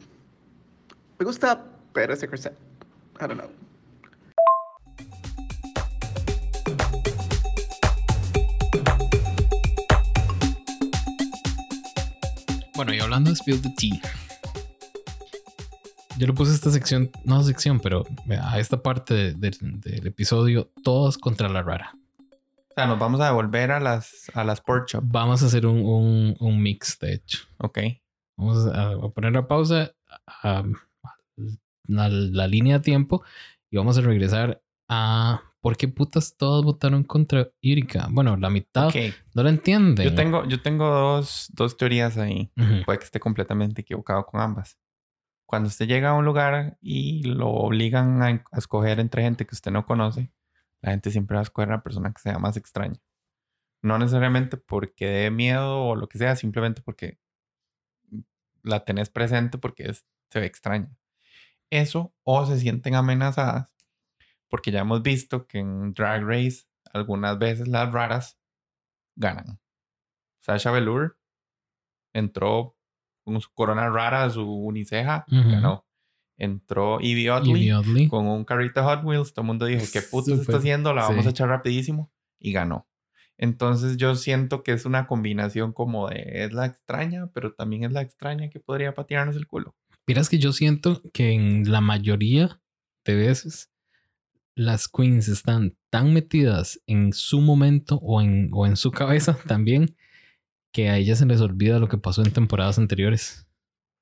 Me 1.19 1.25
gusta, 1.25 1.65
pero 1.93 2.13
ese 2.13 2.29
corset, 2.29 2.53
I 3.21 3.27
don't 3.27 3.41
know. 3.41 3.51
Bueno, 12.77 12.95
y 12.95 13.01
hablando 13.01 13.31
de 13.31 13.37
Spill 13.37 13.61
the 13.61 13.71
Tea. 13.71 14.01
Yo 16.19 16.27
le 16.27 16.33
puse 16.33 16.53
esta 16.53 16.71
sección, 16.71 17.11
no 17.25 17.43
sección, 17.45 17.79
pero 17.81 18.05
a 18.43 18.59
esta 18.59 18.83
parte 18.83 19.15
de- 19.15 19.35
de- 19.35 19.57
del 19.61 20.07
episodio, 20.09 20.71
todos 20.83 21.17
contra 21.17 21.49
la 21.49 21.63
rara. 21.63 21.95
O 22.71 22.75
sea, 22.75 22.87
nos 22.87 22.99
vamos 22.99 23.21
a 23.21 23.27
devolver 23.27 23.71
a 23.71 23.81
las, 23.81 24.31
a 24.35 24.45
las 24.45 24.61
pork 24.61 24.87
chop. 24.89 25.05
Vamos 25.07 25.43
a 25.43 25.47
hacer 25.47 25.67
un, 25.67 25.79
un- 25.85 26.37
un 26.41 26.63
mix, 26.63 26.99
de 26.99 27.15
hecho. 27.15 27.39
Ok. 27.59 27.79
Vamos 28.37 28.67
a, 28.67 28.91
a 28.93 29.09
poner 29.11 29.37
a 29.37 29.47
pausa 29.49 29.93
a, 30.27 30.65
la, 31.87 32.09
la 32.09 32.47
línea 32.47 32.79
de 32.79 32.85
tiempo 32.85 33.23
y 33.71 33.77
vamos 33.77 33.99
a 33.99 34.01
regresar 34.01 34.61
a 34.89 35.43
por 35.61 35.77
qué 35.77 35.89
putas 35.89 36.37
todos 36.37 36.65
votaron 36.65 37.03
contra 37.05 37.49
Irika. 37.61 38.07
Bueno, 38.11 38.37
la 38.37 38.49
mitad 38.51 38.89
no 39.35 39.43
la 39.43 39.51
entienden. 39.51 40.05
Yo 40.09 40.15
tengo, 40.15 40.45
yo 40.47 40.63
tengo 40.63 40.89
dos, 40.89 41.49
dos 41.53 41.77
teorías 41.77 42.17
ahí. 42.17 42.51
Puede 42.85 42.99
que 43.01 43.05
esté 43.05 43.19
completamente 43.21 43.81
equivocado 43.83 44.25
con 44.25 44.41
ambas. 44.41 44.79
Cuando 45.49 45.69
usted 45.69 45.87
llega 45.87 46.11
a 46.11 46.15
un 46.15 46.27
lugar 46.27 46.77
y 46.83 47.23
lo 47.23 47.49
obligan 47.49 48.23
a, 48.23 48.45
escoger 48.53 49.01
entre 49.01 49.23
gente 49.23 49.47
que 49.47 49.55
usted 49.55 49.71
no 49.71 49.87
conoce, 49.87 50.31
la 50.83 50.91
gente 50.91 51.11
siempre 51.11 51.37
va 51.37 51.41
a 51.41 51.45
escoger 51.45 51.71
a 51.71 51.77
la 51.77 51.83
persona 51.83 52.13
que 52.13 52.21
sea 52.21 52.39
más 52.39 52.59
extraña. 52.59 52.99
No 53.81 53.99
necesariamente 53.99 54.59
porque 54.59 55.07
dé 55.07 55.31
miedo 55.31 55.87
o 55.87 55.97
lo 55.97 56.07
que 56.07 56.19
sea, 56.19 56.37
simplemente 56.37 56.83
porque 56.83 57.19
la 58.63 58.85
tenés 58.85 59.09
presente 59.09 59.57
porque 59.57 59.85
es- 59.85 60.07
se 60.29 60.39
ve 60.39 60.45
extraña. 60.45 60.95
Eso 61.71 62.15
o 62.25 62.45
se 62.45 62.59
sienten 62.59 62.95
amenazadas 62.95 63.75
porque 64.51 64.71
ya 64.71 64.81
hemos 64.81 65.03
visto 65.03 65.47
que 65.47 65.61
en 65.61 65.95
Drag 65.95 66.25
Race 66.25 66.67
algunas 66.93 67.39
veces 67.39 67.69
las 67.69 67.91
raras 67.91 68.39
ganan. 69.17 69.59
Sasha 70.41 70.73
Velour 70.73 71.19
entró 72.13 72.78
con 73.33 73.41
su 73.41 73.51
corona 73.53 73.89
rara, 73.89 74.29
su 74.31 74.43
uniceja, 74.43 75.25
Ujú. 75.31 75.51
ganó. 75.51 75.85
Entró 76.37 77.01
Evie 77.01 77.31
Oddly 77.31 78.09
con 78.09 78.27
un 78.27 78.45
carrito 78.45 78.83
Hot 78.85 79.05
Wheels. 79.05 79.33
Todo 79.33 79.43
el 79.43 79.47
mundo 79.49 79.67
dijo, 79.67 79.85
¿qué 79.93 80.03
puto 80.03 80.35
se 80.37 80.43
está 80.43 80.59
haciendo? 80.59 80.95
La 80.95 81.03
vamos 81.03 81.23
sí. 81.23 81.29
a 81.29 81.31
echar 81.31 81.49
rapidísimo. 81.49 82.13
Y 82.39 82.53
ganó. 82.53 82.87
Entonces 83.37 83.97
yo 83.97 84.15
siento 84.15 84.63
que 84.63 84.73
es 84.73 84.85
una 84.85 85.07
combinación 85.07 85.73
como 85.73 86.09
de 86.09 86.45
es 86.45 86.53
la 86.53 86.67
extraña, 86.67 87.29
pero 87.33 87.53
también 87.55 87.85
es 87.85 87.93
la 87.93 88.03
extraña 88.03 88.51
que 88.51 88.61
podría 88.61 88.95
patearnos 88.95 89.37
el 89.37 89.47
culo. 89.47 89.75
Miras 90.07 90.29
que 90.29 90.39
yo 90.39 90.53
siento 90.53 91.03
que 91.13 91.33
en 91.33 91.71
la 91.71 91.81
mayoría 91.81 92.61
de 93.05 93.15
veces 93.15 93.71
las 94.55 94.89
queens 94.89 95.29
están 95.29 95.77
tan 95.91 96.13
metidas 96.13 96.81
en 96.87 97.13
su 97.13 97.41
momento 97.41 97.97
o 98.03 98.21
en, 98.21 98.51
o 98.53 98.67
en 98.67 98.77
su 98.77 98.91
cabeza 98.91 99.37
también 99.47 99.97
que 100.79 100.89
a 100.89 100.97
ellas 100.97 101.19
se 101.19 101.27
les 101.27 101.41
olvida 101.41 101.81
lo 101.81 101.89
que 101.89 101.99
pasó 101.99 102.23
en 102.23 102.33
temporadas 102.33 102.79
anteriores. 102.79 103.49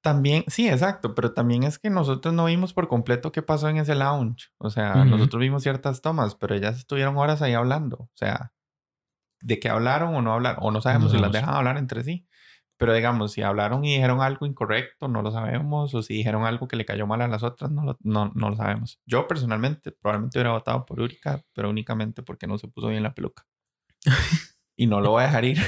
también, 0.03 0.45
sí, 0.47 0.69
exacto, 0.69 1.15
pero 1.15 1.33
también 1.33 1.62
es 1.62 1.79
que 1.79 1.89
nosotros 1.89 2.35
no 2.35 2.45
vimos 2.45 2.75
por 2.75 2.87
completo 2.87 3.33
qué 3.33 3.41
pasó 3.41 3.71
en 3.71 3.79
ese 3.79 3.95
lounge. 3.95 4.51
O 4.59 4.69
sea, 4.69 4.97
Ujú. 4.97 5.07
nosotros 5.07 5.41
vimos 5.41 5.62
ciertas 5.62 6.03
tomas, 6.03 6.35
pero 6.35 6.55
ellas 6.55 6.77
estuvieron 6.77 7.17
horas 7.17 7.41
ahí 7.41 7.55
hablando. 7.55 7.97
O 7.97 8.11
sea, 8.12 8.53
de 9.41 9.59
qué 9.59 9.71
hablaron 9.71 10.15
o 10.15 10.21
no 10.21 10.35
hablaron, 10.35 10.62
o 10.62 10.71
no 10.71 10.83
sabemos 10.83 11.12
si 11.12 11.19
las 11.19 11.33
dejan 11.33 11.55
hablar 11.55 11.79
entre 11.79 12.05
sí. 12.05 12.29
Pero 12.77 12.93
digamos, 12.93 13.33
si 13.33 13.41
hablaron 13.41 13.83
y 13.87 13.95
dijeron 13.95 14.21
algo 14.21 14.45
incorrecto, 14.45 15.09
no 15.09 15.23
lo 15.23 15.31
sabemos. 15.31 15.95
O 15.95 16.03
si 16.03 16.12
dijeron 16.12 16.45
algo 16.45 16.69
que 16.69 16.77
le 16.77 16.85
cayó 16.85 17.07
mal 17.07 17.23
a 17.23 17.29
las 17.29 17.43
otras, 17.43 17.71
no 17.71 17.85
lo, 17.85 17.97
no, 18.03 18.33
no 18.35 18.51
lo 18.51 18.57
sabemos. 18.57 19.01
Yo 19.07 19.27
personalmente 19.27 19.93
probablemente 19.93 20.39
hubiera 20.39 20.53
votado 20.53 20.85
por 20.85 21.01
Úrica, 21.01 21.43
pero 21.55 21.71
únicamente 21.71 22.23
porque 22.23 22.47
no 22.47 22.59
se 22.59 22.69
puso 22.69 22.89
bien 22.89 23.03
la 23.03 23.15
peluca. 23.15 23.47
y 24.77 24.87
no 24.87 25.01
lo 25.01 25.12
voy 25.12 25.23
a 25.23 25.27
dejar 25.29 25.47
ir. 25.47 25.59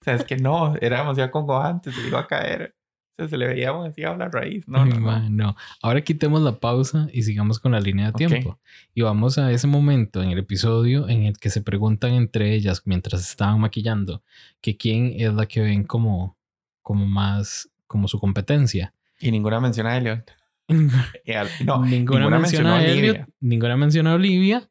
O 0.00 0.04
sea, 0.04 0.14
es 0.14 0.24
que 0.24 0.36
no, 0.36 0.74
era 0.80 0.98
demasiado 0.98 1.30
congojante, 1.30 1.92
se 1.92 2.00
le 2.02 2.08
iba 2.08 2.20
a 2.20 2.26
caer. 2.26 2.74
O 3.18 3.22
sea, 3.22 3.28
se 3.28 3.36
le 3.36 3.46
veía 3.48 3.70
así 3.84 4.02
a 4.02 4.16
la 4.16 4.28
raíz. 4.30 4.66
No, 4.66 4.82
Ay, 4.82 4.88
no, 4.90 4.94
no. 4.96 5.00
ma, 5.06 5.28
no. 5.28 5.56
Ahora 5.82 6.00
quitemos 6.00 6.40
la 6.40 6.58
pausa 6.58 7.08
y 7.12 7.22
sigamos 7.22 7.58
con 7.60 7.72
la 7.72 7.80
línea 7.80 8.06
de 8.06 8.10
Ok. 8.12 8.16
tiempo. 8.16 8.58
Y 8.94 9.02
vamos 9.02 9.36
a 9.36 9.52
ese 9.52 9.66
momento 9.66 10.22
en 10.22 10.30
el 10.30 10.38
episodio 10.38 11.06
en 11.08 11.24
el 11.24 11.36
que 11.38 11.50
se 11.50 11.60
preguntan 11.60 12.12
entre 12.14 12.54
ellas 12.54 12.80
mientras 12.86 13.20
estaban 13.28 13.60
maquillando 13.60 14.22
que 14.62 14.78
quién 14.78 15.12
es 15.16 15.34
la 15.34 15.44
que 15.46 15.60
ven 15.60 15.84
como, 15.84 16.38
como 16.80 17.04
más, 17.04 17.70
como 17.86 18.08
su 18.08 18.18
competencia. 18.18 18.94
Y 19.18 19.30
ninguna 19.30 19.60
menciona 19.60 19.90
a 19.90 19.96
Elliot. 19.98 20.30
Al- 20.68 21.48
no, 21.66 21.84
ninguna, 21.84 22.30
menciona 22.30 22.76
a 22.76 22.82
Elliot, 22.84 22.98
Olivia. 23.16 23.28
ninguna 23.40 23.76
menciona 23.76 24.12
a 24.12 24.14
Olivia. 24.14 24.70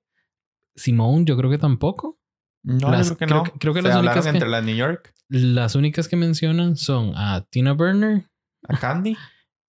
Simone, 0.76 1.26
yo 1.26 1.38
creo 1.38 1.52
que 1.52 1.58
tampoco. 1.60 2.18
No, 2.64 2.90
Las- 2.90 3.10
yo 3.10 3.18
creo 3.18 3.18
que 3.18 3.26
creo 3.28 3.38
no. 3.38 3.44
que- 3.44 3.60
creo 3.60 3.74
que 3.76 3.82
Se 3.84 3.88
las 3.90 3.98
únicas 3.98 4.24
que- 4.24 4.30
entre 4.32 4.50
las 4.50 4.64
New 4.64 4.76
York, 4.76 5.14
Las 5.30 5.76
únicas 5.76 6.08
que 6.08 6.16
mencionan 6.16 6.76
son 6.76 7.14
a 7.16 7.46
Tina 7.50 7.74
Burner, 7.74 8.28
a 8.68 8.78
Candy 8.78 9.16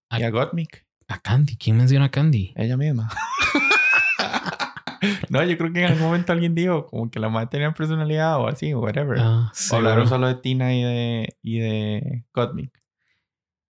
A- 0.08 0.18
y 0.18 0.22
a 0.22 0.30
Gottmik. 0.30 0.86
a 1.08 1.18
Candy. 1.20 1.56
¿Quién 1.56 1.76
menciona 1.76 2.06
a 2.06 2.10
Candy? 2.10 2.52
Ella 2.56 2.76
misma. 2.76 3.10
no, 5.28 5.44
yo 5.44 5.56
creo 5.56 5.72
que 5.72 5.80
en 5.80 5.86
algún 5.86 6.02
momento 6.02 6.32
alguien 6.32 6.54
dijo 6.54 6.86
como 6.86 7.10
que 7.10 7.20
la 7.20 7.28
madre 7.28 7.48
tenía 7.50 7.72
personalidad 7.72 8.38
o 8.38 8.48
así, 8.48 8.72
o 8.72 8.80
whatever. 8.80 9.18
Ah, 9.20 9.52
o 9.72 9.76
hablaron 9.76 10.08
solo 10.08 10.26
de 10.28 10.34
Tina 10.36 10.74
y 10.74 10.82
de, 10.82 11.36
y 11.42 11.58
de 11.58 12.24
Gottmik. 12.34 12.70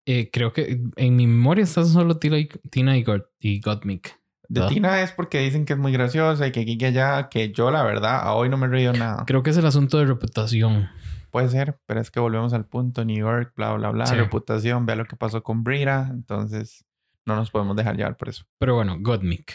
Eh, 0.07 0.31
creo 0.33 0.53
que 0.55 0.81
en 0.97 1.17
mi 1.17 1.27
memoria 1.27 1.65
están 1.65 1.87
solo 1.87 2.17
Tina 2.19 2.39
y, 2.39 2.49
Tina 2.71 2.97
y, 2.97 3.05
God- 3.05 3.27
y 3.41 3.61
Gottmik. 3.61 4.19
De. 4.49 4.67
Tina 4.69 5.03
es 5.03 5.13
porque 5.13 5.41
dicen 5.41 5.67
que 5.67 5.75
es 5.75 5.79
muy 5.79 5.93
graciosa 5.93 6.47
y 6.47 6.53
que 6.53 6.61
aquí 6.61 6.79
que 6.79 6.87
allá, 6.87 7.29
que 7.29 7.53
yo 7.53 7.71
la 7.71 7.83
verdad 7.83 8.21
a 8.23 8.33
hoy 8.33 8.49
no 8.49 8.57
me 8.57 8.67
he 8.67 8.71
reído 8.71 8.95
nada. 8.95 9.25
Creo 9.27 9.43
que 9.43 9.51
es 9.51 9.57
el 9.59 9.67
asunto 9.67 9.99
de 9.99 10.07
reputación. 10.07 10.89
Puede 11.31 11.49
ser, 11.51 11.79
pero 11.87 12.01
es 12.01 12.11
que 12.11 12.21
volvemos 12.21 12.53
al 12.55 12.65
punto, 12.67 13.05
New 13.05 13.17
York, 13.19 13.53
bla, 13.57 13.75
bla, 13.75 13.91
bla, 13.91 14.07
Sí. 14.07 14.15
reputación, 14.15 14.87
vea 14.87 14.97
lo 14.97 15.05
que 15.05 15.17
pasó 15.17 15.43
con 15.43 15.63
Brita, 15.63 16.09
entonces 16.11 16.85
no 17.27 17.37
nos 17.37 17.51
podemos 17.51 17.77
dejar 17.77 17.97
llevar 17.97 18.17
por 18.17 18.29
eso. 18.31 18.45
Pero 18.59 18.75
bueno, 18.77 18.97
Gottmik. 19.01 19.53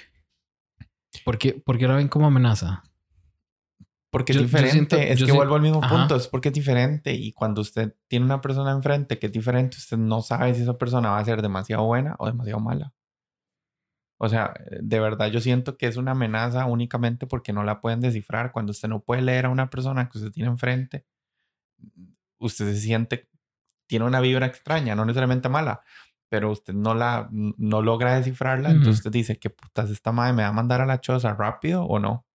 ¿Por 1.26 1.38
qué, 1.38 1.54
por 1.54 1.78
qué 1.78 1.88
la 1.88 1.96
ven 1.96 2.08
como 2.08 2.28
amenaza? 2.28 2.84
Porque 4.12 4.34
Yo- 4.34 4.42
es 4.42 4.46
diferente, 4.46 4.72
siento- 4.72 4.98
es 4.98 5.24
que 5.24 5.32
vuelvo 5.32 5.56
al 5.56 5.62
mismo 5.62 5.80
Ajá. 5.84 5.96
punto, 5.98 6.16
es 6.16 6.28
porque 6.28 6.50
es 6.50 6.54
diferente 6.54 7.14
y 7.14 7.34
cuando 7.34 7.62
usted 7.62 7.96
tiene 8.08 8.26
una 8.26 8.42
persona 8.42 8.72
enfrente 8.72 9.18
que 9.18 9.26
es 9.26 9.32
diferente, 9.32 9.78
usted 9.78 9.98
no 9.98 10.22
sabe 10.22 10.54
si 10.54 10.62
esa 10.62 10.78
persona 10.78 11.10
va 11.10 11.18
a 11.18 11.26
ser 11.26 11.42
demasiado 11.42 11.84
buena 11.86 12.16
o 12.20 12.28
demasiado 12.28 12.60
mala. 12.60 12.94
O 14.20 14.30
sea, 14.30 14.54
de 14.80 15.00
verdad 15.00 15.28
yo 15.32 15.42
siento 15.42 15.78
que 15.78 15.88
es 15.88 15.98
una 15.98 16.12
amenaza 16.12 16.66
únicamente 16.68 17.26
porque 17.26 17.52
no 17.54 17.64
la 17.64 17.82
pueden 17.82 18.00
descifrar. 18.02 18.52
Cuando 18.52 18.70
usted 18.72 18.88
no 18.88 19.00
puede 19.02 19.24
leer 19.24 19.48
a 19.48 19.50
una 19.50 19.70
persona 19.72 20.08
que 20.10 20.20
usted 20.20 20.32
tiene 20.32 20.50
enfrente, 20.52 21.06
usted 22.40 22.74
se 22.74 22.80
siente, 22.80 23.30
tiene 23.88 24.06
una 24.06 24.20
vibra 24.22 24.46
extraña, 24.46 24.96
no 24.96 25.06
necesariamente 25.06 25.50
mala, 25.50 25.84
pero 26.30 26.52
usted 26.52 26.74
no 26.74 26.96
la, 26.96 27.30
no 27.32 27.82
logra 27.82 28.16
descifrarla, 28.16 28.72
entonces 28.72 28.98
usted 28.98 29.12
dice, 29.12 29.38
¿qué 29.38 29.50
putas 29.50 29.90
esta 29.90 30.12
madre 30.12 30.34
me 30.34 30.44
va 30.44 30.50
a 30.50 30.54
mandar 30.54 30.82
a 30.82 30.86
la 30.86 31.00
choza 31.00 31.34
rápido 31.34 31.84
o 31.86 32.00
no? 32.00 32.26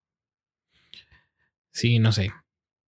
Sí, 1.71 1.99
no 1.99 2.11
sé. 2.11 2.31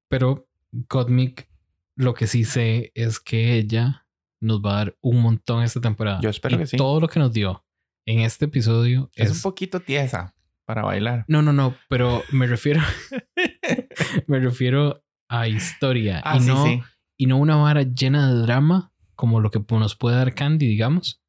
Pero 0.08 0.48
Gottmik, 0.72 1.50
lo 1.96 2.14
que 2.14 2.28
sí 2.28 2.46
sé 2.46 2.92
es 2.96 3.20
que 3.20 3.56
ella 3.56 4.08
nos 4.40 4.62
va 4.62 4.74
a 4.74 4.78
dar 4.78 4.98
un 5.02 5.22
montón 5.22 5.64
esta 5.64 5.82
temporada. 5.82 6.20
Yo 6.22 6.30
espero 6.30 6.56
Y 6.56 6.60
que 6.60 6.68
sí. 6.68 6.78
Todo 6.78 7.00
lo 7.00 7.08
que 7.08 7.20
nos 7.20 7.32
dio 7.32 7.66
en 8.06 8.22
este 8.22 8.46
episodio 8.46 9.12
Es, 9.16 9.30
es... 9.30 9.38
un 9.38 9.42
poquito 9.44 9.80
tiesa 9.82 10.36
para 10.66 10.84
bailar. 10.84 11.26
No, 11.28 11.42
no, 11.42 11.54
no, 11.54 11.76
pero 11.90 12.24
me 12.32 12.48
refiero, 12.48 12.82
me 14.28 14.40
refiero 14.40 15.04
a 15.32 15.48
historia 15.48 16.22
Ah, 16.26 16.38
y, 16.38 16.42
sí, 16.42 16.48
no, 16.48 16.66
sí. 16.66 16.82
y 17.18 17.26
no 17.26 17.38
una 17.38 17.56
vara 17.56 17.84
llena 17.84 18.32
de 18.32 18.42
drama 18.42 18.92
como 19.16 19.40
lo 19.40 19.50
que 19.50 19.64
nos 19.70 19.96
puede 19.96 20.18
dar 20.18 20.36
Candy, 20.36 20.68
digamos. 20.68 21.22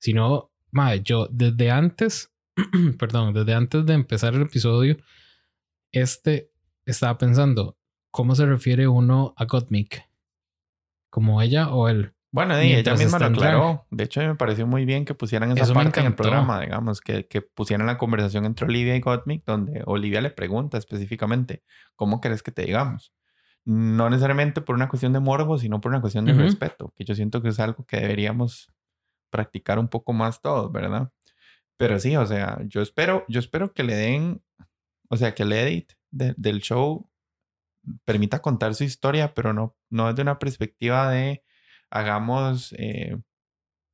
Sino, 0.00 0.50
madre, 0.70 1.02
yo 1.02 1.28
desde 1.30 1.70
antes, 1.70 2.32
perdón, 2.98 3.34
desde 3.34 3.54
antes 3.54 3.84
de 3.84 3.92
empezar 3.92 4.34
el 4.34 4.42
episodio, 4.42 4.96
este 5.92 6.50
estaba 6.86 7.18
pensando, 7.18 7.76
¿cómo 8.10 8.34
se 8.34 8.46
refiere 8.46 8.88
uno 8.88 9.34
a 9.36 9.44
Gottmik? 9.44 10.08
¿Como 11.10 11.42
ella 11.42 11.70
o 11.70 11.88
él? 11.88 12.14
Bueno, 12.32 12.54
y 12.62 12.72
ella 12.72 12.94
misma 12.94 13.18
lo 13.18 13.26
aclaró. 13.26 13.86
De 13.90 14.04
hecho, 14.04 14.20
me 14.22 14.34
pareció 14.34 14.66
muy 14.66 14.86
bien 14.86 15.04
que 15.04 15.12
pusieran 15.14 15.52
esa 15.52 15.64
Eso 15.64 15.74
parte 15.74 16.00
en 16.00 16.06
el 16.06 16.14
programa, 16.14 16.62
digamos, 16.62 17.00
que, 17.02 17.26
que 17.26 17.42
pusieran 17.42 17.86
la 17.86 17.98
conversación 17.98 18.46
entre 18.46 18.66
Olivia 18.66 18.96
y 18.96 19.00
Gottmik, 19.00 19.44
donde 19.44 19.82
Olivia 19.84 20.22
le 20.22 20.30
pregunta 20.30 20.78
específicamente, 20.78 21.62
¿cómo 21.94 22.22
querés 22.22 22.42
que 22.42 22.50
te 22.50 22.62
digamos? 22.64 23.12
No 23.66 24.08
necesariamente 24.08 24.62
por 24.62 24.74
una 24.74 24.88
cuestión 24.88 25.12
de 25.12 25.20
morbo, 25.20 25.58
sino 25.58 25.80
por 25.80 25.90
una 25.92 26.00
cuestión 26.00 26.24
de 26.24 26.32
Ujú. 26.32 26.40
respeto, 26.40 26.92
que 26.96 27.04
yo 27.04 27.14
siento 27.14 27.42
que 27.42 27.50
es 27.50 27.60
algo 27.60 27.84
que 27.84 27.98
deberíamos 28.00 28.72
practicar 29.30 29.78
un 29.78 29.88
poco 29.88 30.14
más 30.14 30.40
todos, 30.40 30.72
¿verdad? 30.72 31.10
Pero 31.76 31.98
sí, 32.00 32.16
o 32.16 32.26
sea, 32.26 32.60
yo 32.66 32.80
espero, 32.80 33.24
yo 33.28 33.40
espero 33.40 33.72
que 33.74 33.82
le 33.84 33.94
den, 33.94 34.42
o 35.10 35.16
sea, 35.18 35.34
que 35.34 35.42
el 35.42 35.52
edit 35.52 35.92
de- 36.10 36.34
del 36.38 36.60
show 36.60 37.10
permita 38.04 38.40
contar 38.40 38.74
su 38.74 38.84
historia, 38.84 39.34
pero 39.34 39.52
no, 39.52 39.76
no 39.90 40.08
desde 40.08 40.22
una 40.22 40.38
perspectiva 40.38 41.10
de 41.10 41.42
hagamos 41.92 42.74
eh, 42.78 43.16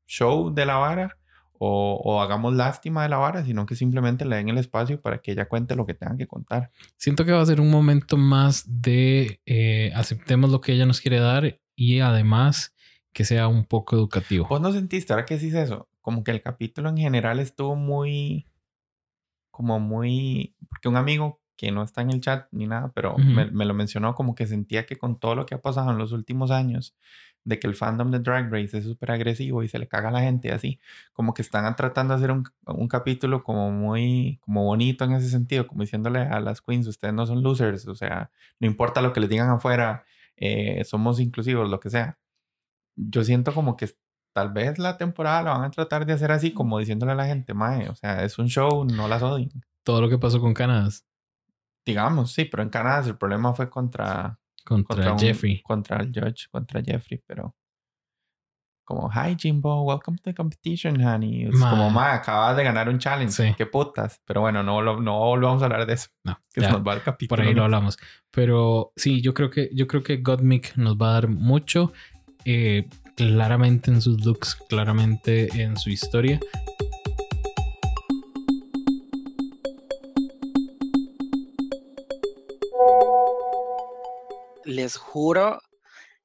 show 0.07 0.55
de 0.55 0.65
la 0.65 0.77
vara 0.77 1.19
o, 1.59 2.01
o 2.03 2.23
hagamos 2.23 2.55
lástima 2.55 3.03
de 3.03 3.09
la 3.09 3.19
vara, 3.19 3.45
sino 3.45 3.67
que 3.67 3.75
simplemente 3.75 4.25
le 4.25 4.37
den 4.37 4.49
el 4.49 4.59
espacio 4.59 5.01
para 5.01 5.19
que 5.19 5.33
ella 5.33 5.49
cuente 5.49 5.75
lo 5.75 5.85
que 5.85 5.95
tenga 5.95 6.17
que 6.17 6.27
contar. 6.27 6.71
Siento 6.97 7.25
que 7.25 7.33
va 7.33 7.43
a 7.43 7.47
ser 7.47 7.61
un 7.61 7.71
momento 7.71 8.17
más 8.17 8.65
de 8.67 9.41
eh, 9.45 9.93
aceptemos 9.95 10.51
lo 10.51 10.61
que 10.61 10.73
ella 10.73 10.87
nos 10.87 11.01
quiere 11.01 11.19
dar 11.19 11.61
y 11.75 12.01
además 12.01 12.75
que 13.13 13.25
sea 13.25 13.49
un 13.49 13.65
poco 13.65 13.97
educativo. 13.97 14.47
¿Vos 14.49 14.61
no 14.61 14.73
sentiste, 14.73 15.13
ahora 15.13 15.27
que 15.27 15.35
decís 15.35 15.55
eso, 15.55 15.89
como 16.01 16.23
que 16.23 16.31
el 16.31 16.43
capítulo 16.43 16.89
en 16.89 16.97
general 16.97 17.41
estuvo 17.41 17.75
muy, 17.75 18.47
como 19.51 19.81
muy, 19.81 20.55
porque 20.69 20.89
un 20.89 20.97
amigo 20.97 21.43
que 21.57 21.73
no 21.73 21.83
está 21.83 22.03
en 22.03 22.11
el 22.13 22.21
chat 22.21 22.47
ni 22.53 22.69
nada, 22.69 22.93
pero 22.95 23.15
Ujú. 23.15 23.23
me, 23.23 23.51
me 23.51 23.65
lo 23.65 23.75
mencionó 23.75 24.15
como 24.15 24.37
que 24.37 24.47
sentía 24.47 24.87
que 24.87 24.97
con 24.97 25.19
todo 25.19 25.35
lo 25.35 25.45
que 25.45 25.57
ha 25.57 25.61
pasado 25.61 25.91
en 25.91 25.99
los 25.99 26.13
últimos 26.13 26.53
años, 26.53 26.97
de 27.49 27.59
que 27.59 27.67
el 27.67 27.75
fandom 27.75 28.11
de 28.11 28.19
Drag 28.21 28.53
Race 28.53 28.77
es 28.77 28.85
súper 28.85 29.11
agresivo 29.11 29.63
y 29.63 29.69
se 29.69 29.79
le 29.79 29.89
caga 29.89 30.11
a 30.11 30.13
la 30.13 30.21
gente 30.21 30.53
así, 30.53 30.79
como 31.15 31.33
que 31.33 31.43
están 31.43 31.75
tratando 31.77 32.15
de 32.15 32.19
hacer 32.19 32.31
un, 32.31 32.45
un 32.67 32.89
capítulo 32.89 33.43
como 33.43 33.71
muy, 33.71 34.39
como 34.43 34.65
bonito 34.65 35.05
en 35.05 35.13
ese 35.13 35.31
sentido, 35.31 35.67
como 35.67 35.83
diciéndole 35.83 36.21
a 36.21 36.41
las 36.41 36.61
queens, 36.61 36.87
ustedes 36.87 37.15
no 37.15 37.27
son 37.27 37.43
losers, 37.43 37.89
o 37.89 37.95
sea, 37.95 38.31
no 38.61 38.67
importa 38.67 39.01
lo 39.01 39.13
que 39.15 39.21
les 39.21 39.31
digan 39.31 39.49
afuera, 39.49 40.05
eh, 40.37 40.85
somos 40.85 41.21
inclusivos, 41.21 41.71
lo 41.71 41.81
que 41.81 41.91
sea. 41.91 42.19
Yo 42.97 43.25
siento 43.25 43.55
como 43.55 43.77
que 43.77 43.89
tal 44.35 44.53
vez 44.53 44.79
la 44.79 44.99
temporada 44.99 45.43
la 45.43 45.51
van 45.53 45.65
a 45.65 45.71
tratar 45.71 46.05
de 46.05 46.13
hacer 46.13 46.31
así, 46.33 46.53
como 46.53 46.79
diciéndole 46.79 47.13
a 47.13 47.15
la 47.15 47.27
gente, 47.27 47.55
mae, 47.55 47.89
o 47.89 47.95
sea, 47.95 48.25
es 48.25 48.39
un 48.39 48.49
show, 48.49 48.85
no 48.85 49.09
las 49.09 49.23
odien. 49.23 49.51
Todo 49.85 50.03
lo 50.03 50.09
que 50.11 50.19
pasó 50.19 50.41
con 50.41 50.53
Canadá 50.55 50.91
Digamos, 51.87 52.33
sí, 52.33 52.45
pero 52.45 52.63
en 52.63 52.69
Canadá 52.69 53.07
el 53.07 53.17
problema 53.17 53.55
fue 53.55 53.71
contra, 53.71 54.39
contra, 54.69 54.97
contra 54.97 55.13
un- 55.15 55.19
Jeffrey. 55.19 55.63
contra 55.63 55.97
el 56.03 56.09
judge, 56.13 56.49
contra 56.51 56.83
Jeffrey, 56.83 57.23
pero 57.27 57.55
como, 58.85 59.11
hi 59.11 59.37
Jimbo, 59.39 59.83
welcome 59.83 60.17
to 60.17 60.23
the 60.25 60.35
competition, 60.35 60.99
honey. 61.05 61.45
Es 61.45 61.55
Ma. 61.55 61.71
como, 61.71 61.91
ma, 61.91 62.15
acabas 62.15 62.57
de 62.57 62.65
ganar 62.65 62.89
un 62.89 62.99
challenge, 62.99 63.33
Sí. 63.33 63.55
qué 63.57 63.67
putas. 63.67 64.23
Pero 64.25 64.41
bueno, 64.41 64.63
no, 64.63 64.81
lo- 64.81 64.99
no 65.01 65.19
volvamos 65.19 65.61
a 65.61 65.67
hablar 65.67 65.85
de 65.87 65.93
eso, 65.93 66.09
No, 66.25 66.41
que 66.55 66.63
ya, 66.63 66.69
se 66.69 66.73
nos 66.73 66.87
va 66.87 66.95
el 66.95 67.03
capítulo. 67.03 67.37
por 67.37 67.47
ahí 67.47 67.53
lo 67.53 67.65
hablamos. 67.65 67.99
Pero 68.31 68.93
sí, 68.97 69.21
yo 69.21 69.35
creo 69.35 69.51
que 69.51 69.69
yo 69.75 69.87
creo 69.87 70.03
que 70.03 70.17
Gottmik 70.19 70.75
nos 70.77 70.97
va 70.97 71.11
a 71.11 71.13
dar 71.15 71.29
mucho. 71.29 71.93
eh, 72.45 72.89
claramente 73.15 73.91
en 73.91 74.01
sus 74.01 74.25
looks, 74.25 74.55
claramente 74.71 75.49
en 75.61 75.77
su 75.77 75.91
historia. 75.91 76.41
Les 84.69 84.97
juro 84.97 85.61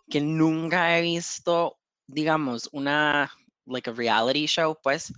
que 0.10 0.20
nunca 0.20 0.98
he 0.98 1.02
visto, 1.02 1.80
digamos, 2.08 2.70
una, 2.74 3.32
like 3.66 3.90
a 3.90 3.94
reality 3.94 4.46
show, 4.48 4.78
pues, 4.84 5.14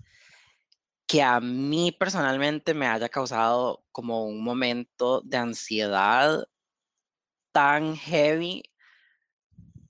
que 1.08 1.24
a 1.24 1.40
mí 1.40 1.92
personalmente 1.92 2.74
me 2.76 2.88
haya 2.88 3.10
causado 3.10 3.84
como 3.92 4.26
un 4.26 4.44
momento 4.44 5.22
de 5.22 5.38
ansiedad 5.38 6.46
tan 7.52 7.96
heavy 7.96 8.64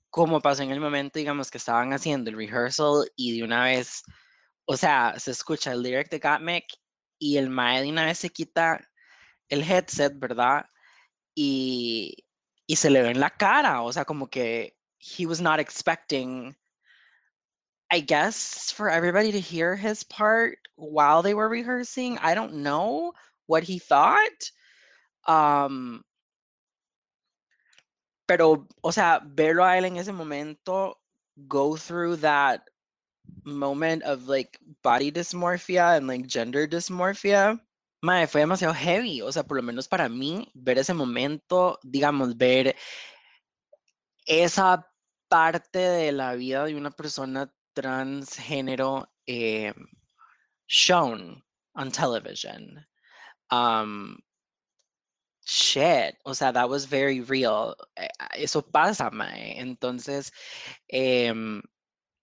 como 0.08 0.40
pasó 0.40 0.62
en 0.62 0.70
el 0.70 0.80
momento, 0.80 1.18
digamos, 1.18 1.50
que 1.50 1.58
estaban 1.58 1.92
haciendo 1.92 2.30
el 2.30 2.36
rehearsal 2.36 3.06
y 3.16 3.36
de 3.36 3.44
una 3.44 3.64
vez, 3.64 4.02
o 4.64 4.78
sea, 4.78 5.14
se 5.18 5.32
escucha 5.32 5.72
el 5.72 5.82
lyric 5.82 6.08
de 6.08 6.20
Gottmik 6.20 6.64
y 7.18 7.36
el 7.36 7.50
mae 7.50 7.82
de 7.82 7.90
una 7.90 8.06
vez 8.06 8.18
se 8.18 8.30
quita 8.30 8.80
el 9.50 9.62
headset, 9.62 10.18
¿verdad? 10.18 10.64
Y, 11.34 12.25
y 12.66 12.74
se 12.74 12.90
le 12.90 13.02
ve 13.02 13.10
en 13.10 13.20
la 13.20 13.30
cara, 13.30 13.82
o 13.82 13.92
sea, 13.92 14.04
como 14.04 14.26
que 14.26 14.74
he 14.98 15.26
was 15.26 15.40
not 15.40 15.60
expecting, 15.60 16.54
I 17.90 18.00
guess, 18.00 18.70
for 18.72 18.90
everybody 18.90 19.32
to 19.32 19.40
hear 19.40 19.76
his 19.76 20.02
part 20.02 20.58
while 20.76 21.22
they 21.22 21.34
were 21.34 21.48
rehearsing. 21.48 22.18
I 22.18 22.34
don't 22.34 22.62
know 22.62 23.12
what 23.46 23.62
he 23.62 23.78
thought. 23.78 24.50
Um, 25.26 26.04
pero, 28.26 28.66
o 28.82 28.90
sea, 28.90 29.20
verlo 29.24 29.64
a 29.64 29.76
él 29.76 29.86
en 29.86 29.96
ese 29.96 30.12
momento 30.12 30.98
go 31.46 31.76
through 31.76 32.16
that 32.16 32.68
moment 33.44 34.02
of 34.02 34.26
like 34.26 34.58
body 34.82 35.12
dysmorphia 35.12 35.96
and 35.96 36.06
like 36.08 36.26
gender 36.26 36.66
dysmorphia, 36.66 37.60
mae, 38.02 38.26
fue 38.26 38.42
demasiado 38.42 38.74
heavy. 38.74 39.22
O 39.22 39.32
sea, 39.32 39.44
por 39.44 39.56
lo 39.56 39.62
menos 39.62 39.88
para 39.88 40.08
mí, 40.08 40.50
ver 40.54 40.78
ese 40.78 40.94
momento, 40.94 41.78
digamos, 41.82 42.36
ver 42.36 42.76
esa 44.26 44.90
parte 45.28 45.78
de 45.78 46.12
la 46.12 46.34
vida 46.34 46.64
de 46.64 46.76
una 46.76 46.90
persona 46.90 47.52
transgénero 47.74 49.08
eh, 49.26 49.74
shown 50.68 51.42
on 51.74 51.90
television. 51.90 52.86
Um, 53.50 54.18
shit, 55.44 56.16
o 56.24 56.34
sea, 56.34 56.52
that 56.52 56.68
was 56.68 56.86
very 56.86 57.20
real. 57.20 57.76
Eh, 57.96 58.08
eso 58.36 58.62
pasa, 58.62 59.10
mae. 59.10 59.58
Entonces, 59.60 60.32
em, 60.88 61.62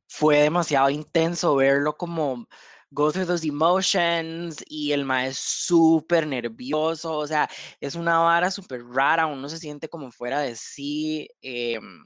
fue 0.08 0.40
demasiado 0.40 0.90
intenso 0.90 1.56
verlo 1.56 1.98
como 1.98 2.48
go 2.94 3.12
through 3.12 3.28
those 3.28 3.48
emotions 3.48 4.64
y 4.68 4.92
el 4.92 5.06
mae 5.06 5.30
es 5.30 5.38
súper 5.38 6.28
nervioso, 6.28 7.18
o 7.18 7.28
sea, 7.28 7.50
es 7.82 7.96
una 7.96 8.20
vara 8.20 8.52
súper 8.52 8.84
rara, 8.86 9.26
uno 9.28 9.50
se 9.50 9.58
siente 9.60 9.90
como 9.90 10.12
fuera 10.12 10.40
de 10.40 10.56
sí. 10.56 11.28
em, 11.42 12.06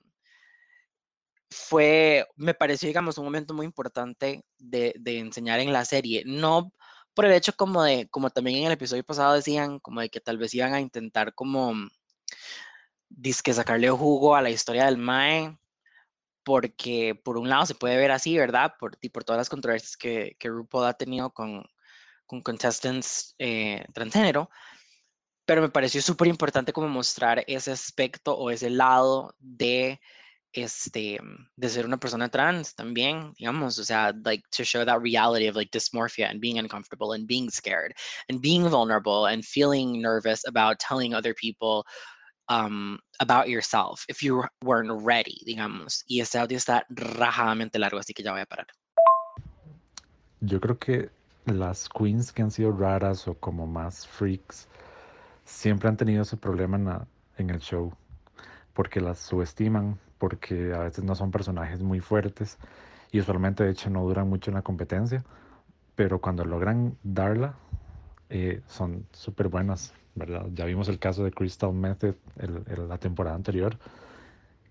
fue, 1.49 2.25
me 2.35 2.53
pareció, 2.53 2.87
digamos, 2.87 3.17
un 3.17 3.25
momento 3.25 3.53
muy 3.53 3.65
importante 3.65 4.43
de, 4.57 4.93
de 4.99 5.19
enseñar 5.19 5.59
en 5.59 5.73
la 5.73 5.85
serie. 5.85 6.23
No 6.25 6.73
por 7.13 7.25
el 7.25 7.33
hecho 7.33 7.53
como 7.53 7.83
de, 7.83 8.07
como 8.09 8.29
también 8.29 8.59
en 8.59 8.65
el 8.67 8.73
episodio 8.73 9.03
pasado 9.03 9.33
decían, 9.33 9.79
como 9.79 10.01
de 10.01 10.09
que 10.09 10.19
tal 10.21 10.37
vez 10.37 10.53
iban 10.53 10.73
a 10.73 10.81
intentar 10.81 11.33
como, 11.33 11.73
disque 13.09 13.53
sacarle 13.53 13.89
jugo 13.89 14.35
a 14.35 14.41
la 14.41 14.49
historia 14.49 14.85
del 14.85 14.97
Mae, 14.97 15.57
porque 16.47 17.13
por 17.13 17.37
un 17.37 17.49
lado 17.49 17.65
se 17.65 17.75
puede 17.75 17.97
ver 17.97 18.09
así, 18.09 18.37
¿verdad? 18.37 18.71
Por, 18.79 18.97
y 19.01 19.09
por 19.09 19.25
todas 19.25 19.37
las 19.37 19.49
controversias 19.49 19.97
que, 19.97 20.37
que 20.39 20.47
RuPaul 20.47 20.85
ha 20.85 20.93
tenido 20.93 21.29
con, 21.33 21.65
con 22.25 22.41
contestants 22.41 23.35
eh, 23.37 23.83
transgénero, 23.93 24.49
pero 25.45 25.61
me 25.61 25.67
pareció 25.67 26.01
súper 26.01 26.29
importante 26.29 26.71
como 26.71 26.87
mostrar 26.87 27.43
ese 27.47 27.71
aspecto 27.71 28.33
o 28.37 28.49
ese 28.49 28.69
lado 28.69 29.35
de 29.39 29.99
este, 30.53 31.19
de 31.57 31.69
ser 31.69 31.85
una 31.85 31.97
persona 31.97 32.29
trans 32.29 32.73
también, 32.75 33.33
digamos, 33.37 33.77
o 33.77 33.83
sea, 33.83 34.13
like 34.23 34.45
to 34.49 34.63
show 34.63 34.85
that 34.85 35.01
reality 35.01 35.49
of 35.49 35.57
like 35.57 35.69
dysmorphia 35.77 36.29
and 36.29 36.39
being 36.39 36.57
uncomfortable 36.59 37.11
and 37.11 37.27
being 37.27 37.49
scared 37.49 37.93
and 38.29 38.39
being 38.39 38.63
vulnerable 38.69 39.25
and 39.25 39.43
feeling 39.43 40.01
nervous 40.01 40.47
about 40.47 40.79
telling 40.79 41.13
other 41.13 41.33
people 41.33 41.85
um, 42.49 42.97
about 43.19 43.47
yourself 43.47 44.05
if 44.09 44.21
you 44.21 44.43
weren't 44.63 44.91
ready, 45.05 45.37
digamos. 45.45 46.03
Y 46.07 46.21
este 46.21 46.37
audio 46.37 46.57
está 46.57 46.85
rajadamente 46.89 47.79
largo, 47.79 47.99
así 47.99 48.13
que 48.13 48.23
ya 48.23 48.31
voy 48.31 48.41
a 48.41 48.45
parar. 48.45 48.67
Yo 50.41 50.59
creo 50.59 50.77
que 50.77 51.09
las 51.45 51.89
queens 51.89 52.31
que 52.31 52.41
han 52.41 52.51
sido 52.51 52.71
raras 52.71 53.27
o 53.27 53.33
como 53.33 53.65
más 53.65 54.05
freaks 54.07 54.67
siempre 55.45 55.89
han 55.89 55.97
tenido 55.97 56.21
ese 56.23 56.37
problema 56.37 56.77
en, 56.77 56.85
la- 56.85 57.07
en 57.37 57.49
el 57.49 57.59
show 57.59 57.93
porque 58.73 59.01
las 59.01 59.17
subestiman, 59.19 59.97
porque 60.19 60.73
a 60.73 60.79
veces 60.79 61.03
no 61.03 61.15
son 61.15 61.31
personajes 61.31 61.81
muy 61.81 61.99
fuertes 61.99 62.57
y 63.11 63.19
usualmente 63.19 63.63
de 63.63 63.71
hecho 63.71 63.89
no 63.89 64.03
duran 64.03 64.29
mucho 64.29 64.51
en 64.51 64.55
la 64.55 64.61
competencia, 64.61 65.23
pero 65.95 66.19
cuando 66.21 66.45
logran 66.45 66.95
darla 67.01 67.55
eh, 68.29 68.61
son 68.67 69.07
súper 69.13 69.47
buenas, 69.47 69.93
¿verdad? 70.17 70.47
Ya 70.53 70.65
vimos 70.65 70.89
el 70.89 70.99
caso 70.99 71.23
de 71.23 71.31
Crystal 71.31 71.73
Method 71.73 72.15
el- 72.39 72.89
la 72.89 72.97
temporada 72.99 73.35
anterior, 73.35 73.77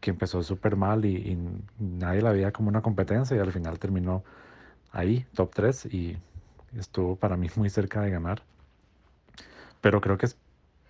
que 0.01 0.11
empezó 0.11 0.42
súper 0.42 0.76
mal 0.76 1.05
y, 1.05 1.16
y 1.16 1.38
nadie 1.78 2.22
la 2.22 2.32
veía 2.32 2.53
como 2.53 2.68
una 2.68 2.82
competencia 2.82 3.36
y 3.36 3.40
al 3.40 3.53
final 3.53 3.78
terminó 3.78 4.24
ahí, 4.92 5.26
top 5.34 5.53
3 5.55 5.86
y 5.86 6.18
estuvo 6.78 7.16
para 7.16 7.36
mí 7.36 7.49
muy 7.57 7.70
cerca 7.70 8.03
de 8.03 8.11
ganar. 8.11 8.42
Pero 9.80 10.01
creo 10.01 10.18
que 10.18 10.26
es 10.26 10.36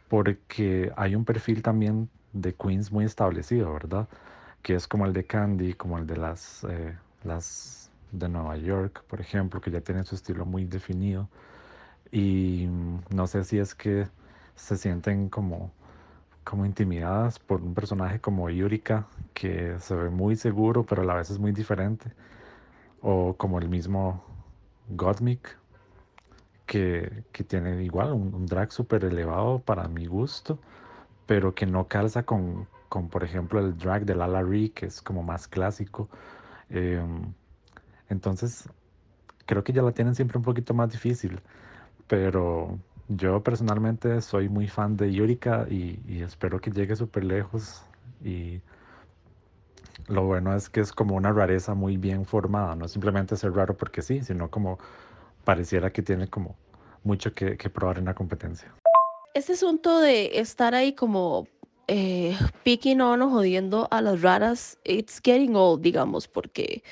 porque 0.09 0.93
hay 0.97 1.15
un 1.17 1.25
perfil 1.25 1.63
también 1.63 2.11
de 2.33 2.55
queens 2.55 2.93
muy 2.93 3.05
establecido, 3.07 3.73
¿verdad? 3.73 4.09
Que 4.63 4.75
es 4.75 4.89
como 4.89 5.07
el 5.07 5.13
de 5.13 5.25
Candy, 5.27 5.75
como 5.75 5.99
el 5.99 6.07
de 6.07 6.17
las, 6.19 6.65
eh, 6.71 6.97
las 7.25 7.91
de 8.13 8.29
Nueva 8.31 8.57
York, 8.59 9.05
por 9.09 9.21
ejemplo, 9.21 9.61
que 9.61 9.71
ya 9.71 9.81
tienen 9.83 10.05
su 10.07 10.15
estilo 10.17 10.47
muy 10.47 10.67
definido. 10.67 11.29
Y 12.13 12.67
mm, 12.69 13.01
no 13.17 13.27
sé 13.27 13.45
si 13.45 13.59
es 13.59 13.75
que 13.75 14.09
se 14.57 14.77
sienten 14.77 15.29
como, 15.29 15.73
como 16.45 16.67
intimidadas 16.67 17.39
por 17.39 17.63
un 17.63 17.75
personaje 17.75 18.21
como 18.21 18.51
Yurika, 18.51 19.07
que 19.35 19.79
se 19.81 19.95
ve 19.95 20.11
muy 20.11 20.37
seguro, 20.37 20.85
pero 20.85 21.03
a 21.03 21.05
la 21.05 21.15
vez 21.15 21.31
es 21.31 21.39
muy 21.39 21.53
diferente. 21.53 22.13
O 23.03 23.35
como 23.37 23.59
el 23.59 23.69
mismo 23.69 24.25
Gottmik, 24.89 25.57
que, 26.67 27.25
que 27.33 27.45
tiene 27.45 27.83
igual 27.85 28.13
un, 28.13 28.35
un 28.35 28.47
drag 28.47 28.73
súper 28.73 29.05
elevado 29.05 29.61
para 29.61 29.89
mi 29.89 30.07
gusto, 30.07 30.59
pero 31.27 31.55
que 31.55 31.67
no 31.67 31.89
calza 31.89 32.25
con, 32.25 32.67
con, 32.89 33.09
por 33.09 33.25
ejemplo, 33.25 33.61
el 33.61 33.77
drag 33.79 34.05
de 34.05 34.15
Lala 34.15 34.43
Ree, 34.43 34.71
que 34.71 34.87
es 34.87 35.03
como 35.03 35.23
más 35.23 35.49
clásico. 35.49 36.09
Em, 36.71 37.33
entonces, 38.09 38.69
creo 39.47 39.65
que 39.65 39.73
ya 39.73 39.83
la 39.83 39.93
tienen 39.93 40.15
siempre 40.15 40.39
un 40.39 40.45
poquito 40.45 40.75
más 40.75 40.91
difícil, 40.91 41.41
pero 42.09 42.79
yo 43.09 43.43
personalmente 43.43 44.21
soy 44.21 44.49
muy 44.49 44.69
fan 44.69 44.97
de 44.97 45.13
Yurika 45.13 45.67
y, 45.71 46.01
y 46.09 46.23
espero 46.23 46.61
que 46.61 46.71
llegue 46.71 46.97
súper 46.97 47.25
lejos. 47.25 47.83
Y 48.25 48.61
lo 50.09 50.25
bueno 50.25 50.55
es 50.55 50.69
que 50.69 50.81
es 50.81 50.93
como 50.93 51.17
una 51.17 51.33
rareza 51.33 51.75
muy 51.75 51.97
bien 51.97 52.25
formada, 52.25 52.75
no 52.75 52.89
simplemente 52.89 53.37
ser 53.37 53.53
raro 53.53 53.77
porque 53.77 54.03
sí, 54.03 54.23
sino 54.23 54.51
como 54.51 54.79
pareciera 55.45 55.93
que 55.93 56.03
tiene 56.03 56.29
como 56.29 56.57
mucho 57.05 57.33
que, 57.33 57.57
que 57.57 57.71
probar 57.71 57.99
en 57.99 58.07
la 58.07 58.15
competencia. 58.15 58.73
Este 59.35 59.53
asunto 59.53 60.01
de 60.01 60.39
estar 60.41 60.75
ahí 60.75 60.95
como 60.95 61.47
eh, 61.89 62.37
picking 62.65 63.01
on 63.01 63.23
o 63.23 63.31
jodiendo 63.31 63.87
a 63.91 64.01
las 64.01 64.23
raras, 64.23 64.79
it's 64.85 65.21
getting 65.23 65.55
old, 65.55 65.83
digamos, 65.83 66.27
porque 66.27 66.83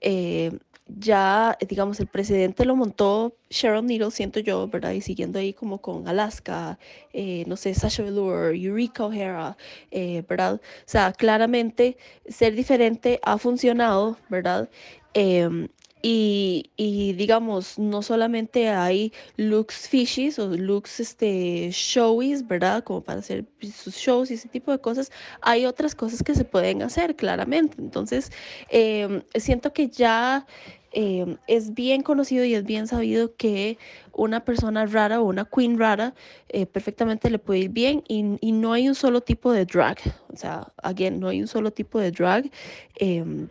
eh, 0.00 0.58
ya, 0.98 1.56
digamos, 1.68 2.00
el 2.00 2.06
presidente 2.06 2.64
lo 2.64 2.76
montó 2.76 3.36
Sharon 3.50 3.86
Needle, 3.86 4.10
siento 4.10 4.40
yo, 4.40 4.68
¿verdad? 4.68 4.92
Y 4.92 5.00
siguiendo 5.00 5.38
ahí 5.38 5.52
como 5.52 5.80
con 5.80 6.08
Alaska, 6.08 6.78
eh, 7.12 7.44
no 7.46 7.56
sé, 7.56 7.74
Sasha 7.74 8.02
Velour, 8.02 8.54
Eureka 8.54 9.04
O'Hara, 9.06 9.56
eh, 9.90 10.24
¿verdad? 10.28 10.54
O 10.54 10.60
sea, 10.86 11.12
claramente 11.12 11.96
ser 12.28 12.54
diferente 12.54 13.20
ha 13.22 13.38
funcionado, 13.38 14.18
¿verdad? 14.28 14.70
Em, 15.14 15.68
y, 16.02 16.70
y 16.76 17.12
digamos, 17.12 17.78
no 17.78 18.02
solamente 18.02 18.68
hay 18.70 19.12
looks 19.36 19.86
fishies 19.88 20.38
o 20.38 20.48
looks 20.48 20.98
este, 21.00 21.70
showies, 21.72 22.46
¿verdad? 22.46 22.82
Como 22.84 23.02
para 23.02 23.20
hacer 23.20 23.44
sus 23.74 23.96
shows 23.96 24.30
y 24.30 24.34
ese 24.34 24.48
tipo 24.48 24.72
de 24.72 24.78
cosas. 24.80 25.10
Hay 25.42 25.66
otras 25.66 25.94
cosas 25.94 26.22
que 26.22 26.34
se 26.34 26.44
pueden 26.44 26.82
hacer, 26.82 27.16
claramente. 27.16 27.76
Entonces, 27.78 28.32
em, 28.70 29.22
siento 29.34 29.72
que 29.74 29.88
ya 29.88 30.46
em, 30.92 31.38
es 31.46 31.74
bien 31.74 32.02
conocido 32.02 32.44
y 32.44 32.54
es 32.54 32.64
bien 32.64 32.86
sabido 32.86 33.34
que 33.36 33.78
una 34.12 34.44
persona 34.44 34.86
rara 34.86 35.20
o 35.20 35.24
una 35.24 35.44
queen 35.44 35.78
rara 35.78 36.14
eh, 36.48 36.66
perfectamente 36.66 37.30
le 37.30 37.38
puede 37.38 37.60
ir 37.60 37.70
bien 37.70 38.02
y, 38.08 38.36
y 38.40 38.52
no 38.52 38.72
hay 38.72 38.88
un 38.88 38.94
solo 38.94 39.20
tipo 39.20 39.52
de 39.52 39.64
drag. 39.66 39.98
O 40.32 40.36
sea, 40.36 40.72
again, 40.82 41.20
no 41.20 41.28
hay 41.28 41.40
un 41.40 41.48
solo 41.48 41.72
tipo 41.72 41.98
de 41.98 42.10
drag. 42.12 42.50
em, 42.96 43.48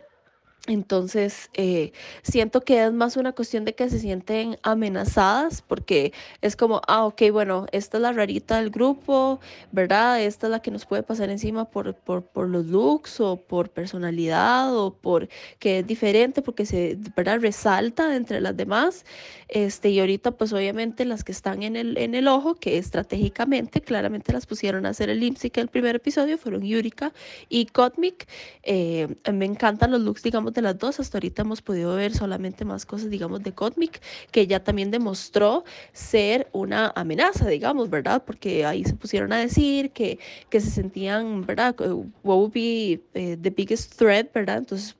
Entonces, 0.66 1.48
eh, 1.54 1.92
siento 2.22 2.60
que 2.60 2.84
es 2.84 2.92
más 2.92 3.16
una 3.16 3.32
cuestión 3.32 3.64
de 3.64 3.74
que 3.74 3.88
se 3.88 3.98
sienten 3.98 4.58
amenazadas 4.62 5.62
porque 5.62 6.12
es 6.42 6.54
como, 6.54 6.82
ah, 6.86 7.06
ok, 7.06 7.22
bueno, 7.32 7.66
esta 7.72 7.96
es 7.96 8.02
la 8.02 8.12
rarita 8.12 8.58
del 8.58 8.70
grupo, 8.70 9.40
¿verdad? 9.72 10.22
Esta 10.22 10.46
es 10.48 10.50
la 10.50 10.60
que 10.60 10.70
nos 10.70 10.84
puede 10.84 11.02
pasar 11.02 11.30
encima 11.30 11.64
por, 11.70 11.94
por, 11.94 12.24
por 12.24 12.48
los 12.48 12.66
looks 12.66 13.20
o 13.20 13.36
por 13.36 13.70
personalidad 13.70 14.76
o 14.76 14.92
por 14.94 15.28
que 15.58 15.78
es 15.78 15.86
diferente 15.86 16.42
porque 16.42 16.66
se, 16.66 16.98
¿verdad? 17.16 17.40
Resalta 17.40 18.14
entre 18.14 18.40
las 18.40 18.56
demás. 18.56 19.04
Este, 19.48 19.90
y 19.90 19.98
ahorita, 19.98 20.32
pues 20.32 20.52
obviamente 20.52 21.04
las 21.04 21.24
que 21.24 21.32
están 21.32 21.62
en 21.62 21.76
el, 21.76 21.96
en 21.98 22.14
el 22.14 22.28
ojo, 22.28 22.54
que 22.54 22.78
estratégicamente, 22.78 23.80
claramente 23.80 24.32
las 24.32 24.46
pusieron 24.46 24.86
a 24.86 24.90
hacer 24.90 25.10
el 25.10 25.20
lip 25.20 25.36
sync 25.36 25.56
el 25.58 25.68
primer 25.68 25.96
episodio, 25.96 26.38
fueron 26.38 26.62
Yurika 26.62 27.12
y 27.48 27.66
Cosmic. 27.66 28.28
Eh, 28.62 29.08
me 29.32 29.46
encantan 29.46 29.90
los 29.90 30.00
looks, 30.02 30.22
digamos, 30.22 30.49
de 30.52 30.62
las 30.62 30.78
dos. 30.78 31.00
Hasta 31.00 31.18
ahorita 31.18 31.42
hemos 31.42 31.62
podido 31.62 31.94
ver 31.94 32.14
solamente 32.14 32.64
más 32.64 32.86
cosas, 32.86 33.10
digamos, 33.10 33.42
de 33.42 33.52
Cosmic, 33.52 34.00
que 34.30 34.46
ya 34.46 34.62
también 34.62 34.90
demostró 34.90 35.64
ser 35.92 36.48
una 36.52 36.92
amenaza, 36.96 37.48
digamos, 37.48 37.90
¿verdad? 37.90 38.22
Porque 38.24 38.64
ahí 38.64 38.84
se 38.84 38.94
pusieron 38.94 39.32
a 39.32 39.38
decir 39.38 39.90
que, 39.90 40.18
que 40.48 40.60
se 40.60 40.70
sentían, 40.70 41.46
¿verdad? 41.46 41.74
What 41.78 42.36
would 42.36 42.52
be 42.52 43.00
eh, 43.14 43.36
the 43.40 43.50
biggest 43.50 43.94
threat, 43.96 44.32
¿verdad? 44.32 44.58
Entonces, 44.58 44.96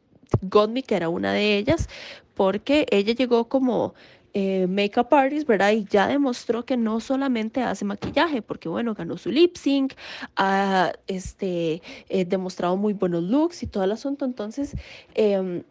Cosmic 0.48 0.90
era 0.92 1.08
una 1.08 1.32
de 1.32 1.56
ellas, 1.58 1.88
porque 2.34 2.86
ella 2.90 3.12
llegó 3.14 3.48
como 3.48 3.94
eh, 4.34 4.66
makeup 4.68 5.12
artist, 5.12 5.46
¿verdad? 5.46 5.72
Y 5.72 5.84
ya 5.84 6.06
demostró 6.06 6.64
que 6.64 6.76
no 6.76 7.00
solamente 7.00 7.62
hace 7.62 7.84
maquillaje, 7.84 8.42
porque 8.42 8.68
bueno, 8.68 8.94
ganó 8.94 9.16
su 9.16 9.30
lip 9.30 9.56
sync, 9.56 9.94
ha 10.36 10.92
este, 11.06 11.82
eh, 12.08 12.24
demostrado 12.24 12.76
muy 12.76 12.92
buenos 12.92 13.22
looks 13.24 13.62
y 13.62 13.66
todo 13.66 13.84
el 13.84 13.92
asunto. 13.92 14.24
Entonces, 14.24 14.76
em, 15.14 15.62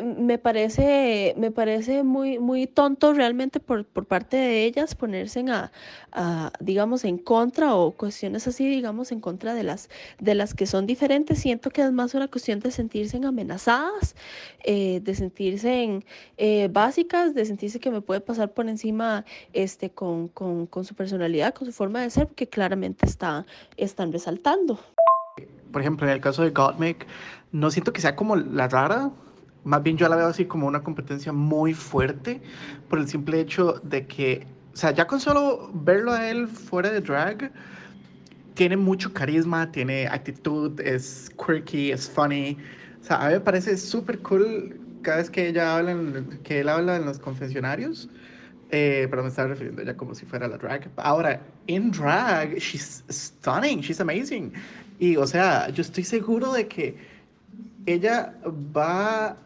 me 0.00 0.38
parece, 0.38 1.34
me 1.36 1.50
parece 1.50 2.02
muy, 2.02 2.38
muy 2.38 2.66
tonto 2.66 3.12
realmente 3.12 3.60
por, 3.60 3.84
por 3.84 4.06
parte 4.06 4.36
de 4.36 4.64
ellas 4.64 4.94
ponerse 4.94 5.40
en 5.40 5.50
a, 5.50 5.72
a, 6.12 6.52
digamos, 6.60 7.04
en 7.04 7.18
contra 7.18 7.74
o 7.74 7.90
cuestiones 7.92 8.46
así, 8.48 8.66
digamos, 8.66 9.12
en 9.12 9.20
contra 9.20 9.52
de 9.54 9.64
las, 9.64 9.90
de 10.18 10.34
las 10.34 10.54
que 10.54 10.66
son 10.66 10.86
diferentes. 10.86 11.40
Siento 11.40 11.70
que 11.70 11.82
es 11.82 11.92
más 11.92 12.14
una 12.14 12.28
cuestión 12.28 12.60
de 12.60 12.70
sentirse 12.70 13.18
amenazadas, 13.22 14.16
eh, 14.64 15.00
de 15.02 15.14
sentirse 15.14 15.82
en, 15.82 16.04
eh, 16.38 16.68
básicas, 16.72 17.34
de 17.34 17.44
sentirse 17.44 17.78
que 17.78 17.90
me 17.90 18.00
puede 18.00 18.20
pasar 18.20 18.52
por 18.52 18.68
encima 18.68 19.26
este, 19.52 19.90
con, 19.90 20.28
con, 20.28 20.66
con 20.66 20.84
su 20.84 20.94
personalidad, 20.94 21.52
con 21.52 21.66
su 21.66 21.72
forma 21.72 22.00
de 22.00 22.08
ser, 22.08 22.28
porque 22.28 22.48
claramente 22.48 23.04
está, 23.04 23.44
están 23.76 24.12
resaltando. 24.12 24.78
Por 25.70 25.80
ejemplo, 25.80 26.06
en 26.06 26.14
el 26.14 26.20
caso 26.20 26.42
de 26.42 26.50
Gottmik, 26.50 27.06
no 27.50 27.70
siento 27.70 27.92
que 27.92 28.00
sea 28.00 28.16
como 28.16 28.36
la 28.36 28.68
rara, 28.68 29.10
más 29.64 29.82
bien 29.82 29.96
yo 29.96 30.08
la 30.08 30.16
veo 30.16 30.26
así 30.26 30.44
como 30.46 30.66
una 30.66 30.82
competencia 30.82 31.32
muy 31.32 31.74
fuerte 31.74 32.40
por 32.88 32.98
el 32.98 33.08
simple 33.08 33.40
hecho 33.40 33.80
de 33.82 34.06
que, 34.06 34.46
o 34.72 34.76
sea, 34.76 34.90
ya 34.92 35.06
con 35.06 35.20
solo 35.20 35.70
verlo 35.72 36.12
a 36.12 36.28
él 36.28 36.48
fuera 36.48 36.90
de 36.90 37.00
drag, 37.00 37.52
tiene 38.54 38.76
mucho 38.76 39.12
carisma, 39.12 39.70
tiene 39.72 40.06
actitud, 40.06 40.78
es 40.80 41.30
quirky, 41.44 41.90
es 41.92 42.08
funny. 42.10 42.56
O 43.00 43.04
sea, 43.04 43.24
a 43.24 43.28
mí 43.28 43.34
me 43.34 43.40
parece 43.40 43.76
súper 43.76 44.18
cool 44.20 44.78
cada 45.02 45.18
vez 45.18 45.30
que 45.30 45.48
ella 45.48 45.76
habla, 45.76 45.92
en- 45.92 46.40
que 46.42 46.60
él 46.60 46.68
habla 46.68 46.96
en 46.96 47.04
los 47.04 47.18
confesionarios. 47.18 48.08
Eh, 48.74 49.06
pero 49.10 49.22
me 49.22 49.28
estaba 49.28 49.48
refiriendo 49.48 49.80
a 49.82 49.84
ella 49.84 49.96
como 49.96 50.14
si 50.14 50.24
fuera 50.24 50.48
la 50.48 50.56
drag. 50.56 50.90
Ahora, 50.96 51.42
en 51.66 51.90
drag, 51.90 52.56
she's 52.56 53.04
stunning, 53.10 53.80
she's 53.80 54.00
amazing. 54.00 54.52
Y, 54.98 55.16
o 55.16 55.26
sea, 55.26 55.68
yo 55.70 55.82
estoy 55.82 56.04
seguro 56.04 56.52
de 56.52 56.68
que 56.68 56.96
ella 57.86 58.34
va 58.74 59.36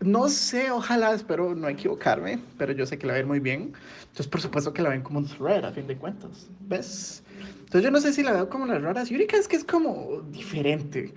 no 0.00 0.28
sé, 0.28 0.70
ojalá, 0.70 1.12
espero 1.12 1.54
no 1.54 1.68
equivocarme, 1.68 2.38
pero 2.56 2.72
yo 2.72 2.86
sé 2.86 2.98
que 2.98 3.06
la 3.06 3.18
ir 3.18 3.26
muy 3.26 3.40
bien. 3.40 3.72
Entonces, 4.00 4.28
por 4.28 4.40
supuesto 4.40 4.72
que 4.72 4.82
la 4.82 4.90
ven 4.90 5.02
como 5.02 5.18
un 5.18 5.26
thread, 5.26 5.64
a 5.64 5.72
fin 5.72 5.86
de 5.86 5.96
cuentas. 5.96 6.48
¿Ves? 6.60 7.22
Entonces, 7.60 7.82
yo 7.82 7.90
no 7.90 8.00
sé 8.00 8.12
si 8.12 8.22
la 8.22 8.32
veo 8.32 8.48
como 8.48 8.66
las 8.66 8.80
raras. 8.80 9.10
Yurika 9.10 9.36
es 9.36 9.48
que 9.48 9.56
es 9.56 9.64
como 9.64 10.22
diferente, 10.30 11.12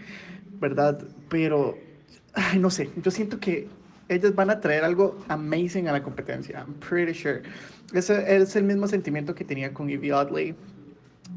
¿verdad? 0.59 1.01
Pero, 1.29 1.77
ay, 2.33 2.59
no 2.59 2.69
sé, 2.69 2.89
yo 2.97 3.11
siento 3.11 3.39
que 3.39 3.67
ellas 4.09 4.35
van 4.35 4.49
a 4.49 4.59
traer 4.59 4.83
algo 4.83 5.17
amazing 5.29 5.87
a 5.87 5.93
la 5.93 6.03
competencia. 6.03 6.59
I'm 6.59 6.73
pretty 6.75 7.13
sure. 7.13 7.41
Ese 7.93 8.35
es 8.35 8.55
el 8.55 8.63
mismo 8.63 8.87
sentimiento 8.87 9.33
que 9.33 9.45
tenía 9.45 9.73
con 9.73 9.89
Evie 9.89 10.11
Oddly. 10.11 10.55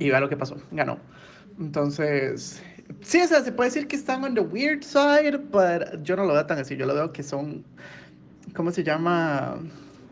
Y 0.01 0.11
vea 0.11 0.19
lo 0.19 0.29
que 0.29 0.37
pasó, 0.37 0.57
ganó. 0.73 0.99
Entonces, 1.61 2.61
sí, 3.03 3.21
o 3.21 3.27
sea, 3.27 3.43
se 3.43 3.53
puede 3.53 3.71
decir 3.71 3.87
que 3.89 3.97
están 3.97 4.25
on 4.25 4.35
the 4.35 4.41
weird 4.41 4.83
side, 4.83 5.39
pero 5.53 6.03
yo 6.03 6.17
no 6.17 6.25
lo 6.25 6.35
veo 6.35 6.47
tan 6.47 6.59
así. 6.59 6.77
Yo 6.77 6.87
lo 6.87 6.95
veo 6.95 7.13
que 7.13 7.23
son, 7.23 7.65
¿cómo 8.55 8.71
se 8.71 8.83
llama? 8.85 9.59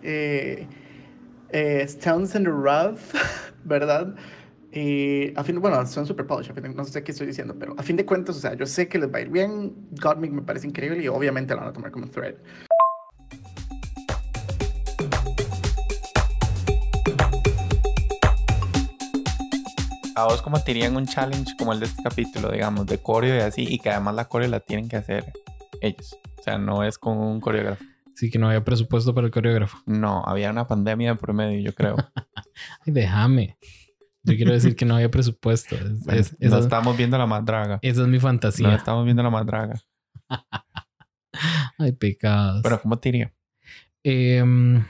Eh, 0.02 0.66
eh, 1.50 1.82
Stones 1.84 2.34
in 2.34 2.44
the 2.44 2.50
Rough, 2.50 3.00
¿verdad? 3.64 4.14
Y 4.72 5.36
a 5.36 5.44
fin, 5.44 5.60
bueno, 5.60 5.84
son 5.86 6.06
super 6.06 6.24
fin 6.54 6.62
de- 6.62 6.68
no 6.70 6.84
sé 6.84 7.04
qué 7.04 7.12
estoy 7.12 7.26
diciendo, 7.26 7.54
pero 7.58 7.74
a 7.76 7.82
fin 7.82 7.96
de 7.96 8.06
cuentas, 8.06 8.36
o 8.36 8.40
sea, 8.40 8.54
yo 8.54 8.64
sé 8.64 8.88
que 8.88 8.98
les 8.98 9.12
va 9.12 9.18
a 9.18 9.20
ir 9.20 9.28
bien. 9.28 9.74
Gottmik 10.00 10.32
me 10.32 10.42
parece 10.42 10.66
increíble 10.66 11.02
y 11.04 11.08
obviamente 11.08 11.54
la 11.54 11.60
van 11.60 11.68
a 11.70 11.72
tomar 11.74 11.90
como 11.90 12.06
thread. 12.08 12.34
A 20.14 20.24
vos 20.24 20.42
como 20.42 20.62
te 20.62 20.72
irían 20.72 20.96
un 20.96 21.06
challenge 21.06 21.54
como 21.58 21.72
el 21.72 21.80
de 21.80 21.86
este 21.86 22.02
capítulo, 22.02 22.50
digamos, 22.50 22.86
de 22.86 22.98
coreo 22.98 23.36
y 23.36 23.40
así, 23.40 23.64
y 23.68 23.78
que 23.78 23.90
además 23.90 24.14
la 24.14 24.26
coreo 24.28 24.48
la 24.48 24.60
tienen 24.60 24.88
que 24.88 24.96
hacer 24.96 25.32
ellos. 25.80 26.16
O 26.38 26.42
sea, 26.42 26.58
no 26.58 26.84
es 26.84 26.98
con 26.98 27.16
un 27.18 27.40
coreógrafo. 27.40 27.82
Sí, 28.14 28.30
que 28.30 28.38
no 28.38 28.48
había 28.48 28.62
presupuesto 28.62 29.14
para 29.14 29.26
el 29.26 29.32
coreógrafo. 29.32 29.78
No, 29.86 30.22
había 30.26 30.50
una 30.50 30.66
pandemia 30.66 31.12
de 31.14 31.16
por 31.18 31.32
medio, 31.32 31.58
yo 31.60 31.74
creo. 31.74 31.96
Ay, 32.86 32.92
déjame. 32.92 33.56
Yo 34.22 34.36
quiero 34.36 34.52
decir 34.52 34.76
que 34.76 34.84
no 34.84 34.94
había 34.96 35.10
presupuesto. 35.10 35.74
Es- 35.76 36.04
Bueno, 36.04 36.20
es- 36.20 36.32
no 36.38 36.46
esa, 36.48 36.58
estamos 36.58 36.96
viendo 36.96 37.16
la 37.16 37.26
más 37.26 37.44
draga. 37.44 37.78
esa 37.82 38.02
es 38.02 38.08
mi 38.08 38.18
No 38.18 38.20
fantasía. 38.20 38.74
estamos 38.74 39.04
viendo 39.04 39.22
la 39.22 39.30
más 39.30 39.46
draga. 39.46 39.80
Ay, 41.78 41.92
pecados. 41.92 42.60
Pero 42.62 42.80
¿cómo 42.82 42.98
te? 42.98 43.32
Em, 44.04 44.84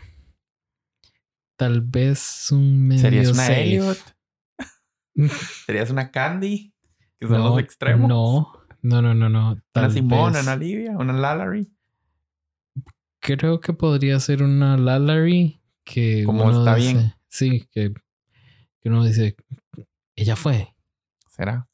tal 1.56 1.80
vez 1.82 2.48
un 2.50 2.88
medio 2.88 3.00
¿Serías 3.02 3.28
una 3.28 3.42
safe. 3.46 3.62
Elliot? 3.62 3.98
¿Serías 5.66 5.90
una 5.90 6.10
Candy? 6.10 6.72
Que 7.18 7.26
son 7.28 7.38
No, 7.38 7.48
los 7.50 7.58
extremos. 7.60 8.08
No, 8.08 8.52
no, 8.82 9.00
no, 9.02 9.14
no, 9.14 9.28
no. 9.28 9.58
Una 9.74 9.90
Simona, 9.90 10.38
vez- 10.38 10.42
una 10.42 10.56
Livia, 10.56 10.92
una 10.98 11.12
Lalari. 11.12 11.70
Creo 13.20 13.60
que 13.60 13.72
podría 13.72 14.18
ser 14.18 14.42
una 14.42 14.76
Lalari 14.76 15.60
que 15.84 16.24
Como 16.24 16.50
está 16.50 16.74
dice- 16.76 16.92
bien. 16.94 17.14
Sí, 17.28 17.68
que, 17.70 17.92
que 18.80 18.88
uno 18.88 19.04
dice, 19.04 19.36
ella 20.16 20.36
fue, 20.36 20.74
¿Será? 21.30 21.68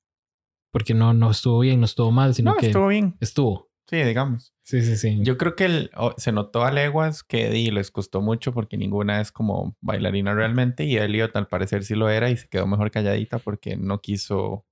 porque 0.70 0.95
no, 0.95 1.14
no 1.14 1.30
estuvo 1.30 1.59
bien, 1.61 1.80
no 1.80 1.86
estuvo 1.86 2.12
mal, 2.12 2.34
sino 2.34 2.53
No, 2.53 2.57
que 2.59 2.66
estuvo 2.66 2.89
bien. 2.89 3.16
estuvo. 3.20 3.67
Sí, 3.89 3.97
digamos. 4.03 4.53
Sí, 4.62 4.82
sí, 4.82 4.97
sí. 4.97 5.18
Yo 5.22 5.39
creo 5.39 5.57
que 5.57 5.64
el- 5.64 5.91
se 6.18 6.30
notó 6.32 6.64
a 6.64 6.70
leguas 6.70 7.22
que 7.22 7.49
di, 7.49 7.70
les 7.70 7.91
costó 7.91 8.20
mucho 8.20 8.53
porque 8.53 8.76
ninguna 8.76 9.20
es 9.22 9.32
como 9.32 9.76
bailarina 9.80 10.34
realmente 10.34 10.84
y 10.84 10.97
Elliot 10.99 11.34
al 11.36 11.49
parecer 11.49 11.84
sí 11.84 11.95
lo 11.95 12.11
era 12.11 12.28
y 12.28 12.36
se 12.36 12.49
quedó 12.49 12.66
mejor 12.66 12.91
calladita 12.91 13.39
porque 13.39 13.76
no 13.76 14.01
quiso 14.03 14.66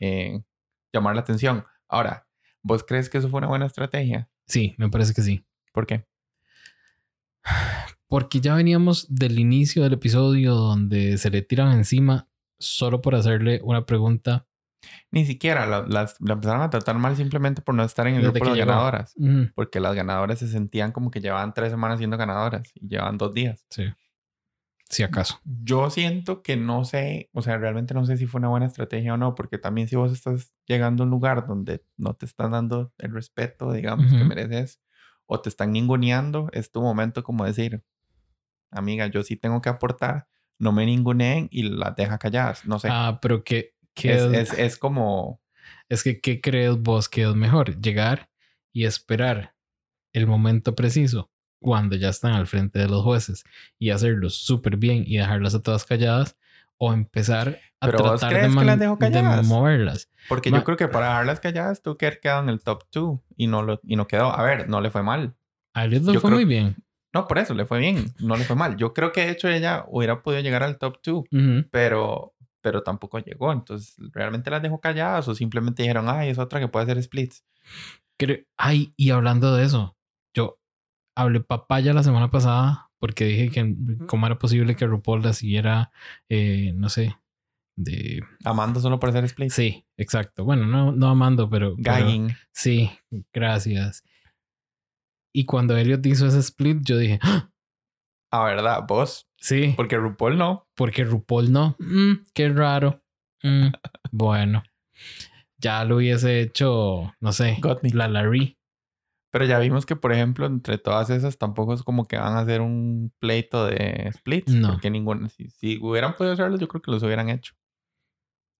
eh, 0.00 0.42
llamar 0.92 1.16
la 1.16 1.22
atención. 1.22 1.64
Ahora, 1.88 2.26
¿vos 2.62 2.84
crees 2.84 3.10
que 3.10 3.18
eso 3.18 3.28
fue 3.30 3.38
una 3.38 3.48
buena 3.48 3.66
estrategia? 3.66 4.30
Sí, 4.46 4.74
me 4.78 4.90
parece 4.90 5.14
que 5.14 5.22
sí. 5.22 5.46
¿Por 5.72 5.86
qué? 5.86 6.06
Porque 8.08 8.40
ya 8.40 8.54
veníamos 8.54 9.06
del 9.08 9.38
inicio 9.38 9.82
del 9.82 9.94
episodio 9.94 10.54
donde 10.54 11.18
se 11.18 11.30
le 11.30 11.42
tiran 11.42 11.72
encima 11.76 12.28
solo 12.58 13.02
por 13.02 13.14
hacerle 13.14 13.60
una 13.62 13.84
pregunta. 13.84 14.45
Ni 15.10 15.24
siquiera 15.24 15.66
la, 15.66 15.84
las, 15.86 16.20
la 16.20 16.34
empezaron 16.34 16.62
a 16.62 16.70
tratar 16.70 16.96
mal 16.98 17.16
simplemente 17.16 17.62
por 17.62 17.74
no 17.74 17.82
estar 17.82 18.06
en 18.06 18.16
el 18.16 18.22
Desde 18.22 18.32
grupo 18.32 18.44
de 18.44 18.52
que 18.52 18.58
las 18.58 18.66
ganadoras. 18.66 19.14
Ujú, 19.16 19.50
Porque 19.54 19.80
las 19.80 19.94
ganadoras 19.94 20.38
se 20.38 20.48
sentían 20.48 20.92
como 20.92 21.10
que 21.10 21.20
llevaban 21.20 21.54
tres 21.54 21.70
semanas 21.70 21.98
siendo 21.98 22.16
ganadoras 22.16 22.70
y 22.74 22.88
llevan 22.88 23.18
dos 23.18 23.34
días. 23.34 23.64
Sí. 23.70 23.84
Si 24.88 25.02
acaso. 25.02 25.40
Yo 25.44 25.90
siento 25.90 26.42
que 26.42 26.56
no 26.56 26.84
sé, 26.84 27.28
o 27.32 27.42
sea, 27.42 27.58
realmente 27.58 27.92
no 27.92 28.06
sé 28.06 28.16
si 28.16 28.26
fue 28.26 28.38
una 28.38 28.48
buena 28.48 28.66
estrategia 28.66 29.14
o 29.14 29.16
no, 29.16 29.34
porque 29.34 29.58
también 29.58 29.88
si 29.88 29.96
vos 29.96 30.12
estás 30.12 30.52
llegando 30.66 31.02
a 31.02 31.06
un 31.06 31.10
lugar 31.10 31.46
donde 31.46 31.84
no 31.96 32.14
te 32.14 32.24
están 32.24 32.52
dando 32.52 32.92
el 32.98 33.12
respeto, 33.12 33.72
digamos, 33.72 34.06
que 34.12 34.18
Ujú. 34.18 34.26
mereces, 34.26 34.80
o 35.26 35.40
te 35.40 35.48
están 35.48 35.72
ninguneando, 35.72 36.48
es 36.52 36.70
tu 36.70 36.82
momento 36.82 37.24
como 37.24 37.44
decir, 37.44 37.82
amiga, 38.70 39.08
yo 39.08 39.24
sí 39.24 39.36
tengo 39.36 39.60
que 39.60 39.68
aportar, 39.68 40.28
no 40.58 40.70
me 40.70 40.86
ninguneen 40.86 41.48
y 41.50 41.64
las 41.64 41.96
deja 41.96 42.18
calladas, 42.18 42.64
no 42.64 42.78
sé. 42.78 42.88
Ah, 42.90 43.18
pero 43.20 43.42
que, 43.42 43.74
que 43.96 44.14
es, 44.14 44.22
es, 44.52 44.58
es 44.58 44.76
como, 44.78 45.40
Es 45.88 46.02
que, 46.04 46.20
¿qué 46.20 46.40
crees 46.40 46.76
vos 46.78 47.08
que 47.08 47.22
es 47.22 47.34
mejor? 47.34 47.80
¿Llegar 47.80 48.30
y 48.72 48.84
esperar 48.84 49.54
el 50.12 50.26
momento 50.26 50.74
preciso 50.74 51.30
cuando 51.60 51.96
ya 51.96 52.10
están 52.10 52.34
al 52.34 52.46
frente 52.46 52.78
de 52.78 52.88
los 52.88 53.02
jueces 53.02 53.42
y 53.78 53.90
hacerlo 53.90 54.30
súper 54.30 54.76
bien 54.76 55.02
y 55.06 55.16
dejarlas 55.16 55.54
a 55.54 55.62
todas 55.62 55.84
calladas? 55.84 56.36
o 56.78 56.92
empezar 56.92 57.58
a 57.80 57.86
Pero 57.86 58.00
¿vos 58.00 58.20
tratar 58.20 58.28
crees 58.36 58.52
de, 58.54 58.58
que 58.60 58.64
las 58.66 58.78
dejó 58.78 58.98
de 58.98 59.10
moverlas. 59.48 60.10
Porque 60.28 60.50
Ma- 60.50 60.58
yo 60.58 60.64
creo 60.64 60.76
que 60.76 60.88
para 60.88 61.06
dejarlas 61.06 61.40
calladas 61.40 61.80
tuvo 61.80 61.96
que 61.96 62.04
quedado 62.20 62.42
en 62.42 62.50
el 62.50 62.60
top 62.60 62.82
2 62.92 63.18
y 63.38 63.46
no, 63.46 63.62
lo, 63.62 63.80
y 63.82 63.96
no 63.96 64.06
quedó. 64.06 64.26
A 64.30 64.42
ver, 64.42 64.68
no 64.68 64.82
le 64.82 64.90
fue 64.90 65.02
mal. 65.02 65.34
A 65.72 65.86
Elliot 65.86 66.02
le 66.04 66.12
Yo 66.12 66.20
fue 66.20 66.28
creo- 66.28 66.36
muy 66.36 66.44
bien. 66.44 66.76
No, 67.14 67.26
por 67.26 67.38
eso 67.38 67.54
le 67.54 67.64
fue 67.64 67.78
bien. 67.78 68.12
No 68.18 68.36
le 68.36 68.44
fue 68.44 68.56
mal. 68.56 68.76
Yo 68.76 68.92
creo 68.92 69.10
que 69.12 69.22
de 69.24 69.30
hecho 69.30 69.48
ella 69.48 69.86
hubiera 69.88 70.22
podido 70.22 70.42
llegar 70.42 70.62
al 70.62 70.76
top 70.76 70.98
2, 71.02 71.24
Ujú. 71.32 71.66
pero, 71.70 72.34
pero 72.66 72.82
tampoco 72.82 73.20
llegó. 73.20 73.52
Entonces, 73.52 73.94
¿realmente 74.12 74.50
las 74.50 74.60
dejó 74.60 74.80
calladas 74.80 75.28
o 75.28 75.36
simplemente 75.36 75.84
dijeron, 75.84 76.08
ay, 76.08 76.30
es 76.30 76.38
otra 76.40 76.58
que 76.58 76.66
puede 76.66 76.82
hacer 76.82 77.00
splits? 77.00 77.44
Creo- 78.18 78.44
Ay, 78.56 78.92
y 78.96 79.10
hablando 79.10 79.54
de 79.54 79.64
eso, 79.64 79.96
yo 80.34 80.58
hablé 81.16 81.38
papaya 81.38 81.92
la 81.94 82.02
semana 82.02 82.28
pasada 82.28 82.90
porque 82.98 83.24
dije 83.26 83.50
que 83.52 83.76
cómo 84.08 84.26
era 84.26 84.36
posible 84.40 84.74
que 84.74 84.84
RuPaul 84.84 85.22
la 85.22 85.32
siguiera, 85.32 85.92
eh, 86.28 86.72
no 86.74 86.88
sé, 86.88 87.16
de... 87.78 88.24
Amando 88.44 88.80
solo 88.80 88.98
por 88.98 89.10
hacer 89.10 89.28
splits. 89.28 89.54
Sí, 89.54 89.86
exacto. 89.96 90.44
Bueno, 90.44 90.66
no, 90.66 90.90
no 90.90 91.06
amando, 91.08 91.48
pero... 91.48 91.76
pero- 91.76 91.84
Gagging. 92.04 92.30
sí, 92.52 92.90
gracias. 93.32 94.02
Y 95.32 95.44
cuando 95.44 95.76
Elliot 95.76 96.04
hizo 96.04 96.26
ese 96.26 96.40
split, 96.40 96.78
yo 96.82 96.98
dije, 96.98 97.20
"Ah, 97.22 97.48
A 98.32 98.44
verdad, 98.44 98.82
vos. 98.88 99.25
Sí, 99.38 99.74
Porque 99.76 99.96
RuPaul 99.96 100.36
no. 100.38 100.66
porque 100.74 101.04
RuPaul 101.04 101.52
no. 101.52 101.76
Mm, 101.78 102.24
qué 102.34 102.48
raro. 102.48 103.02
Mm, 103.42 103.68
bueno, 104.12 104.62
ya 105.58 105.84
lo 105.84 105.96
hubiese 105.96 106.40
hecho, 106.40 107.12
no 107.20 107.32
sé, 107.32 107.56
Got 107.60 107.82
me. 107.82 107.90
la 107.90 108.08
Larry. 108.08 108.56
Pero 109.32 109.44
ya 109.44 109.58
vimos 109.58 109.84
que, 109.84 109.96
por 109.96 110.12
ejemplo, 110.14 110.46
entre 110.46 110.78
todas 110.78 111.10
esas 111.10 111.36
tampoco 111.36 111.74
es 111.74 111.82
como 111.82 112.06
que 112.06 112.16
van 112.16 112.34
a 112.36 112.40
hacer 112.40 112.62
un 112.62 113.12
pleito 113.18 113.66
de 113.66 114.10
splits. 114.16 114.52
No. 114.54 114.72
Porque 114.72 114.88
ninguna, 114.88 115.28
si, 115.28 115.50
si 115.50 115.78
hubieran 115.82 116.14
podido 116.16 116.32
hacerlo, 116.32 116.56
yo 116.58 116.68
creo 116.68 116.80
que 116.80 116.90
los 116.90 117.02
hubieran 117.02 117.28
hecho. 117.28 117.52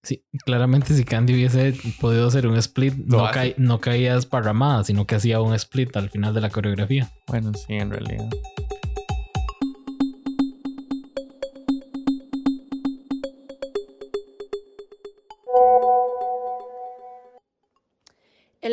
Sí, 0.03 0.25
claramente 0.45 0.93
si 0.95 1.05
Candy 1.05 1.33
hubiese 1.35 1.75
podido 2.01 2.29
hacer 2.29 2.47
un 2.47 2.57
split, 2.59 2.95
no, 2.95 3.25
cae- 3.33 3.55
no 3.57 3.81
caía 3.81 4.15
desparramada, 4.17 4.85
sino 4.85 5.07
que 5.07 5.15
hacía 5.15 5.41
un 5.41 5.55
split 5.55 5.97
al 5.97 6.11
final 6.11 6.35
de 6.35 6.43
la 6.43 6.51
coreografía. 6.51 7.11
Bueno, 7.27 7.53
sí, 7.55 7.73
en 7.75 7.91
realidad. 7.91 8.29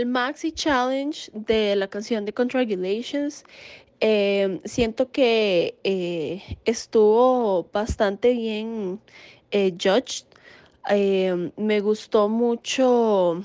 Maxi 0.05 0.51
Challenge 0.51 1.31
de 1.33 1.75
la 1.75 1.87
canción 1.87 2.25
de 2.25 2.33
Contragulations, 2.33 3.43
eh, 3.99 4.59
siento 4.65 5.11
que 5.11 5.77
eh, 5.83 6.41
estuvo 6.65 7.69
bastante 7.71 8.33
bien 8.33 8.99
eh, 9.51 9.71
judged. 9.71 10.25
Eh, 10.89 11.51
me 11.55 11.79
gustó 11.79 12.27
mucho 12.27 13.43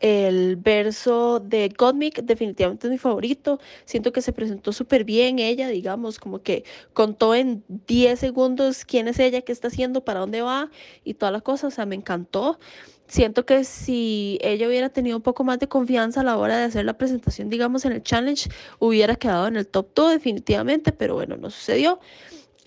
el 0.00 0.56
verso 0.56 1.40
de 1.40 1.70
Gottmik, 1.76 2.20
definitivamente 2.22 2.86
es 2.86 2.90
mi 2.90 2.98
favorito. 2.98 3.58
Siento 3.84 4.12
que 4.12 4.22
se 4.22 4.32
presentó 4.32 4.72
súper 4.72 5.04
bien 5.04 5.38
ella, 5.38 5.68
digamos, 5.68 6.18
como 6.18 6.42
que 6.42 6.64
contó 6.92 7.34
en 7.34 7.64
10 7.86 8.18
segundos 8.20 8.84
quién 8.84 9.08
es 9.08 9.18
ella, 9.18 9.42
qué 9.42 9.52
está 9.52 9.68
haciendo, 9.68 10.04
para 10.04 10.20
dónde 10.20 10.42
va 10.42 10.70
y 11.04 11.14
toda 11.14 11.32
la 11.32 11.40
cosa. 11.40 11.68
O 11.68 11.70
sea, 11.70 11.86
me 11.86 11.96
encantó. 11.96 12.58
Siento 13.08 13.46
que 13.46 13.64
si 13.64 14.38
ella 14.42 14.66
hubiera 14.66 14.88
tenido 14.88 15.16
un 15.16 15.22
poco 15.22 15.44
más 15.44 15.58
de 15.58 15.68
confianza 15.68 16.20
a 16.20 16.24
la 16.24 16.36
hora 16.36 16.58
de 16.58 16.64
hacer 16.64 16.84
la 16.84 16.98
presentación, 16.98 17.50
digamos, 17.50 17.84
en 17.84 17.92
el 17.92 18.02
challenge, 18.02 18.50
hubiera 18.78 19.14
quedado 19.16 19.46
en 19.46 19.56
el 19.56 19.66
top 19.66 19.88
2 19.94 20.12
definitivamente, 20.12 20.92
pero 20.92 21.14
bueno, 21.14 21.36
no 21.36 21.50
sucedió. 21.50 22.00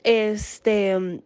Este, 0.04 1.22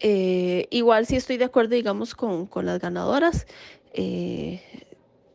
eh, 0.00 0.68
igual 0.70 1.06
sí 1.06 1.16
estoy 1.16 1.36
de 1.36 1.46
acuerdo, 1.46 1.74
digamos, 1.74 2.14
con, 2.14 2.46
con 2.46 2.64
las 2.66 2.78
ganadoras, 2.78 3.46
eh, 3.92 4.62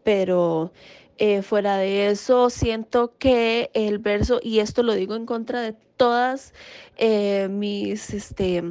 pero 0.03 0.71
eh, 1.17 1.41
fuera 1.43 1.77
de 1.77 2.07
eso, 2.07 2.49
siento 2.49 3.13
que 3.19 3.69
el 3.73 3.99
verso, 3.99 4.39
y 4.41 4.59
esto 4.59 4.81
lo 4.81 4.93
digo 4.93 5.15
en 5.15 5.25
contra 5.25 5.61
de 5.61 5.75
todas 5.95 6.53
eh, 6.97 7.47
mis, 7.47 8.11
este, 8.11 8.63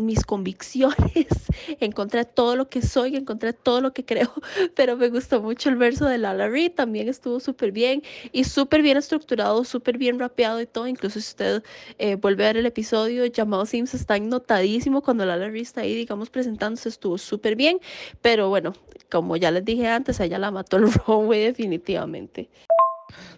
mis 0.00 0.24
convicciones, 0.24 0.96
en 1.80 1.92
contra 1.92 2.24
de 2.24 2.30
todo 2.30 2.56
lo 2.56 2.68
que 2.68 2.82
soy, 2.82 3.16
en 3.16 3.24
contra 3.24 3.52
de 3.52 3.58
todo 3.58 3.80
lo 3.80 3.92
que 3.92 4.04
creo, 4.04 4.32
pero 4.74 4.96
me 4.96 5.08
gustó 5.08 5.42
mucho 5.42 5.68
el 5.68 5.76
verso 5.76 6.06
de 6.06 6.18
Lala 6.18 6.48
Reed, 6.48 6.72
también 6.72 7.08
estuvo 7.08 7.40
súper 7.40 7.72
bien 7.72 8.02
y 8.32 8.44
súper 8.44 8.82
bien 8.82 8.96
estructurado, 8.96 9.64
súper 9.64 9.98
bien 9.98 10.18
rapeado 10.18 10.60
y 10.60 10.66
todo, 10.66 10.86
incluso 10.86 11.20
si 11.20 11.28
usted 11.28 11.62
eh, 11.98 12.16
vuelve 12.16 12.44
a 12.44 12.48
ver 12.48 12.58
el 12.58 12.66
episodio, 12.66 13.26
llamado 13.26 13.66
Sims 13.66 13.94
está 13.94 14.18
notadísimo 14.18 15.02
cuando 15.02 15.24
Lala 15.24 15.48
Reed 15.48 15.62
está 15.62 15.82
ahí, 15.82 15.94
digamos, 15.94 16.30
presentándose, 16.30 16.88
estuvo 16.88 17.18
súper 17.18 17.56
bien, 17.56 17.80
pero 18.22 18.48
bueno, 18.48 18.72
como 19.10 19.36
ya 19.36 19.50
les 19.50 19.64
dije 19.64 19.88
antes, 19.88 20.20
ella 20.20 20.38
la 20.38 20.50
mató 20.50 20.76
el 20.76 20.90
runway 21.06 21.44
definitivamente. 21.44 22.48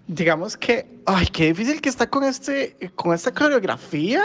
Digamos 0.06 0.56
que, 0.56 0.86
ay, 1.06 1.26
qué 1.32 1.46
difícil 1.46 1.80
que 1.80 1.88
está 1.88 2.08
con 2.08 2.24
este, 2.24 2.76
con 2.96 3.14
esta 3.14 3.32
coreografía. 3.32 4.22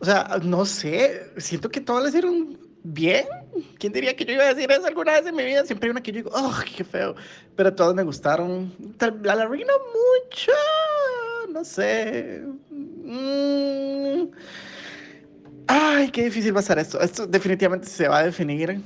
O 0.00 0.04
sea, 0.04 0.38
no 0.42 0.64
sé, 0.64 1.30
siento 1.36 1.70
que 1.70 1.80
todas 1.80 2.02
le 2.02 2.08
hicieron 2.08 2.58
bien. 2.82 3.26
¿Quién 3.78 3.92
diría 3.92 4.16
que 4.16 4.24
yo 4.24 4.32
iba 4.32 4.44
a 4.44 4.54
decir 4.54 4.70
eso 4.70 4.86
alguna 4.86 5.12
vez 5.12 5.26
en 5.26 5.36
mi 5.36 5.44
vida? 5.44 5.64
Siempre 5.66 5.88
hay 5.88 5.90
una 5.90 6.02
que 6.02 6.12
yo 6.12 6.16
digo, 6.16 6.30
oh, 6.32 6.58
qué 6.74 6.84
feo. 6.84 7.14
Pero 7.54 7.74
todas 7.74 7.94
me 7.94 8.02
gustaron. 8.02 8.72
La 9.22 9.34
Larry 9.34 9.64
no 9.64 9.74
mucho, 9.78 10.52
no 11.52 11.64
sé. 11.64 12.42
Mm. 12.70 14.28
Ay, 15.66 16.10
qué 16.10 16.24
difícil 16.24 16.54
va 16.54 16.60
a 16.60 16.62
ser 16.62 16.78
esto. 16.78 17.00
Esto 17.00 17.26
definitivamente 17.26 17.86
se 17.86 18.08
va 18.08 18.18
a 18.18 18.24
definir 18.24 18.80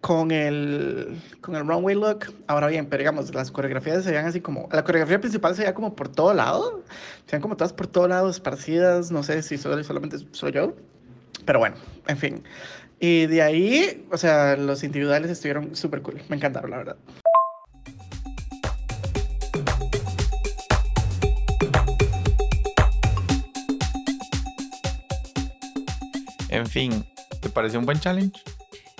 con 0.00 0.30
el, 0.30 1.20
con 1.40 1.56
el 1.56 1.66
runway 1.66 1.94
look. 1.94 2.26
Ahora 2.46 2.68
bien, 2.68 2.86
pero 2.86 3.00
digamos, 3.00 3.34
las 3.34 3.50
coreografías 3.50 4.04
se 4.04 4.10
veían 4.10 4.26
así 4.26 4.40
como... 4.40 4.68
La 4.72 4.84
coreografía 4.84 5.20
principal 5.20 5.54
se 5.54 5.62
veía 5.62 5.74
como 5.74 5.94
por 5.94 6.08
todo 6.08 6.34
lado. 6.34 6.84
Se 7.26 7.32
veían 7.32 7.42
como 7.42 7.56
todas 7.56 7.72
por 7.72 7.86
todo 7.86 8.08
lado, 8.08 8.28
esparcidas. 8.28 9.10
No 9.10 9.22
sé 9.22 9.42
si 9.42 9.58
solo, 9.58 9.82
solamente 9.82 10.18
soy 10.32 10.52
yo. 10.52 10.74
Pero 11.44 11.58
bueno, 11.58 11.76
en 12.06 12.18
fin. 12.18 12.42
Y 12.98 13.26
de 13.26 13.42
ahí, 13.42 14.06
o 14.10 14.16
sea, 14.16 14.56
los 14.56 14.82
individuales 14.82 15.30
estuvieron 15.30 15.76
súper 15.76 16.02
cool. 16.02 16.22
Me 16.28 16.36
encantaron, 16.36 16.70
la 16.70 16.78
verdad. 16.78 16.96
En 26.56 26.66
fin, 26.66 27.04
¿te 27.42 27.50
pareció 27.50 27.78
un 27.78 27.84
buen 27.84 28.00
challenge? 28.00 28.40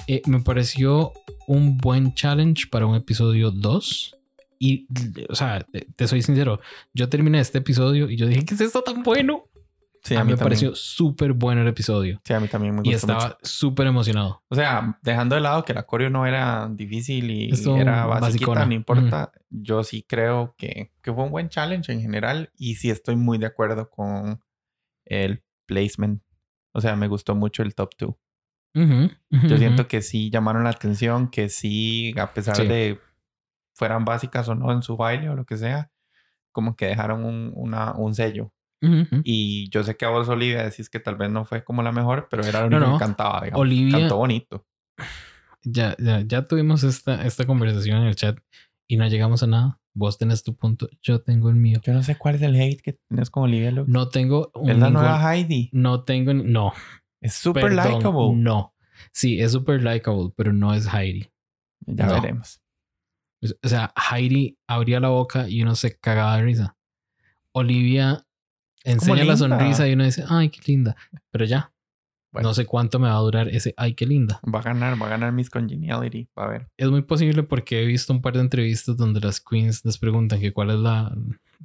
Eh, 0.06 0.20
me 0.26 0.40
pareció 0.40 1.14
un 1.46 1.78
buen 1.78 2.12
challenge 2.12 2.66
para 2.70 2.84
un 2.84 2.94
episodio 2.94 3.50
2. 3.50 4.14
Y, 4.58 4.86
o 5.30 5.34
sea, 5.34 5.60
te, 5.60 5.86
te 5.96 6.06
soy 6.06 6.20
sincero, 6.20 6.60
yo 6.92 7.08
terminé 7.08 7.40
este 7.40 7.58
episodio 7.58 8.10
y 8.10 8.16
yo 8.16 8.26
dije, 8.26 8.44
¿qué 8.44 8.54
es 8.54 8.60
esto 8.60 8.82
tan 8.82 9.02
bueno? 9.02 9.44
Sí, 10.02 10.14
a, 10.14 10.22
mí 10.22 10.32
me 10.32 10.36
pareció 10.38 10.74
súper 10.74 11.32
bueno 11.32 11.62
el 11.62 11.68
episodio. 11.68 12.20
Sí, 12.24 12.34
a 12.34 12.40
mí 12.40 12.46
también 12.46 12.74
me 12.74 12.82
Y 12.84 12.92
gustó 12.92 13.12
estaba 13.12 13.24
mucho. 13.24 13.38
súper 13.42 13.86
emocionado. 13.86 14.42
O 14.48 14.54
sea, 14.54 14.98
dejando 15.02 15.34
de 15.34 15.40
lado 15.40 15.64
que 15.64 15.72
la 15.72 15.84
coreo 15.84 16.10
no 16.10 16.26
era 16.26 16.68
difícil 16.70 17.30
y 17.30 17.50
era 17.78 18.04
basicona. 18.04 18.66
no 18.66 18.74
importa. 18.74 19.32
Yo 19.48 19.82
sí 19.82 20.04
creo 20.06 20.54
que, 20.58 20.92
que 21.00 21.12
fue 21.12 21.24
un 21.24 21.30
buen 21.30 21.48
challenge 21.48 21.90
en 21.90 22.02
general 22.02 22.50
y 22.56 22.74
sí 22.74 22.90
estoy 22.90 23.16
muy 23.16 23.38
de 23.38 23.46
acuerdo 23.46 23.88
con 23.88 24.42
el 25.06 25.42
placement. 25.64 26.22
O 26.76 26.80
sea, 26.80 26.94
me 26.96 27.08
gustó 27.08 27.34
mucho 27.34 27.62
el 27.62 27.74
top 27.74 27.90
2. 27.98 28.10
Ujú, 28.74 29.10
ujú, 29.30 29.46
Yo 29.48 29.56
siento 29.56 29.88
que 29.88 30.02
sí 30.02 30.30
llamaron 30.30 30.64
la 30.64 30.70
atención, 30.70 31.28
que 31.28 31.48
sí, 31.48 32.14
a 32.18 32.32
pesar 32.34 32.56
Sí. 32.56 32.66
de 32.66 33.00
fueran 33.74 34.04
básicas 34.04 34.48
o 34.48 34.54
no 34.54 34.72
en 34.72 34.82
su 34.82 34.96
baile 34.96 35.28
o 35.30 35.34
lo 35.36 35.44
que 35.46 35.56
sea, 35.56 35.90
como 36.52 36.76
que 36.76 36.86
dejaron 36.86 37.24
un, 37.24 37.52
una, 37.54 37.92
un 37.94 38.14
sello. 38.14 38.52
Y 39.24 39.68
yo 39.70 39.82
sé 39.82 39.96
que 39.96 40.04
a 40.04 40.10
vos, 40.10 40.28
Olivia, 40.28 40.62
decís 40.62 40.88
que 40.90 41.00
tal 41.00 41.16
vez 41.16 41.28
no 41.30 41.44
fue 41.44 41.64
como 41.64 41.82
la 41.82 41.90
mejor, 41.92 42.28
pero 42.30 42.44
era 42.44 42.60
lo 42.60 42.70
No, 42.70 42.78
no. 42.78 42.92
que 42.92 43.04
cantaba, 43.04 43.40
digamos. 43.42 43.60
Olivia- 43.62 43.98
Cantó 43.98 44.16
bonito. 44.18 44.64
Ya, 45.68 45.96
ya, 45.98 46.20
ya 46.20 46.46
tuvimos 46.46 46.84
esta, 46.84 47.24
esta 47.26 47.44
conversación 47.44 47.96
en 47.98 48.04
el 48.04 48.14
chat 48.14 48.38
y 48.86 48.96
no 48.98 49.08
llegamos 49.08 49.42
a 49.42 49.48
nada. 49.48 49.80
Vos 49.98 50.18
tenés 50.18 50.42
tu 50.42 50.54
punto, 50.54 50.88
yo 51.00 51.22
tengo 51.22 51.48
el 51.48 51.56
mío. 51.56 51.80
Yo 51.82 51.94
no 51.94 52.02
sé 52.02 52.16
cuál 52.16 52.34
es 52.34 52.42
el 52.42 52.54
hate 52.54 52.82
que 52.82 52.92
tienes 53.08 53.30
con 53.30 53.44
Olivia 53.44 53.70
Luke. 53.70 53.90
No 53.90 54.10
tengo 54.10 54.50
un 54.54 54.68
es 54.68 54.78
la 54.78 54.90
nueva 54.90 55.34
Heidi. 55.34 55.70
No 55.72 56.04
tengo, 56.04 56.34
no. 56.34 56.74
Es 57.22 57.32
súper 57.32 57.72
likable. 57.72 58.34
No. 58.36 58.74
Sí, 59.12 59.40
es 59.40 59.52
súper 59.52 59.82
likable, 59.82 60.32
pero 60.36 60.52
no 60.52 60.74
es 60.74 60.86
Heidi. 60.92 61.30
Ya 61.86 62.06
No. 62.06 62.12
veremos. 62.20 62.60
O 63.62 63.68
sea, 63.68 63.94
Heidi 64.12 64.58
abría 64.66 65.00
la 65.00 65.08
boca 65.08 65.48
y 65.48 65.62
uno 65.62 65.74
se 65.74 65.96
cagaba 65.98 66.36
de 66.36 66.42
risa. 66.42 66.76
Olivia 67.52 68.26
enseña 68.84 69.24
la 69.24 69.36
sonrisa 69.38 69.88
y 69.88 69.94
uno 69.94 70.04
dice, 70.04 70.24
ay, 70.28 70.50
qué 70.50 70.60
linda. 70.66 70.94
Pero 71.30 71.46
ya, 71.46 71.72
Bueno. 72.36 72.50
no 72.50 72.54
sé 72.54 72.66
cuánto 72.66 72.98
me 72.98 73.08
va 73.08 73.16
a 73.16 73.20
durar 73.20 73.48
ese, 73.48 73.72
ay, 73.78 73.94
qué 73.94 74.06
linda. 74.06 74.40
Va 74.44 74.58
a 74.58 74.62
ganar, 74.62 75.00
va 75.00 75.06
a 75.06 75.10
ganar 75.10 75.32
Miss 75.32 75.48
Congeniality. 75.48 76.28
Va 76.38 76.44
a 76.44 76.48
ver. 76.48 76.68
Es 76.76 76.88
muy 76.88 77.00
posible 77.00 77.42
porque 77.42 77.82
he 77.82 77.86
visto 77.86 78.12
un 78.12 78.20
par 78.20 78.34
de 78.34 78.40
entrevistas 78.40 78.96
donde 78.96 79.20
las 79.20 79.40
queens 79.40 79.84
les 79.86 79.96
preguntan 79.96 80.38
que 80.38 80.52
cuál 80.52 80.70
es 80.70 80.76
la, 80.76 81.16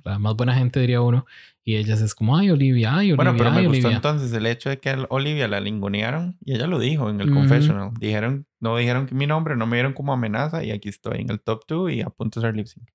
la 0.06 0.18
más 0.18 0.36
buena 0.36 0.56
gente, 0.56 0.80
diría 0.80 1.02
uno. 1.02 1.26
Y 1.66 1.76
ellas 1.76 2.00
es 2.00 2.16
como, 2.16 2.38
ay, 2.38 2.50
Olivia, 2.52 2.96
ay, 2.96 3.12
Olivia, 3.12 3.16
Bueno, 3.18 3.36
pero 3.38 3.52
me 3.52 3.68
gustó 3.68 3.90
entonces 3.90 4.32
el 4.34 4.46
hecho 4.46 4.70
de 4.70 4.80
que 4.80 4.90
a 4.92 5.06
Olivia 5.10 5.48
la 5.50 5.60
lingonearon 5.60 6.38
y 6.46 6.54
ella 6.56 6.68
lo 6.68 6.80
dijo 6.80 7.10
en 7.10 7.20
el 7.20 7.30
Ujú. 7.30 7.40
confessional. 7.40 7.92
Dijeron, 8.00 8.48
no 8.62 8.78
dijeron 8.78 9.08
que 9.08 9.14
mi 9.14 9.28
nombre, 9.28 9.58
no 9.58 9.68
me 9.68 9.76
dieron 9.76 9.94
como 9.94 10.14
amenaza 10.14 10.64
y 10.64 10.72
aquí 10.72 10.88
estoy 10.88 11.20
en 11.20 11.30
el 11.30 11.42
top 11.42 11.64
2 11.68 11.92
y 11.92 12.02
a 12.02 12.10
punto 12.10 12.40
de 12.40 12.48
ser 12.48 12.56
lip 12.56 12.68
sync. 12.68 12.88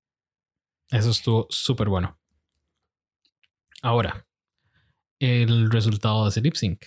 Eso 0.89 1.11
estuvo 1.11 1.45
súper 1.49 1.89
bueno. 1.89 2.17
Ahora, 3.81 4.25
el 5.19 5.69
resultado 5.69 6.23
de 6.23 6.29
ese 6.29 6.41
lip 6.41 6.55
sync. 6.55 6.85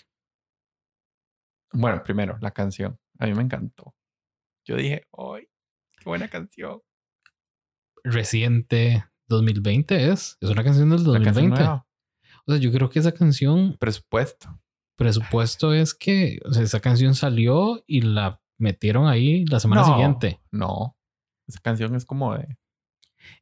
Bueno, 1.73 2.03
primero, 2.03 2.37
la 2.41 2.51
canción. 2.51 2.99
A 3.19 3.27
mí 3.27 3.35
me 3.35 3.43
encantó. 3.43 3.95
Yo 4.67 4.77
dije, 4.77 5.07
¡ay! 5.17 5.49
¡Qué 5.99 6.05
buena 6.05 6.29
canción! 6.29 6.81
Reciente 8.05 9.05
2020 9.29 10.11
es. 10.11 10.37
Es 10.41 10.51
una 10.51 10.65
canción 10.65 10.91
del 10.91 11.05
La 11.05 11.13
canción 11.23 11.51
2020. 11.51 11.59
nueva. 11.65 11.87
O 12.47 12.53
sea, 12.53 12.61
yo 12.61 12.73
creo 12.73 12.89
que 12.91 12.99
esa 12.99 13.13
canción, 13.13 13.77
Presupuesto. 13.79 14.61
presupuesto 14.97 15.73
es 15.75 15.95
que, 15.95 16.39
o 16.45 16.53
sea, 16.53 16.63
esa 16.63 16.81
canción 16.81 17.15
salió 17.15 17.83
y 17.87 18.01
la 18.01 18.41
metieron 18.59 19.07
ahí 19.07 19.45
la 19.47 19.61
semana 19.61 19.83
No, 19.83 19.89
siguiente. 19.89 20.41
No. 20.51 20.97
Esa 21.47 21.61
canción 21.61 21.95
es 21.95 22.05
como 22.05 22.35
de. 22.37 22.45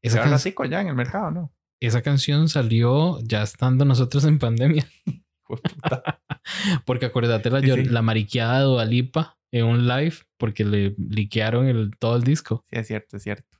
Esa, 0.02 0.18
Esa 0.18 0.20
can- 0.22 0.30
canción 0.30 0.70
ya 0.70 0.80
en 0.80 0.88
el 0.88 0.94
mercado, 0.94 1.30
¿no? 1.30 1.54
esa 1.80 2.02
canción 2.02 2.48
salió 2.48 3.20
ya 3.20 3.42
estando 3.44 3.84
nosotros 3.84 4.24
en 4.24 4.40
pandemia. 4.40 4.84
Puta. 5.46 6.17
Porque 6.84 7.06
acuérdate 7.06 7.50
la, 7.50 7.60
Sí, 7.60 7.70
sí. 7.72 7.84
la 7.84 8.02
mariqueada 8.02 8.58
de 8.58 8.64
Dualipa 8.64 9.38
en 9.50 9.64
un 9.64 9.86
live 9.88 10.14
porque 10.36 10.64
le 10.64 10.94
liquearon 10.98 11.66
el, 11.66 11.90
todo 11.98 12.16
el 12.16 12.22
disco. 12.22 12.64
sí, 12.70 12.76
es 12.78 12.86
cierto, 12.86 13.16
es 13.16 13.22
cierto. 13.22 13.58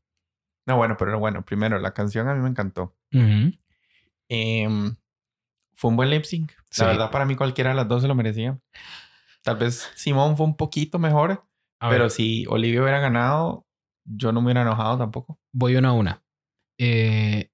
No, 0.66 0.76
bueno, 0.76 0.97
pero 0.99 1.18
bueno, 1.18 1.45
primero, 1.45 1.78
la 1.78 1.95
canción 1.95 2.28
a 2.28 2.34
mí 2.34 2.43
me 2.43 2.49
encantó. 2.51 2.95
Ujú. 3.14 3.53
Em, 4.28 4.95
fue 5.74 5.91
un 5.91 5.97
buen 5.97 6.11
lip 6.11 6.24
sync. 6.24 6.53
Sí. 6.70 6.82
La 6.82 6.89
verdad, 6.89 7.11
para 7.11 7.24
mí 7.24 7.36
cualquiera 7.36 7.70
de 7.70 7.76
las 7.76 7.89
dos 7.89 8.03
se 8.03 8.09
lo 8.09 8.14
merecía. 8.14 8.59
Tal 9.43 9.57
vez 9.57 9.91
Simón 9.95 10.36
fue 10.36 10.45
un 10.47 10.57
poquito 10.57 10.99
mejor, 10.99 11.45
A 11.80 11.89
pero 11.89 12.05
ver, 12.05 12.11
si 12.11 12.45
Olivia 12.49 12.82
hubiera 12.82 13.01
ganado, 13.01 13.66
yo 14.05 14.32
no 14.32 14.41
me 14.41 14.47
hubiera 14.47 14.62
enojado 14.62 14.99
tampoco. 14.99 15.41
voy 15.53 15.76
una 15.76 15.89
a 15.91 15.93
una. 15.93 16.22
Eh, 16.78 17.51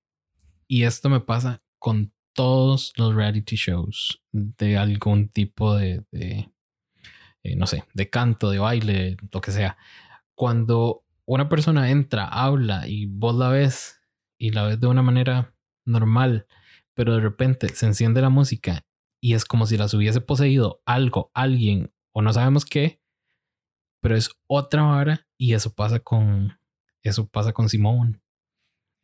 y 0.67 0.83
esto 0.85 1.09
me 1.09 1.21
pasa 1.21 1.61
con 1.79 2.13
todos 2.35 2.93
los 2.97 3.15
reality 3.15 3.57
shows 3.57 4.23
de 4.33 4.77
algún 4.77 5.29
tipo 5.29 5.75
de, 5.77 6.05
eh, 6.13 7.57
no 7.57 7.67
sé, 7.67 7.85
de 7.95 8.11
canto, 8.11 8.51
de 8.51 8.59
baile, 8.59 9.17
lo 9.33 9.41
que 9.41 9.53
sea. 9.53 9.77
Cuando 10.35 11.05
una 11.27 11.49
persona 11.49 11.91
entra, 11.91 12.27
habla 12.27 12.87
y 12.89 13.07
vos 13.07 13.35
la 13.35 13.49
ves 13.49 14.01
y 14.39 14.51
la 14.51 14.65
ves 14.65 14.81
de 14.81 14.87
una 14.87 15.03
manera 15.03 15.55
normal, 15.85 16.47
pero 16.95 17.15
de 17.15 17.21
repente 17.21 17.69
se 17.69 17.87
enciende 17.87 18.21
la 18.21 18.31
música 18.31 18.85
y 19.21 19.35
es 19.35 19.45
como 19.45 19.67
si 19.67 19.77
las 19.77 19.95
hubiese 19.95 20.21
poseído 20.21 20.83
algo, 20.85 21.31
alguien 21.35 21.93
o 22.13 22.23
no 22.23 22.33
sabemos 22.33 22.65
qué, 22.65 23.01
pero 24.01 24.17
es 24.17 24.31
otra 24.47 24.83
vara 24.83 25.27
y 25.39 25.55
eso 25.55 25.73
pasa 25.75 26.01
con 26.01 26.59
eso 27.03 27.29
pasa 27.29 27.53
con 27.53 27.69
Simón. 27.69 28.24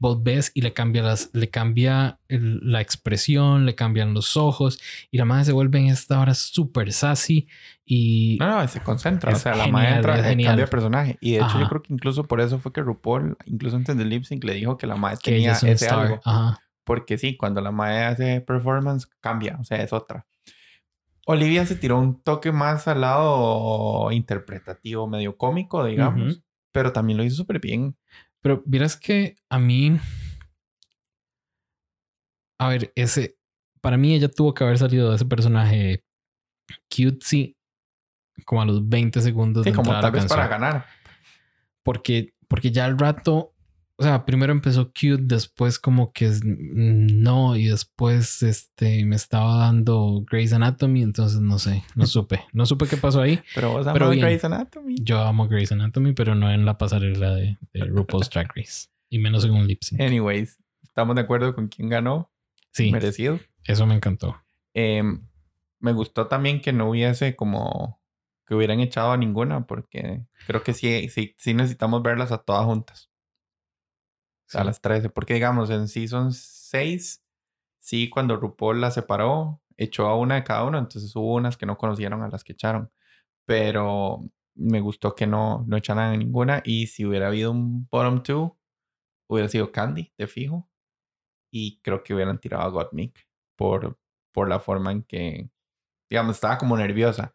Vos 0.03 0.22
ves 0.22 0.51
y 0.55 0.62
le 0.62 0.72
cambia 0.72 1.03
las, 1.03 1.28
le 1.34 1.51
cambia 1.51 2.18
el- 2.28 2.59
la 2.62 2.80
expresión, 2.80 3.66
le 3.66 3.74
cambian 3.74 4.14
los 4.14 4.36
ojos 4.36 4.80
y 5.11 5.18
la 5.18 5.26
madre 5.26 5.44
se 5.44 5.53
vuelve 5.53 5.78
en 5.78 5.86
esta 5.88 6.18
hora 6.18 6.32
súper 6.34 6.92
sassy 6.92 7.46
y 7.84 8.36
No, 8.40 8.48
no, 8.62 8.66
se 8.66 8.80
concentra. 8.80 9.30
O 9.32 9.36
sea, 9.36 9.55
la 9.55 9.66
madre 9.68 9.96
entra, 9.96 10.22
cambia 10.22 10.57
de 10.57 10.66
personaje. 10.66 11.18
Y 11.20 11.32
de 11.32 11.36
hecho, 11.36 11.44
Ajá. 11.46 11.61
yo 11.61 11.68
creo 11.68 11.82
que 11.82 11.92
incluso 11.92 12.24
por 12.24 12.40
eso 12.40 12.59
fue 12.59 12.72
que 12.72 12.80
RuPaul, 12.80 13.36
incluso 13.44 13.76
antes 13.76 13.96
del 13.96 14.09
lip 14.09 14.24
sync, 14.24 14.42
le 14.44 14.55
dijo 14.55 14.78
que 14.78 14.86
la 14.86 14.96
madre 14.96 15.18
que 15.22 15.32
tenía 15.32 15.53
es 15.53 15.62
ese 15.62 15.84
star. 15.84 15.98
algo. 16.07 16.20
Ajá. 16.24 16.61
Porque 16.84 17.18
sí, 17.18 17.36
cuando 17.36 17.61
la 17.61 17.70
madre 17.70 18.05
hace 18.05 18.40
performance, 18.40 19.07
cambia. 19.20 19.59
O 19.61 19.64
sea, 19.64 19.82
es 19.82 19.92
otra. 19.92 20.26
Olivia 21.26 21.64
se 21.66 21.76
tiró 21.76 21.98
un 22.01 22.22
toque 22.22 22.51
más 22.53 22.88
al 22.88 23.03
lado 23.03 24.11
interpretativo, 24.12 25.07
medio 25.07 25.36
cómico, 25.36 25.84
digamos. 25.84 26.32
Ujú. 26.36 26.42
Pero 26.72 26.92
también 26.92 27.18
lo 27.18 27.24
hizo 27.24 27.36
súper 27.36 27.61
bien. 27.61 27.96
Pero 28.43 28.62
vieras 28.66 28.97
que 28.97 29.36
a 29.49 29.59
mí. 29.59 29.99
A 32.59 32.68
ver, 32.68 32.93
ese. 32.95 33.36
Para 33.80 33.97
mí, 33.97 34.14
ella 34.14 34.28
tuvo 34.28 34.53
que 34.55 34.64
haber 34.64 34.78
salido 34.78 35.09
de 35.11 35.16
ese 35.16 35.24
personaje 35.24 36.05
cutesy 36.95 37.57
como 38.45 38.62
a 38.62 38.66
los 38.66 38.88
20 38.88 39.20
segundos 39.20 39.64
Sí, 39.64 39.70
de 39.70 39.76
como 39.76 39.91
tal 39.99 40.12
vez 40.12 40.26
para 40.26 40.49
canción. 40.49 40.61
ganar. 40.61 40.86
Porque, 41.82 42.32
porque 42.49 42.70
ya 42.70 42.84
al 42.84 42.99
rato. 42.99 43.55
O 44.01 44.03
sea, 44.03 44.24
primero 44.24 44.51
empezó 44.51 44.86
cute, 44.86 45.18
después 45.24 45.78
como 45.78 46.11
que 46.11 46.30
mm, 46.30 47.22
no, 47.22 47.55
y 47.55 47.66
después 47.66 48.42
este 48.42 49.05
me 49.05 49.14
estaba 49.14 49.59
dando 49.59 50.24
Grey's 50.26 50.55
Anatomy, 50.55 51.03
entonces 51.03 51.42
no 51.42 51.59
sé, 51.59 51.84
no 51.94 52.07
supe, 52.07 52.42
no 52.55 52.64
supe 52.64 52.86
qué 52.86 52.96
pasó 52.96 53.20
ahí. 53.20 53.42
Pero 53.55 53.72
vos 53.72 53.86
Pero 53.92 54.07
amas 54.07 54.16
bien. 54.16 54.24
Grey's 54.24 54.42
Anatomy. 54.42 54.96
Yo 55.03 55.20
amo 55.20 55.48
Grey's 55.48 55.70
Anatomy, 55.70 56.14
pero 56.14 56.34
no 56.34 56.51
en 56.51 56.64
la 56.64 56.78
pasarela 56.78 57.34
de, 57.34 57.59
de 57.74 57.84
RuPaul's 57.84 58.30
Drag 58.30 58.48
Race, 58.57 58.88
y 59.11 59.18
menos 59.18 59.44
en 59.44 59.51
un 59.51 59.66
lip 59.66 59.82
sync. 59.82 60.01
Anyways, 60.01 60.59
estamos 60.82 61.14
de 61.14 61.20
acuerdo 61.20 61.55
con 61.55 61.68
quién 61.68 61.90
ganó. 61.90 62.32
Sí, 62.72 62.90
Merecido. 62.90 63.38
eso 63.64 63.84
me 63.86 63.96
encantó. 63.96 64.40
Em, 64.72 65.28
me 65.78 65.92
gustó 65.92 66.26
también 66.26 66.62
que 66.62 66.72
no 66.72 66.88
hubiese 66.88 67.36
como 67.36 68.01
que 68.46 68.55
hubieran 68.55 68.80
echado 68.80 69.12
a 69.12 69.18
ninguna, 69.18 69.66
porque 69.66 70.24
creo 70.46 70.62
que 70.62 70.72
sí, 70.72 71.11
sí, 71.11 71.34
sí 71.36 71.53
necesitamos 71.53 72.03
verlas 72.03 72.32
a 72.32 72.38
todas 72.38 72.64
juntas. 72.64 73.09
A 74.55 74.62
Sí. 74.62 74.64
las 74.64 74.80
13. 74.80 75.11
Porque 75.11 75.34
digamos, 75.34 75.70
en 75.70 75.88
Season 75.88 76.32
6, 76.32 77.24
sí, 77.80 78.11
cuando 78.11 78.36
RuPaul 78.36 78.80
la 78.80 78.90
separó, 78.90 79.62
echó 79.76 80.07
a 80.09 80.16
una 80.18 80.36
de 80.36 80.44
cada 80.44 80.64
uno, 80.64 80.78
entonces 80.78 81.14
hubo 81.16 81.34
unas 81.34 81.57
que 81.57 81.66
no 81.66 81.78
conocieron 81.78 82.22
a 82.22 82.28
las 82.28 82.44
que 82.44 82.53
echaron. 82.55 82.90
Pero 83.46 84.20
me 84.57 84.80
gustó 84.80 85.14
que 85.14 85.26
no, 85.26 85.64
no 85.68 85.76
echaran 85.76 86.14
a 86.14 86.16
ninguna. 86.16 86.62
Y 86.64 86.88
si 86.88 87.07
hubiera 87.07 87.28
habido 87.28 87.51
un 87.53 87.88
bottom 87.90 88.22
two, 88.22 88.59
hubiera 89.28 89.48
sido 89.48 89.72
Candy, 89.72 90.12
de 90.18 90.26
fijo. 90.28 90.68
Y 91.53 91.80
creo 91.82 92.03
que 92.05 92.14
hubieran 92.14 92.38
tirado 92.40 92.64
a 92.64 92.68
Gottmik 92.70 93.26
por, 93.57 93.98
por 94.32 94.48
la 94.48 94.61
forma 94.61 94.92
en 94.92 95.03
que, 95.05 95.51
digamos, 96.11 96.36
estaba 96.36 96.59
como 96.59 96.76
nerviosa. 96.76 97.34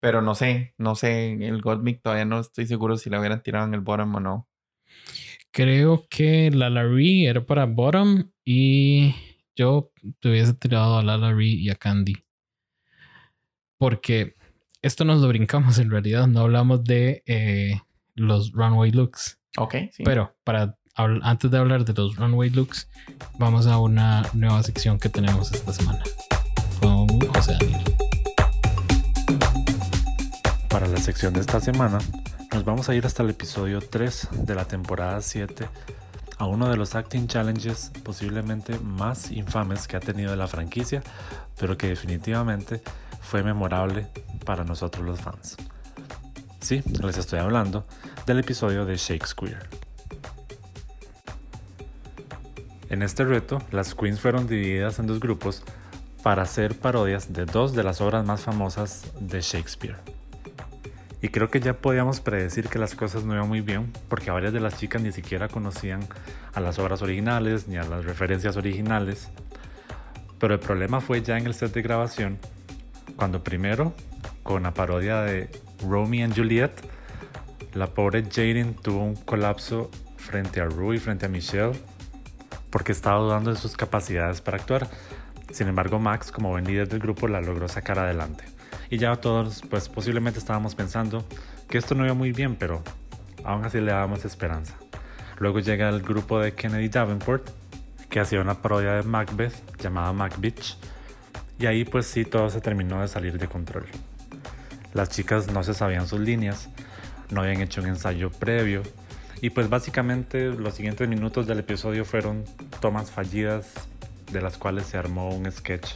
Pero 0.00 0.22
no 0.22 0.34
sé, 0.36 0.74
no 0.78 0.94
sé, 0.96 1.32
el 1.46 1.62
Gottmik 1.62 2.02
todavía 2.02 2.24
no 2.26 2.40
estoy 2.40 2.66
seguro 2.66 2.96
si 2.98 3.10
la 3.10 3.20
hubieran 3.20 3.42
tirado 3.42 3.66
en 3.66 3.74
el 3.74 3.80
bottom 3.80 4.14
o 4.16 4.20
no. 4.20 4.48
Creo 5.56 6.06
que 6.10 6.50
la 6.50 6.68
Larry 6.68 7.24
era 7.24 7.46
para 7.46 7.64
Bottom 7.64 8.30
y 8.44 9.14
yo 9.56 9.90
te 10.20 10.28
hubiese 10.28 10.52
tirado 10.52 10.98
a 10.98 11.02
la 11.02 11.16
Larry 11.16 11.54
y 11.54 11.70
a 11.70 11.76
Candy. 11.76 12.14
Porque 13.78 14.34
esto 14.82 15.06
nos 15.06 15.22
lo 15.22 15.28
brincamos 15.28 15.78
en 15.78 15.90
realidad, 15.90 16.26
no 16.26 16.40
hablamos 16.40 16.84
de 16.84 17.22
eh, 17.24 17.80
los 18.14 18.52
runway 18.52 18.90
looks. 18.90 19.40
Ok, 19.56 19.76
sí. 19.92 20.02
Pero 20.04 20.36
para 20.44 20.76
antes 20.94 21.50
de 21.50 21.56
hablar 21.56 21.86
de 21.86 21.94
los 21.94 22.16
runway 22.16 22.50
looks, 22.50 22.90
vamos 23.38 23.66
a 23.66 23.78
una 23.78 24.28
nueva 24.34 24.62
sección 24.62 24.98
que 24.98 25.08
tenemos 25.08 25.52
esta 25.52 25.72
semana 25.72 26.02
con 26.82 27.08
José 27.32 27.56
Daniel. 27.58 27.95
Para 30.76 30.88
la 30.88 30.98
sección 30.98 31.32
de 31.32 31.40
esta 31.40 31.58
semana, 31.58 31.96
nos 32.52 32.66
vamos 32.66 32.90
a 32.90 32.94
ir 32.94 33.06
hasta 33.06 33.22
el 33.22 33.30
episodio 33.30 33.80
3 33.80 34.28
de 34.44 34.54
la 34.54 34.66
temporada 34.66 35.22
7 35.22 35.66
a 36.36 36.44
uno 36.44 36.68
de 36.68 36.76
los 36.76 36.94
acting 36.94 37.28
challenges 37.28 37.90
posiblemente 38.04 38.78
más 38.80 39.30
infames 39.30 39.88
que 39.88 39.96
ha 39.96 40.00
tenido 40.00 40.36
la 40.36 40.46
franquicia, 40.46 41.02
pero 41.58 41.78
que 41.78 41.86
definitivamente 41.86 42.82
fue 43.22 43.42
memorable 43.42 44.08
para 44.44 44.64
nosotros 44.64 45.06
los 45.06 45.18
fans. 45.18 45.56
Sí, 46.60 46.82
les 47.02 47.16
estoy 47.16 47.38
hablando 47.38 47.86
del 48.26 48.40
episodio 48.40 48.84
de 48.84 48.98
Shakespeare. 48.98 49.66
En 52.90 53.02
este 53.02 53.24
reto, 53.24 53.62
las 53.70 53.94
queens 53.94 54.20
fueron 54.20 54.46
divididas 54.46 54.98
en 54.98 55.06
dos 55.06 55.20
grupos 55.20 55.62
para 56.22 56.42
hacer 56.42 56.78
parodias 56.78 57.32
de 57.32 57.46
dos 57.46 57.72
de 57.72 57.82
las 57.82 58.02
obras 58.02 58.26
más 58.26 58.42
famosas 58.42 59.04
de 59.18 59.40
Shakespeare. 59.40 60.15
Y 61.22 61.28
creo 61.28 61.48
que 61.48 61.60
ya 61.60 61.74
podíamos 61.74 62.20
predecir 62.20 62.68
que 62.68 62.78
las 62.78 62.94
cosas 62.94 63.24
no 63.24 63.34
iban 63.34 63.48
muy 63.48 63.62
bien, 63.62 63.92
porque 64.08 64.30
varias 64.30 64.52
de 64.52 64.60
las 64.60 64.78
chicas 64.78 65.00
ni 65.02 65.12
siquiera 65.12 65.48
conocían 65.48 66.00
a 66.52 66.60
las 66.60 66.78
obras 66.78 67.02
originales 67.02 67.68
ni 67.68 67.76
a 67.76 67.84
las 67.84 68.04
referencias 68.04 68.56
originales. 68.56 69.30
Pero 70.38 70.54
el 70.54 70.60
problema 70.60 71.00
fue 71.00 71.22
ya 71.22 71.38
en 71.38 71.46
el 71.46 71.54
set 71.54 71.72
de 71.72 71.82
grabación, 71.82 72.38
cuando 73.16 73.42
primero, 73.42 73.94
con 74.42 74.64
la 74.64 74.74
parodia 74.74 75.22
de 75.22 75.48
Romeo 75.82 76.24
and 76.24 76.36
Juliet, 76.36 76.72
la 77.72 77.86
pobre 77.86 78.22
Jaden 78.22 78.74
tuvo 78.74 79.02
un 79.02 79.16
colapso 79.16 79.90
frente 80.16 80.60
a 80.60 80.66
Rue 80.66 80.96
y 80.96 80.98
frente 80.98 81.26
a 81.26 81.28
Michelle, 81.28 81.72
porque 82.70 82.92
estaba 82.92 83.20
dudando 83.20 83.50
de 83.50 83.56
sus 83.56 83.76
capacidades 83.76 84.42
para 84.42 84.58
actuar. 84.58 84.88
Sin 85.50 85.68
embargo, 85.68 85.98
Max, 85.98 86.30
como 86.30 86.50
buen 86.50 86.64
líder 86.64 86.88
del 86.88 86.98
grupo, 86.98 87.26
la 87.28 87.40
logró 87.40 87.68
sacar 87.68 87.98
adelante. 87.98 88.44
Y 88.90 88.98
ya 88.98 89.16
todos, 89.16 89.62
pues 89.68 89.88
posiblemente 89.88 90.38
estábamos 90.38 90.74
pensando 90.74 91.24
que 91.68 91.78
esto 91.78 91.94
no 91.94 92.04
iba 92.04 92.14
muy 92.14 92.32
bien, 92.32 92.56
pero 92.56 92.82
aún 93.44 93.64
así 93.64 93.80
le 93.80 93.92
dábamos 93.92 94.24
esperanza. 94.24 94.74
Luego 95.38 95.60
llega 95.60 95.88
el 95.88 96.02
grupo 96.02 96.38
de 96.38 96.54
Kennedy 96.54 96.88
Davenport, 96.88 97.50
que 98.08 98.20
hacía 98.20 98.40
una 98.40 98.62
parodia 98.62 98.92
de 98.92 99.02
Macbeth 99.02 99.54
llamada 99.78 100.12
Macbitch. 100.12 100.76
Y 101.58 101.66
ahí 101.66 101.84
pues 101.84 102.06
sí 102.06 102.24
todo 102.24 102.48
se 102.50 102.60
terminó 102.60 103.00
de 103.00 103.08
salir 103.08 103.38
de 103.38 103.48
control. 103.48 103.86
Las 104.94 105.10
chicas 105.10 105.50
no 105.52 105.62
se 105.62 105.74
sabían 105.74 106.06
sus 106.06 106.20
líneas, 106.20 106.70
no 107.30 107.42
habían 107.42 107.60
hecho 107.60 107.80
un 107.80 107.88
ensayo 107.88 108.30
previo. 108.30 108.82
Y 109.42 109.50
pues 109.50 109.68
básicamente 109.68 110.46
los 110.46 110.74
siguientes 110.74 111.08
minutos 111.08 111.46
del 111.46 111.58
episodio 111.58 112.04
fueron 112.04 112.44
tomas 112.80 113.10
fallidas 113.10 113.74
de 114.32 114.40
las 114.40 114.56
cuales 114.56 114.86
se 114.86 114.96
armó 114.96 115.28
un 115.28 115.50
sketch 115.50 115.94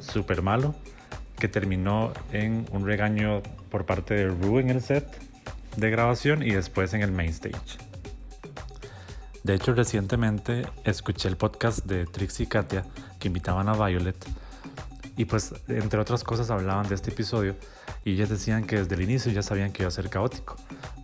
súper 0.00 0.42
malo 0.42 0.74
que 1.38 1.48
terminó 1.48 2.12
en 2.32 2.66
un 2.72 2.84
regaño 2.84 3.42
por 3.70 3.86
parte 3.86 4.14
de 4.14 4.28
Rue 4.28 4.60
en 4.60 4.70
el 4.70 4.82
set 4.82 5.06
de 5.76 5.90
grabación 5.90 6.42
y 6.42 6.50
después 6.50 6.92
en 6.94 7.02
el 7.02 7.12
main 7.12 7.30
stage. 7.30 7.78
De 9.44 9.54
hecho, 9.54 9.72
recientemente 9.72 10.66
escuché 10.84 11.28
el 11.28 11.36
podcast 11.36 11.86
de 11.86 12.06
Trixie 12.06 12.44
y 12.44 12.48
Katia 12.48 12.84
que 13.18 13.28
invitaban 13.28 13.68
a 13.68 13.72
Violet 13.72 14.16
y 15.16 15.24
pues 15.24 15.52
entre 15.66 15.98
otras 15.98 16.22
cosas 16.22 16.50
hablaban 16.50 16.88
de 16.88 16.94
este 16.94 17.10
episodio 17.10 17.56
y 18.04 18.12
ellas 18.12 18.28
decían 18.28 18.64
que 18.64 18.76
desde 18.76 18.94
el 18.94 19.02
inicio 19.02 19.32
ya 19.32 19.42
sabían 19.42 19.72
que 19.72 19.82
iba 19.82 19.88
a 19.88 19.92
ser 19.92 20.08
caótico 20.10 20.56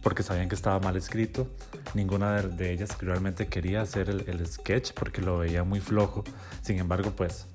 porque 0.02 0.22
sabían 0.22 0.48
que 0.48 0.54
estaba 0.54 0.78
mal 0.78 0.96
escrito. 0.96 1.48
Ninguna 1.94 2.42
de, 2.42 2.72
ellas 2.72 2.96
realmente 3.00 3.46
quería 3.48 3.82
hacer 3.82 4.10
el, 4.10 4.28
el 4.28 4.46
sketch 4.46 4.92
porque 4.92 5.22
lo 5.22 5.38
veía 5.38 5.64
muy 5.64 5.80
flojo. 5.80 6.22
Sin 6.62 6.78
embargo, 6.78 7.12
pues 7.16 7.46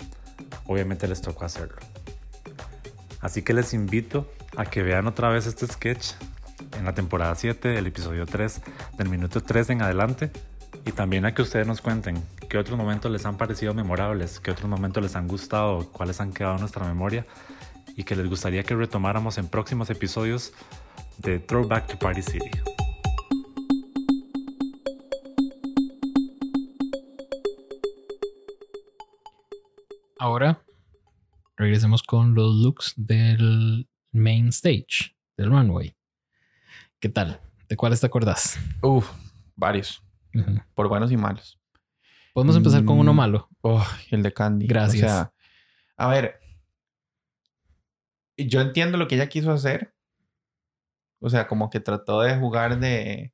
obviamente 0.66 1.08
les 1.08 1.22
tocó 1.22 1.46
hacerlo. 1.46 1.78
Así 3.22 3.42
que 3.42 3.54
les 3.54 3.74
invito 3.74 4.32
a 4.56 4.66
que 4.66 4.82
vean 4.82 5.08
otra 5.08 5.30
vez 5.30 5.46
este 5.46 5.68
sketch 5.68 6.14
en 6.78 6.86
la 6.86 6.94
temporada 6.94 7.36
7, 7.36 7.78
el 7.78 7.88
episodio 7.88 8.26
3, 8.26 8.62
del 8.98 9.10
minuto 9.10 9.42
3 9.42 9.72
en 9.72 9.82
adelante. 9.82 10.32
Y 10.86 10.92
también 10.92 11.26
a 11.26 11.34
que 11.34 11.42
ustedes 11.42 11.68
nos 11.68 11.82
cuenten 11.82 12.24
qué 12.48 12.58
otros 12.58 12.78
momentos 12.78 13.12
les 13.12 13.26
han 13.26 13.38
parecido 13.38 13.74
memorables, 13.74 14.40
qué 14.40 14.52
otros 14.52 14.70
momentos 14.70 15.04
les 15.04 15.16
han 15.16 15.28
gustado, 15.28 15.92
cuáles 15.92 16.22
han 16.22 16.32
quedado 16.32 16.56
en 16.56 16.62
nuestra 16.62 16.86
memoria 16.86 17.26
y 17.96 18.04
que 18.04 18.16
les 18.16 18.30
gustaría 18.30 18.64
que 18.64 18.76
retomáramos 18.76 19.38
en 19.38 19.50
próximos 19.50 19.90
episodios 19.90 20.54
de 21.18 21.40
Throwback 21.40 21.88
to 21.88 22.00
Party 22.00 22.22
City. 22.22 22.52
Ahora 30.18 30.62
regresemos 31.80 32.04
con 32.04 32.34
los 32.34 32.56
looks 32.56 32.94
del 32.98 33.88
main 34.12 34.50
stage, 34.50 35.16
del 35.38 35.50
runway. 35.50 35.96
¿Qué 37.00 37.08
tal? 37.08 37.40
¿De 37.70 37.78
cuáles 37.78 38.02
te 38.02 38.06
acordás? 38.06 38.60
Uf, 38.82 39.10
varios. 39.56 40.04
Por 40.76 40.90
buenos 40.90 41.10
y 41.10 41.16
malos. 41.16 41.58
Podemos 42.34 42.58
empezar 42.58 42.84
con 42.84 43.00
uno 43.00 43.14
Mm, 43.14 43.16
malo. 43.16 43.50
Oh, 43.62 43.86
el 44.12 44.24
de 44.24 44.34
Candy. 44.34 44.68
Gracias. 44.68 45.04
O 45.06 45.08
sea, 45.08 45.34
a 45.96 46.08
ver. 46.10 46.42
Yo 48.36 48.60
entiendo 48.60 48.98
lo 48.98 49.08
que 49.08 49.16
ella 49.16 49.30
quiso 49.30 49.54
hacer. 49.54 49.94
O 51.22 51.30
sea, 51.30 51.48
como 51.48 51.70
que 51.70 51.80
trató 51.80 52.20
de 52.20 52.36
jugar 52.36 52.78
de. 52.78 53.32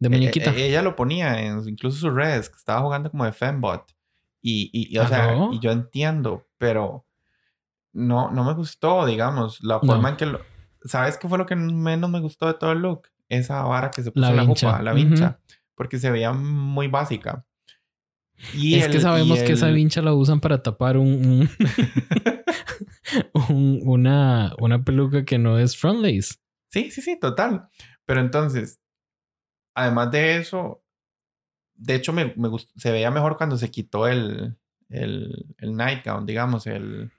De 0.00 0.08
muñequita. 0.08 0.50
Eh, 0.50 0.66
ella 0.66 0.82
lo 0.82 0.96
ponía 0.96 1.40
en 1.40 1.68
incluso 1.68 1.96
sus 1.98 2.12
redes, 2.12 2.50
que 2.50 2.56
estaba 2.56 2.80
jugando 2.80 3.08
como 3.08 3.24
de 3.24 3.32
Fembot. 3.32 3.84
Y, 4.42 4.68
y, 4.72 4.92
y, 4.92 4.98
o 4.98 5.06
sea, 5.06 5.36
y 5.52 5.60
yo 5.60 5.70
entiendo, 5.70 6.48
pero 6.58 7.06
no, 7.94 8.30
no 8.30 8.44
me 8.44 8.52
gustó, 8.52 9.06
digamos, 9.06 9.62
la 9.62 9.74
No. 9.76 9.80
forma 9.80 10.10
en 10.10 10.16
que 10.16 10.26
lo. 10.26 10.40
¿Sabes 10.84 11.16
qué 11.16 11.26
fue 11.28 11.38
lo 11.38 11.46
que 11.46 11.56
menos 11.56 12.10
me 12.10 12.20
gustó 12.20 12.46
de 12.46 12.54
todo 12.54 12.72
el 12.72 12.80
look? 12.80 13.08
Esa 13.30 13.62
vara 13.62 13.90
que 13.90 14.02
se 14.02 14.10
puso 14.12 14.20
La 14.20 14.30
en 14.30 14.36
la 14.36 14.42
vincha. 14.44 14.70
jupa, 14.70 14.82
la 14.82 14.92
vincha. 14.92 15.40
Porque 15.74 15.98
se 15.98 16.10
veía 16.10 16.32
muy 16.32 16.88
básica. 16.88 17.46
Y 18.52 18.74
es 18.74 18.88
que 18.88 19.00
sabemos 19.00 19.38
que 19.42 19.52
esa 19.52 19.68
vincha 19.70 20.02
la 20.02 20.12
usan 20.12 20.40
para 20.40 20.62
tapar 20.62 20.98
un, 20.98 21.08
un- 21.08 21.50
un- 23.48 23.80
una, 23.84 24.52
una 24.58 24.82
peluca 24.84 25.24
que 25.24 25.38
no 25.38 25.58
es 25.58 25.76
front 25.76 26.00
lace. 26.00 26.34
Sí, 26.70 26.90
sí, 26.90 27.00
sí, 27.02 27.18
total. 27.18 27.68
Pero 28.04 28.20
entonces, 28.20 28.80
además 29.74 30.10
de 30.10 30.36
eso, 30.38 30.82
de 31.74 31.94
hecho 31.94 32.12
me, 32.12 32.34
me 32.36 32.48
gust- 32.48 32.72
se 32.76 32.90
veía 32.92 33.10
mejor 33.10 33.36
cuando 33.36 33.56
se 33.56 33.70
quitó 33.70 34.06
el, 34.06 34.56
el, 34.88 35.46
el 35.58 35.76
nightgown, 35.76 36.26
digamos, 36.26 36.66
el, 36.66 37.10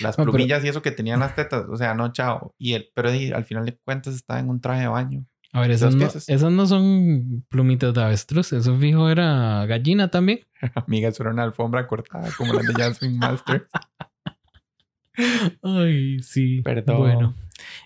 las 0.00 0.16
pero- 0.16 0.30
plumillas 0.32 0.64
y 0.64 0.68
eso 0.68 0.82
que 0.82 0.90
tenían 0.90 1.20
las 1.20 1.34
tetas. 1.34 1.64
O 1.68 1.76
sea, 1.76 1.94
no, 1.94 2.12
chao. 2.12 2.54
Y 2.58 2.72
el, 2.74 2.88
pero 2.94 3.08
al 3.10 3.44
final 3.44 3.66
de 3.66 3.76
cuentas 3.84 4.14
estaba 4.14 4.40
en 4.40 4.48
un 4.48 4.60
traje 4.60 4.82
de 4.82 4.88
baño. 4.88 5.26
A 5.54 5.60
ver, 5.60 5.70
esas 5.72 5.94
no, 5.94 6.06
esas 6.06 6.50
no 6.50 6.66
son 6.66 7.44
plumitas 7.50 7.92
de 7.92 8.02
avestruz. 8.02 8.54
Eso 8.54 8.74
fijo 8.78 9.10
era 9.10 9.66
gallina 9.66 10.10
también. 10.10 10.40
Amiga, 10.86 11.08
eso 11.10 11.22
era 11.24 11.32
una 11.32 11.42
alfombra 11.42 11.86
cortada 11.86 12.30
como 12.38 12.54
la 12.54 12.62
de 12.62 12.72
Jasmine 12.72 13.18
Master. 13.18 13.68
Ay, 15.62 16.20
sí. 16.22 16.62
Perdón. 16.62 16.96
Bueno, 16.98 17.34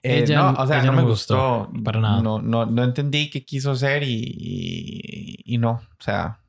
Eh, 0.02 0.22
Ella- 0.22 0.52
no, 0.52 0.62
o 0.62 0.66
sea, 0.66 0.76
ella 0.78 0.86
no 0.86 0.92
no 0.92 1.02
me 1.02 1.08
gustó. 1.08 1.66
gustó, 1.68 1.82
para 1.84 2.00
nada. 2.00 2.22
No, 2.22 2.40
no, 2.40 2.66
no 2.66 2.84
entendí 2.84 3.28
qué 3.30 3.44
quiso 3.44 3.72
hacer 3.72 4.04
y, 4.04 4.14
y, 4.24 5.54
y 5.54 5.58
no. 5.58 5.72
O 5.72 6.02
sea, 6.02 6.40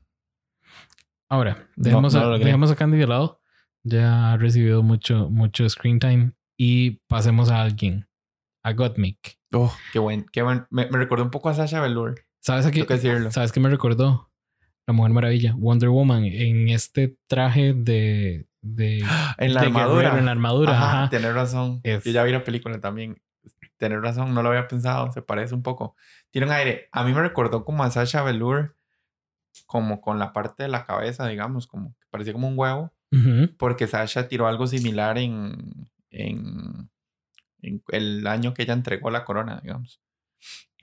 ahora, 1.28 1.66
dejemos, 1.76 2.14
no 2.14 2.20
a, 2.20 2.38
dejemos 2.38 2.70
a 2.70 2.76
Candy 2.76 2.96
de 2.96 3.06
lado. 3.08 3.40
Ya 3.84 4.32
ha 4.32 4.36
recibido 4.36 4.82
mucho, 4.82 5.30
mucho 5.30 5.68
screen 5.68 5.98
time. 5.98 6.32
Y 6.58 7.00
pasemos 7.08 7.50
a 7.50 7.62
alguien. 7.62 8.08
A 8.64 8.72
Gottmik. 8.72 9.38
oh, 9.54 9.74
qué 9.92 9.98
buen, 9.98 10.26
qué 10.32 10.42
buen. 10.42 10.66
Me, 10.70 10.86
me 10.90 10.98
recordó 10.98 11.24
un 11.24 11.30
poco 11.30 11.48
a 11.48 11.54
Sasha 11.54 11.80
Velour. 11.80 12.16
¿Sabes 12.40 12.66
a 12.66 12.70
qué? 12.70 12.84
¿Sabes 13.30 13.52
qué 13.52 13.60
me 13.60 13.68
recordó? 13.68 14.30
La 14.86 14.94
Mujer 14.94 15.12
Maravilla, 15.12 15.54
Wonder 15.56 15.90
Woman, 15.90 16.24
en 16.24 16.68
este 16.68 17.16
traje 17.28 17.74
de. 17.74 18.48
de 18.62 18.98
En 19.38 19.54
la 19.54 19.60
de 19.60 19.66
armadura. 19.68 20.02
guerrero, 20.02 20.18
En 20.18 20.24
la 20.26 20.30
armadura, 20.32 20.72
Ajá, 20.72 20.90
ajá. 21.02 21.10
Tener 21.10 21.34
razón. 21.34 21.80
Es- 21.84 22.04
Yo 22.04 22.10
ya 22.12 22.24
vi 22.24 22.32
la 22.32 22.42
película 22.44 22.80
también. 22.80 23.20
Tener 23.76 24.00
razón, 24.00 24.34
no 24.34 24.42
lo 24.42 24.48
había 24.48 24.66
pensado. 24.66 25.12
Se 25.12 25.22
parece 25.22 25.54
un 25.54 25.62
poco. 25.62 25.94
Tiene 26.30 26.46
un 26.48 26.52
aire. 26.52 26.88
A 26.90 27.04
mí 27.04 27.12
me 27.12 27.20
recordó 27.22 27.64
como 27.64 27.84
a 27.84 27.90
Sasha 27.90 28.22
Velour, 28.22 28.76
como 29.66 30.00
con 30.00 30.18
la 30.18 30.32
parte 30.32 30.64
de 30.64 30.68
la 30.68 30.84
cabeza, 30.84 31.26
digamos, 31.28 31.66
como 31.68 31.90
que 32.00 32.06
parecía 32.10 32.32
como 32.32 32.48
un 32.48 32.58
huevo. 32.58 32.92
Porque 33.56 33.86
Sasha 33.86 34.28
tiró 34.28 34.46
algo 34.46 34.66
similar 34.66 35.16
en, 35.18 35.88
en, 36.10 36.90
en 37.62 37.82
el 37.88 38.26
año 38.26 38.52
que 38.54 38.62
ella 38.62 38.74
entregó 38.74 39.10
la 39.10 39.24
corona, 39.24 39.60
digamos. 39.62 40.00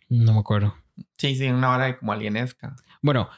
No 0.10 0.34
me 0.34 0.40
acuerdo. 0.40 0.76
Sí, 1.18 1.36
sí, 1.36 1.48
una 1.50 1.72
hora 1.72 1.98
como 2.00 2.14
alienesca. 2.14 2.76
Bueno, 3.02 3.30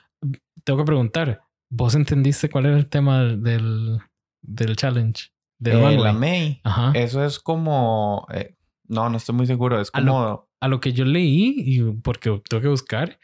tengo 0.63 0.79
que 0.79 0.85
preguntar. 0.85 1.41
¿Vos 1.69 1.95
entendiste 1.95 2.49
cuál 2.49 2.67
era 2.67 2.77
el 2.77 2.87
tema 2.87 3.23
del, 3.23 3.99
del 4.41 4.75
challenge? 4.75 5.31
Del 5.59 5.77
Eh, 5.77 5.97
la 5.97 6.13
May. 6.13 6.61
Ajá. 6.63 6.91
Eso 6.93 7.25
es 7.25 7.39
como. 7.39 8.25
eh, 8.33 8.55
no, 8.87 9.09
no 9.09 9.17
estoy 9.17 9.35
muy 9.35 9.47
seguro. 9.47 9.81
Es 9.81 9.89
A 9.93 9.99
lo- 10.01 10.11
como. 10.11 10.47
A 10.59 10.67
lo 10.69 10.79
que 10.79 10.93
yo 10.93 11.05
leí, 11.05 11.53
y 11.57 11.81
porque 12.01 12.41
tengo 12.49 12.61
que 12.61 12.67
buscar, 12.69 13.19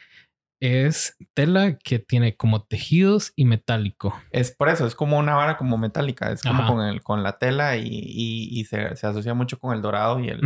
es 0.64 1.18
tela 1.34 1.78
que 1.78 2.00
tiene 2.00 2.38
como 2.38 2.64
tejidos 2.64 3.34
y 3.36 3.44
metálico. 3.46 4.16
Es 4.32 4.52
por 4.56 4.70
eso, 4.70 4.88
es 4.88 4.96
como 4.96 5.18
una 5.18 5.36
vara 5.36 5.58
como 5.58 5.78
metálica. 5.78 6.32
Es 6.32 6.42
como 6.42 6.64
Ajá. 6.64 6.72
con, 6.74 6.86
el, 6.86 7.04
con 7.04 7.22
la 7.22 7.38
tela 7.38 7.76
y, 7.78 7.86
y- 7.88 8.60
y 8.60 8.64
se, 8.66 8.96
se 8.96 9.06
asocia 9.08 9.34
mucho 9.34 9.60
con 9.60 9.76
el 9.76 9.82
dorado 9.82 10.20
y 10.20 10.30
el, 10.30 10.40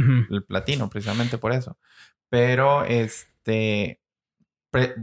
platino, 0.48 0.90
precisamente 0.90 1.38
por 1.38 1.52
eso. 1.52 1.78
Pero 2.30 2.84
este. 2.86 4.02
pre- 4.72 4.96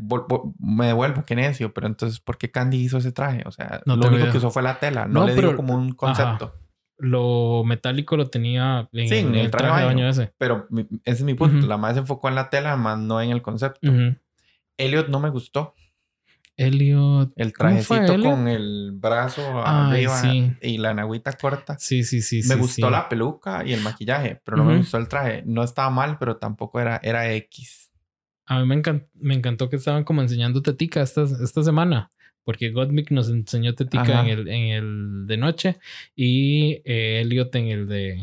me 0.58 0.86
devuelvo, 0.86 1.24
qué 1.24 1.36
necio. 1.36 1.72
Pero 1.72 1.86
entonces, 1.86 2.18
¿por 2.20 2.36
qué 2.36 2.50
Candy 2.50 2.78
hizo 2.78 2.98
ese 2.98 3.12
traje? 3.12 3.42
O 3.46 3.52
sea, 3.52 3.82
No 3.86 3.96
lo 3.96 4.08
único 4.08 4.30
que 4.32 4.38
usó 4.38 4.50
fue 4.50 4.62
la 4.62 4.78
tela. 4.80 5.06
No, 5.06 5.20
No, 5.20 5.26
le 5.28 5.34
pero- 5.34 5.48
dio 5.48 5.56
como 5.56 5.74
un 5.74 5.92
concepto. 5.92 6.54
Lo 6.96 7.64
metálico 7.64 8.16
lo 8.16 8.30
tenía 8.30 8.88
en, 8.92 9.08
Sí, 9.08 9.16
en 9.16 9.34
el 9.34 9.50
traje 9.50 9.66
traje 9.66 9.80
de 9.80 9.86
baño 9.86 10.08
ese. 10.08 10.32
Pero 10.38 10.68
ese 10.70 11.00
es 11.04 11.22
mi 11.22 11.34
punto. 11.34 11.58
Ujú. 11.58 11.66
La 11.66 11.92
se 11.92 11.98
enfocó 12.00 12.28
en 12.28 12.36
la 12.36 12.50
tela, 12.50 12.76
más 12.76 12.98
no 12.98 13.20
en 13.20 13.30
el 13.30 13.42
concepto. 13.42 13.80
Ujú. 13.88 14.16
Elliot 14.76 15.08
no 15.08 15.20
me 15.20 15.30
gustó. 15.30 15.74
Elliot. 16.56 17.32
El 17.36 17.52
¿Cómo 17.52 17.70
fue, 17.82 17.98
trajecito 17.98 18.14
Elliot? 18.14 18.30
con 18.30 18.48
el 18.48 18.92
brazo 18.94 19.42
Ay, 19.64 20.04
arriba 20.04 20.20
sí. 20.20 20.52
y 20.62 20.78
la 20.78 20.94
nagüita 20.94 21.32
corta. 21.32 21.76
Sí, 21.78 22.04
sí, 22.04 22.22
sí. 22.22 22.42
me 22.48 22.54
sí, 22.54 22.60
gustó 22.60 22.86
sí. 22.86 22.92
la 22.92 23.08
peluca 23.08 23.64
y 23.66 23.72
el 23.72 23.80
maquillaje, 23.80 24.40
pero 24.44 24.56
no 24.58 24.64
me 24.64 24.76
gustó 24.76 24.98
el 24.98 25.08
traje. 25.08 25.42
No 25.46 25.64
estaba 25.64 25.90
mal, 25.90 26.18
pero 26.18 26.36
tampoco 26.36 26.80
era, 26.80 27.00
era 27.02 27.32
X. 27.32 27.90
A 28.46 28.62
mí 28.62 28.66
me, 28.66 28.82
me 29.14 29.34
encantó 29.34 29.68
que 29.68 29.76
estaban 29.76 30.04
como 30.04 30.22
enseñando 30.22 30.62
tetica 30.62 31.02
esta, 31.02 31.22
esta 31.22 31.62
semana. 31.62 32.10
Porque 32.44 32.70
Gottmik 32.70 33.10
nos 33.10 33.30
enseñó 33.30 33.74
tetica 33.74 34.20
en 34.20 34.26
el, 34.26 34.48
en 34.48 34.62
el 34.68 35.26
de 35.26 35.36
noche 35.38 35.78
y 36.14 36.82
eh, 36.84 37.22
Elliot 37.22 37.54
en 37.56 37.68
el 37.68 37.88
de 37.88 38.22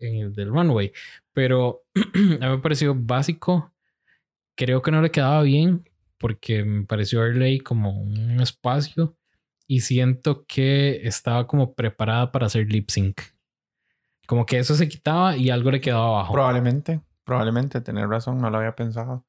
en 0.00 0.20
el 0.20 0.34
del 0.34 0.48
runway. 0.48 0.92
Pero 1.32 1.82
a 1.94 2.18
mí 2.18 2.38
me 2.38 2.58
pareció 2.58 2.94
básico. 2.94 3.72
Creo 4.56 4.82
que 4.82 4.90
no 4.90 5.02
le 5.02 5.10
quedaba 5.10 5.42
bien 5.42 5.88
porque 6.18 6.64
me 6.64 6.86
pareció 6.86 7.20
verle 7.20 7.60
como 7.60 8.00
un 8.00 8.40
espacio 8.40 9.16
y 9.66 9.80
siento 9.80 10.44
que 10.46 11.06
estaba 11.06 11.46
como 11.46 11.74
preparada 11.74 12.32
para 12.32 12.46
hacer 12.46 12.70
lip 12.70 12.90
sync. 12.90 13.20
Como 14.26 14.46
que 14.46 14.58
eso 14.58 14.74
se 14.74 14.88
quitaba 14.88 15.36
y 15.36 15.50
algo 15.50 15.70
le 15.70 15.80
quedaba 15.80 16.06
abajo. 16.06 16.32
Probablemente, 16.32 17.00
probablemente, 17.24 17.80
tener 17.80 18.08
razón, 18.08 18.38
no 18.38 18.50
lo 18.50 18.58
había 18.58 18.74
pensado. 18.74 19.26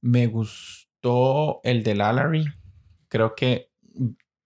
Me 0.00 0.26
gustó 0.26 1.60
el 1.62 1.82
de 1.82 1.94
Lallery. 1.94 2.46
Creo 3.08 3.34
que 3.34 3.70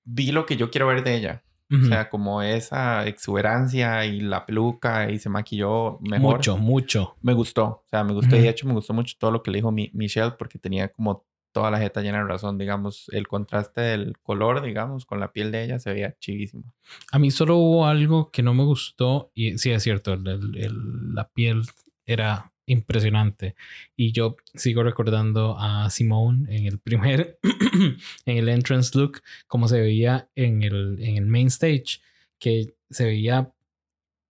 vi 0.05 0.33
lo 0.33 0.47
que 0.47 0.57
yo 0.57 0.71
quiero 0.71 0.87
ver 0.87 1.03
de 1.03 1.17
ella. 1.17 1.45
Ujú. 1.71 1.85
O 1.85 1.87
sea, 1.89 2.09
como 2.11 2.43
esa 2.43 3.07
exuberancia 3.07 4.05
y 4.05 4.21
la 4.21 4.45
peluca 4.45 5.11
y 5.11 5.19
se 5.19 5.29
maquilló 5.29 5.99
mejor. 6.01 6.37
mucho, 6.37 6.57
mucho. 6.59 7.17
Me 7.23 7.33
gustó. 7.33 7.65
O 7.65 7.85
sea, 7.89 8.03
me 8.05 8.13
gustó. 8.13 8.35
Y 8.35 8.39
Ujú. 8.41 8.45
de 8.45 8.51
hecho 8.51 8.67
me 8.67 8.73
gustó 8.75 8.93
mucho 8.93 9.15
todo 9.19 9.31
lo 9.31 9.43
que 9.43 9.51
le 9.51 9.59
dijo 9.59 9.71
mi- 9.71 9.91
Michelle 9.95 10.33
porque 10.39 10.59
tenía 10.59 10.89
como 10.89 11.25
toda 11.53 11.71
la 11.71 11.79
jeta 11.79 12.01
llena 12.01 12.19
de 12.19 12.25
razón. 12.25 12.59
Digamos, 12.59 13.07
el 13.13 13.27
contraste 13.27 13.81
del 13.81 14.17
color, 14.23 14.63
digamos, 14.63 15.05
con 15.07 15.19
la 15.21 15.33
piel 15.33 15.51
de 15.53 15.65
ella 15.65 15.79
se 15.79 15.93
veía 15.93 16.17
chivísimo. 16.19 16.65
A 17.13 17.19
mí 17.19 17.31
solo 17.31 17.57
hubo 17.57 17.87
algo 17.87 18.31
que 18.31 18.43
no 18.43 18.55
me 18.55 18.65
gustó 18.65 19.31
y 19.35 19.59
sí 19.59 19.71
es 19.71 19.83
cierto, 19.83 20.13
el- 20.13 20.27
el- 20.57 21.15
la 21.15 21.29
piel 21.29 21.63
era 22.07 22.50
impresionante 22.71 23.55
y 23.97 24.13
yo 24.13 24.37
sigo 24.55 24.83
recordando 24.83 25.57
a 25.59 25.89
Simone 25.91 26.55
en 26.57 26.67
el 26.67 26.79
primer, 26.79 27.39
en 28.27 28.37
el 28.37 28.49
entrance 28.49 28.97
look, 28.99 29.21
como 29.47 29.69
se 29.69 29.81
veía 29.81 30.29
en 30.35 30.63
el, 30.63 30.99
en 31.03 31.17
el 31.17 31.27
main 31.27 31.49
stage, 31.49 32.01
que 32.39 32.75
se 32.89 33.05
veía 33.05 33.51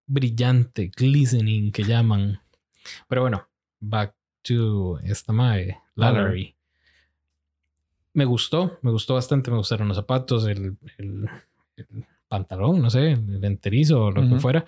brillante, 0.07 0.91
glistening 0.97 1.70
que 1.72 1.84
llaman. 1.84 2.41
Pero 3.09 3.22
bueno, 3.22 3.47
back 3.80 4.14
to 4.43 4.99
esta 5.01 5.32
mae, 5.32 5.76
Lallery. 5.95 6.55
Me 8.12 8.24
gustó, 8.24 8.78
me 8.82 8.91
gustó 8.91 9.14
bastante, 9.14 9.51
me 9.51 9.57
gustaron 9.59 9.86
los 9.88 9.97
zapatos, 9.97 10.47
el, 10.47 10.76
el- 10.99 11.28
el 11.76 11.86
pantalón, 12.28 12.82
no 12.82 12.91
sé, 12.91 13.12
el 13.12 13.45
enterizo 13.45 14.05
o 14.07 14.11
lo 14.11 14.22
que 14.22 14.34
fuera. 14.41 14.64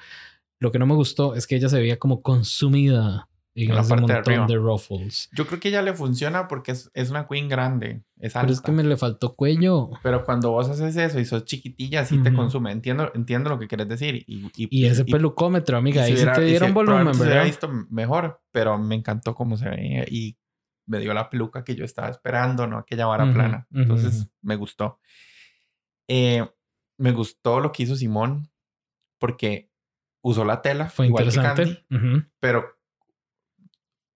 Lo 0.60 0.70
que 0.72 0.78
no 0.78 0.86
me 0.86 0.94
gustó 0.94 1.34
es 1.34 1.46
que 1.46 1.56
ella 1.56 1.68
se 1.68 1.78
veía 1.78 1.98
como 1.98 2.22
consumida 2.22 3.28
en 3.54 3.68
En 3.70 3.76
la 3.76 3.82
parte 3.82 3.94
de 3.94 4.00
montón 4.00 4.32
arriba. 4.34 4.46
de 4.46 4.56
ruffles. 4.56 5.28
Yo 5.32 5.46
creo 5.46 5.60
que 5.60 5.68
ella 5.68 5.82
le 5.82 5.92
funciona 5.92 6.48
porque 6.48 6.72
es, 6.72 6.90
es 6.94 7.10
una 7.10 7.26
queen 7.28 7.48
grande. 7.48 8.02
Es 8.16 8.34
alta. 8.34 8.40
Pero 8.46 8.52
es 8.54 8.60
que 8.62 8.72
me 8.72 8.82
le 8.82 8.96
faltó 8.96 9.34
cuello. 9.34 9.90
Pero 10.02 10.24
cuando 10.24 10.50
vos 10.52 10.68
haces 10.70 10.96
eso 10.96 11.20
y 11.20 11.24
sos 11.26 11.44
chiquitilla, 11.44 12.04
sí 12.06 12.22
te 12.22 12.30
Ujú. 12.30 12.36
consume. 12.38 12.72
Entiendo, 12.72 13.10
entiendo 13.14 13.50
lo 13.50 13.58
que 13.58 13.68
quieres 13.68 13.88
decir. 13.88 14.24
Y, 14.26 14.46
y, 14.56 14.68
Y 14.70 14.86
ese 14.86 15.02
y- 15.06 15.10
pelucómetro, 15.12 15.76
amiga, 15.76 16.00
y 16.00 16.04
ahí 16.12 16.16
si 16.16 16.24
sí 16.24 16.30
te 16.34 16.42
y 16.44 16.46
dieron 16.48 16.68
si- 16.70 16.74
volumen, 16.74 16.84
probablemente 17.12 17.18
se 17.18 17.24
hubiera 17.24 17.40
¿verdad? 17.42 17.46
visto 17.52 17.86
mejor, 17.94 18.42
pero 18.52 18.78
me 18.78 18.94
encantó 18.94 19.34
cómo 19.34 19.56
se 19.58 19.68
veía 19.68 20.04
y 20.08 20.38
me 20.86 20.98
dio 20.98 21.12
la 21.12 21.28
peluca 21.28 21.62
que 21.62 21.74
yo 21.74 21.84
estaba 21.84 22.08
esperando, 22.08 22.66
no 22.66 22.78
aquella 22.78 23.06
vara 23.06 23.24
Ujú, 23.24 23.34
plana. 23.34 23.66
ujú, 23.70 23.82
Entonces 23.82 24.14
ujú. 24.20 24.30
me 24.42 24.56
gustó. 24.56 24.98
Eh, 26.08 26.46
me 26.98 27.12
gustó 27.12 27.60
lo 27.60 27.72
que 27.72 27.82
hizo 27.84 27.96
Simón 27.96 28.50
porque 29.18 29.70
usó 30.22 30.44
la 30.44 30.62
tela, 30.62 30.88
Fue 30.88 31.06
igual 31.06 31.24
que 31.24 31.30
interesante. 31.30 31.86
Candy, 31.90 32.08
Ujú. 32.18 32.24
pero 32.40 32.64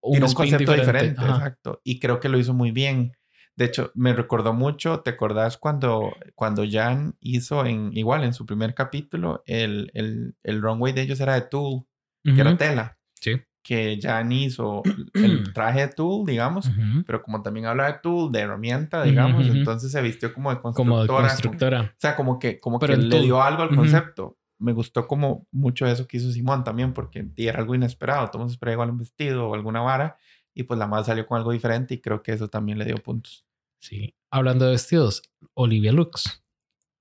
Un, 0.07 0.23
un 0.23 0.33
concepto 0.33 0.73
diferente, 0.73 1.21
exacto. 1.21 1.81
Y 1.83 1.99
creo 1.99 2.19
que 2.19 2.29
lo 2.29 2.37
hizo 2.37 2.53
muy 2.53 2.71
bien. 2.71 3.11
De 3.55 3.65
hecho, 3.65 3.91
me 3.95 4.13
recordó 4.13 4.53
mucho, 4.53 4.99
¿te 4.99 5.09
acordás 5.09 5.57
cuando, 5.57 6.13
cuando 6.35 6.63
Jan 6.69 7.15
hizo 7.19 7.65
en, 7.65 7.89
igual 7.97 8.23
en 8.23 8.33
su 8.33 8.45
primer 8.45 8.75
capítulo, 8.75 9.41
el, 9.47 9.89
el, 9.95 10.35
el 10.43 10.61
runway 10.61 10.93
de 10.93 11.01
ellos 11.01 11.19
era 11.19 11.33
de 11.33 11.41
Tool, 11.41 11.83
que 12.23 12.39
era 12.39 12.55
tela, 12.55 12.97
Sí. 13.19 13.41
que 13.63 13.97
Jan 13.99 14.31
hizo 14.31 14.83
el 15.15 15.51
traje 15.55 15.79
de 15.81 15.87
Tool, 15.87 16.25
digamos, 16.27 16.67
Ujú. 16.67 17.03
pero 17.07 17.23
como 17.23 17.41
también 17.41 17.65
habla 17.65 17.87
de 17.87 17.99
Tool, 18.03 18.31
de 18.31 18.41
herramienta, 18.41 19.01
digamos, 19.03 19.47
entonces 19.47 19.91
se 19.91 20.01
vistió 20.03 20.31
como 20.35 20.51
de 20.51 20.61
Como 20.61 20.73
constructora. 20.73 21.01
de 21.01 21.07
como- 21.07 21.27
constructora. 21.27 21.81
o 21.81 21.95
sea, 21.97 22.15
como 22.15 22.37
que, 22.37 22.59
como 22.59 22.77
Pero 22.77 22.93
que 22.93 22.99
le 23.01 23.21
dio 23.21 23.41
algo 23.41 23.63
al 23.63 23.75
concepto. 23.75 24.37
Me 24.59 24.73
gustó 24.73 25.07
como 25.07 25.47
mucho 25.51 25.85
eso 25.85 26.07
que 26.07 26.17
hizo 26.17 26.31
Simón 26.31 26.63
también, 26.63 26.93
porque 26.93 27.27
era 27.37 27.59
algo 27.59 27.75
inesperado. 27.75 28.29
Todos 28.29 28.51
esperaba 28.51 28.73
igual 28.73 28.89
un 28.91 28.97
vestido 28.97 29.47
o 29.47 29.53
alguna 29.53 29.81
vara, 29.81 30.17
y 30.53 30.63
pues 30.63 30.79
la 30.79 30.87
más 30.87 31.05
salió 31.05 31.25
con 31.27 31.37
algo 31.37 31.51
diferente, 31.51 31.95
y 31.95 32.01
creo 32.01 32.23
que 32.23 32.33
eso 32.33 32.47
también 32.47 32.77
le 32.77 32.85
dio 32.85 32.97
puntos. 32.97 33.45
Sí. 33.79 34.15
Hablando 34.31 34.65
de 34.65 34.71
vestidos, 34.71 35.21
Olivia 35.53 35.91
Lux. 35.91 36.43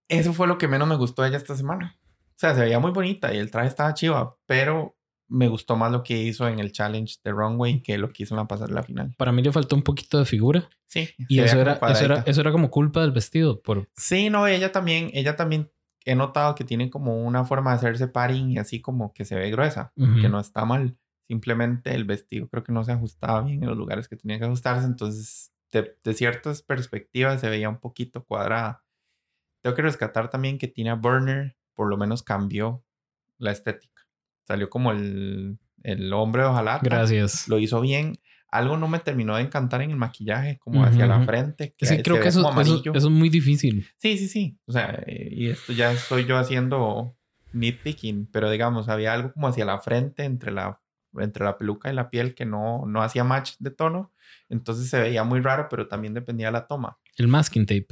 Eso 0.09 0.33
fue 0.33 0.47
lo 0.47 0.59
que 0.59 0.69
menos 0.69 0.87
me 0.87 0.97
gustó 0.97 1.23
de 1.23 1.29
ella 1.29 1.39
esta 1.39 1.57
semana. 1.57 1.99
O 2.37 2.39
sea, 2.39 2.55
se 2.55 2.61
veía 2.61 2.79
muy 2.79 2.91
bonita 2.91 3.33
y 3.35 3.39
el 3.39 3.51
traje 3.51 3.69
estaba 3.69 3.95
chiva, 3.95 4.37
pero 4.47 4.97
me 5.29 5.49
gustó 5.49 5.77
más 5.77 5.91
lo 5.91 6.03
que 6.03 6.17
hizo 6.17 6.47
en 6.47 6.59
el 6.59 6.73
challenge 6.73 7.17
de 7.25 7.33
Runway 7.33 7.83
que 7.83 7.99
lo 7.99 8.13
que 8.13 8.23
hizo 8.23 8.35
en 8.35 8.41
la 8.41 8.47
pasarela 8.47 8.83
final. 8.83 9.15
Para 9.17 9.33
mí 9.33 9.43
le 9.43 9.53
faltó 9.53 9.75
un 9.75 9.83
poquito 9.83 10.19
de 10.19 10.25
figura. 10.25 10.69
Sí. 10.87 11.09
Y 11.29 11.39
se 11.39 11.45
eso 11.47 11.61
era, 11.61 11.81
eso, 11.91 12.05
era, 12.05 12.23
eso 12.27 12.41
era 12.41 12.53
como 12.53 12.71
culpa 12.71 13.01
del 13.01 13.13
vestido. 13.13 13.61
Por, 13.61 13.89
Sí, 13.97 14.31
no, 14.31 14.47
ella 14.47 14.71
también, 14.71 15.11
ella 15.15 15.35
también 15.35 15.71
he 16.07 16.15
notado 16.15 16.55
que 16.55 16.65
tiene 16.65 16.89
como 16.89 17.23
una 17.23 17.45
forma 17.45 17.73
de 17.73 17.77
hacerse 17.77 18.09
paring 18.09 18.53
y 18.53 18.59
así 18.59 18.81
como 18.81 19.13
que 19.13 19.25
se 19.25 19.35
ve 19.35 19.51
gruesa, 19.51 19.93
que 19.97 20.29
no 20.29 20.41
está 20.41 20.65
mal. 20.65 20.97
Simplemente 21.27 21.95
el 21.95 22.05
vestido 22.05 22.49
creo 22.49 22.63
que 22.63 22.73
no 22.73 22.85
se 22.85 22.93
ajustaba 22.93 23.43
bien 23.43 23.63
en 23.63 23.69
los 23.69 23.77
lugares 23.77 24.09
que 24.09 24.17
tenía 24.17 24.39
que 24.39 24.45
ajustarse, 24.45 24.87
entonces 24.87 25.53
de, 25.73 25.99
de 26.03 26.15
ciertas 26.15 26.63
perspectivas 26.63 27.41
se 27.41 27.51
veía 27.51 27.69
un 27.69 27.81
poquito 27.81 28.25
cuadrada. 28.25 28.85
Tengo 29.63 29.75
que 29.75 29.83
rescatar 29.83 30.31
también 30.31 30.59
que 30.59 30.69
Tina 30.69 30.95
Burner 30.95 31.57
por 31.75 31.89
lo 31.89 31.97
menos 31.97 32.23
cambió 32.23 32.85
la 33.39 33.51
estética. 33.51 34.07
Salió 34.47 34.71
como 34.71 34.93
el, 34.93 35.59
el 35.83 36.13
hombre 36.13 36.43
de 36.43 36.49
ojalá. 36.49 36.79
Gracias. 36.83 37.49
Lo 37.49 37.59
hizo 37.59 37.81
bien. 37.81 38.15
Algo 38.49 38.77
no 38.77 38.89
me 38.89 38.99
terminó 39.01 39.37
de 39.37 39.43
encantar 39.43 39.83
en 39.83 39.91
el 39.91 39.97
maquillaje, 39.97 40.59
como 40.59 40.85
hacia 40.85 41.07
la 41.07 41.21
frente. 41.25 41.75
Que 41.77 41.85
se 41.87 42.03
creo 42.03 42.21
que 42.21 42.29
eso, 42.29 42.49
eso, 42.61 42.83
eso 42.85 42.93
es 42.95 43.05
muy 43.13 43.29
difícil. 43.29 43.87
Sí, 43.99 44.17
sí, 44.19 44.29
sí. 44.29 44.59
O 44.67 44.73
sea, 44.73 45.03
y 45.07 45.49
esto 45.49 45.73
ya 45.73 45.97
soy 45.97 46.25
yo 46.27 46.39
haciendo 46.39 47.17
nitpicking, 47.53 48.27
pero 48.33 48.51
digamos, 48.51 48.89
había 48.89 49.13
algo 49.13 49.33
como 49.33 49.49
hacia 49.49 49.65
la 49.65 49.79
frente, 49.81 50.25
entre 50.25 50.53
la, 50.53 50.81
entre 51.19 51.45
la 51.45 51.57
peluca 51.57 51.91
y 51.91 51.95
la 51.95 52.09
piel, 52.11 52.35
que 52.35 52.45
no, 52.47 52.85
no 52.87 53.03
hacía 53.03 53.25
match 53.25 53.55
de 53.59 53.71
tono. 53.71 54.13
Entonces 54.49 54.89
se 54.89 55.01
veía 55.01 55.25
muy 55.25 55.41
raro, 55.41 55.67
pero 55.69 55.89
también 55.89 56.15
dependía 56.15 56.47
de 56.47 56.53
la 56.53 56.67
toma. 56.67 56.99
El 57.17 57.29
masking 57.29 57.67
tape. 57.67 57.89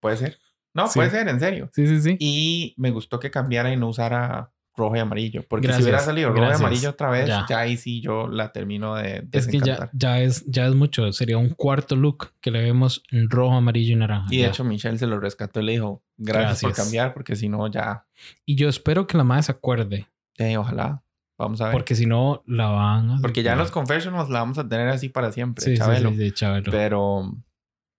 Puede 0.00 0.16
ser. 0.18 0.38
No, 0.74 0.86
Sí. 0.88 0.98
puede 0.98 1.10
ser, 1.10 1.26
en 1.28 1.40
serio. 1.40 1.70
Sí, 1.72 1.86
sí, 1.86 2.00
sí. 2.00 2.16
Y 2.20 2.74
me 2.76 2.90
gustó 2.90 3.18
que 3.18 3.30
cambiara 3.30 3.72
y 3.72 3.76
no 3.76 3.88
usara 3.88 4.52
rojo 4.76 4.96
y 4.96 4.98
amarillo. 4.98 5.44
Porque 5.48 5.66
Gracias, 5.68 5.84
si 5.84 5.90
hubiera 5.90 6.00
salido 6.04 6.28
rojo 6.28 6.40
gracias. 6.40 6.60
y 6.60 6.64
amarillo 6.64 6.90
otra 6.90 7.10
vez, 7.10 7.26
Ya. 7.26 7.46
ya, 7.48 7.58
ahí 7.60 7.76
sí 7.76 8.00
yo 8.00 8.28
la 8.28 8.52
termino 8.52 8.94
de 8.94 9.26
Es 9.32 9.46
que 9.46 9.58
ya, 9.60 9.90
ya, 9.92 10.20
es, 10.20 10.44
ya 10.46 10.66
es 10.66 10.74
mucho. 10.74 11.10
Sería 11.12 11.38
un 11.38 11.50
cuarto 11.50 11.96
look 11.96 12.32
que 12.40 12.50
le 12.50 12.62
vemos 12.62 13.02
en 13.10 13.30
rojo, 13.30 13.54
amarillo 13.54 13.92
y 13.92 13.96
naranja. 13.96 14.26
Y 14.30 14.36
de 14.38 14.42
ya. 14.42 14.48
hecho 14.48 14.64
Michelle 14.64 14.98
se 14.98 15.06
lo 15.06 15.18
rescató 15.20 15.60
y 15.60 15.64
le 15.64 15.72
dijo, 15.72 16.02
gracias, 16.16 16.60
por 16.60 16.68
Gracias. 16.70 16.84
cambiar, 16.86 17.14
porque 17.14 17.36
si 17.36 17.48
no 17.48 17.66
ya, 17.70 18.06
Y 18.44 18.54
yo 18.56 18.68
espero 18.68 19.06
que 19.06 19.16
la 19.16 19.24
madre 19.24 19.44
se 19.44 19.52
acuerde. 19.52 20.06
eh, 20.38 20.56
ojalá. 20.56 21.02
Vamos 21.38 21.60
a 21.60 21.64
ver. 21.66 21.72
Porque 21.74 21.94
si 21.94 22.06
no, 22.06 22.42
la 22.46 22.68
van 22.68 23.10
a... 23.10 23.18
Porque 23.20 23.42
ya 23.42 23.52
en 23.52 23.58
los 23.58 23.70
confessionals 23.70 24.30
la 24.30 24.38
vamos 24.38 24.56
a 24.56 24.66
tener 24.66 24.88
así 24.88 25.10
para 25.10 25.32
siempre, 25.32 25.62
Sí, 25.62 25.72
sí, 25.72 25.76
Chabelo. 25.76 26.08
sí, 26.08 26.16
de 26.16 26.32
Chabelo. 26.32 26.70
Pero, 26.72 27.34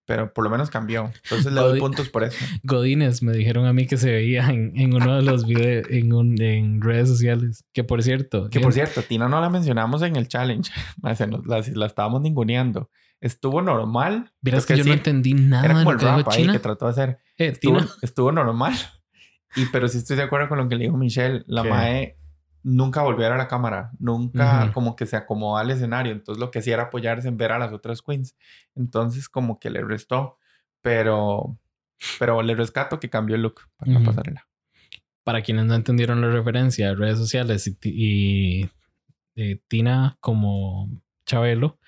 pero 0.08 0.34
por 0.34 0.44
lo 0.44 0.50
menos 0.50 0.72
cambió. 0.72 1.12
Entonces 1.26 1.54
le 1.54 1.60
doy 1.62 1.80
puntos 1.80 2.10
por 2.10 2.24
eso. 2.24 2.44
Godines 2.64 3.22
me 3.22 3.34
dijeron 3.34 3.66
a 3.68 3.74
mí 3.74 3.86
que 3.86 3.98
se 3.98 4.10
veía 4.12 4.50
en, 4.50 4.72
en 4.76 4.96
uno 4.96 5.18
de 5.18 5.22
los 5.22 5.46
videos 5.46 5.86
en, 5.92 6.14
un- 6.14 6.42
en 6.42 6.82
redes 6.82 7.10
sociales. 7.10 7.66
Que 7.74 7.84
por 7.84 8.02
cierto, 8.02 8.50
Que 8.50 8.60
por 8.60 8.70
en- 8.70 8.74
cierto, 8.74 9.04
Tina 9.04 9.28
no 9.28 9.40
la 9.40 9.50
mencionamos 9.52 10.02
en 10.02 10.16
el 10.16 10.28
challenge. 10.28 10.72
Nos- 11.04 11.46
la, 11.46 11.62
la 11.76 11.86
estábamos 11.86 12.22
ninguneando. 12.22 12.90
Estuvo 13.20 13.62
normal. 13.62 14.32
Vieras 14.42 14.66
tengo 14.66 14.78
que 14.78 14.84
yo 14.84 14.86
no 14.86 14.92
decir. 14.96 15.00
entendí 15.10 15.34
nada 15.34 15.66
Era 15.66 15.74
de 15.78 15.84
como 15.84 15.92
lo 15.94 15.98
el 16.00 16.00
que 16.00 16.12
rap 16.24 16.28
ahí 16.30 16.42
China. 16.42 16.54
que 16.54 16.60
trató 16.60 16.86
de 16.86 16.92
hacer. 16.92 17.18
Eh, 17.38 17.48
Estuvo, 17.48 17.80
estuvo 18.02 18.32
normal. 18.32 18.74
Y 19.56 19.66
pero 19.68 19.88
sí 19.88 19.98
estoy 19.98 20.18
de 20.18 20.24
acuerdo 20.24 20.50
con 20.50 20.58
lo 20.58 20.70
que 20.70 20.76
le 20.76 20.86
dijo 20.86 20.98
Michelle. 20.98 21.44
La 21.48 21.64
¿Qué? 21.64 21.70
Mae 21.70 22.18
nunca 22.64 23.02
volvió 23.02 23.26
a 23.26 23.30
ver 23.30 23.40
a 23.40 23.44
la 23.44 23.48
cámara. 23.48 23.92
Nunca 24.00 24.72
como 24.74 24.96
que 24.96 25.06
se 25.06 25.16
acomodó 25.16 25.58
al 25.58 25.72
escenario. 25.72 26.12
Entonces 26.12 26.40
lo 26.40 26.52
que 26.52 26.60
hacía 26.60 26.76
era 26.76 26.84
apoyarse 26.84 27.28
en 27.28 27.38
ver 27.38 27.52
a 27.52 27.60
las 27.60 27.72
otras 27.74 28.02
queens. 28.02 28.36
Entonces 28.76 29.30
como 29.30 29.60
que 29.60 29.70
le 29.70 29.84
restó. 29.84 30.38
Pero, 30.82 31.58
pero 32.20 32.42
le 32.42 32.56
rescato 32.56 33.00
que 33.00 33.10
cambió 33.10 33.36
el 33.36 33.42
look 33.42 33.62
para 33.78 33.92
la 33.92 34.00
Ujú. 34.00 34.06
pasarela. 34.08 34.48
Para 35.24 35.42
quienes 35.42 35.66
no 35.66 35.76
entendieron 35.76 36.22
la 36.22 36.30
referencia 36.30 36.88
de 36.90 36.96
redes 36.96 37.18
sociales 37.18 37.68
y, 37.68 37.78
y, 37.84 38.70
eh, 39.36 39.60
Tina 39.68 40.18
como 40.22 40.90
Chabelo, 41.26 41.80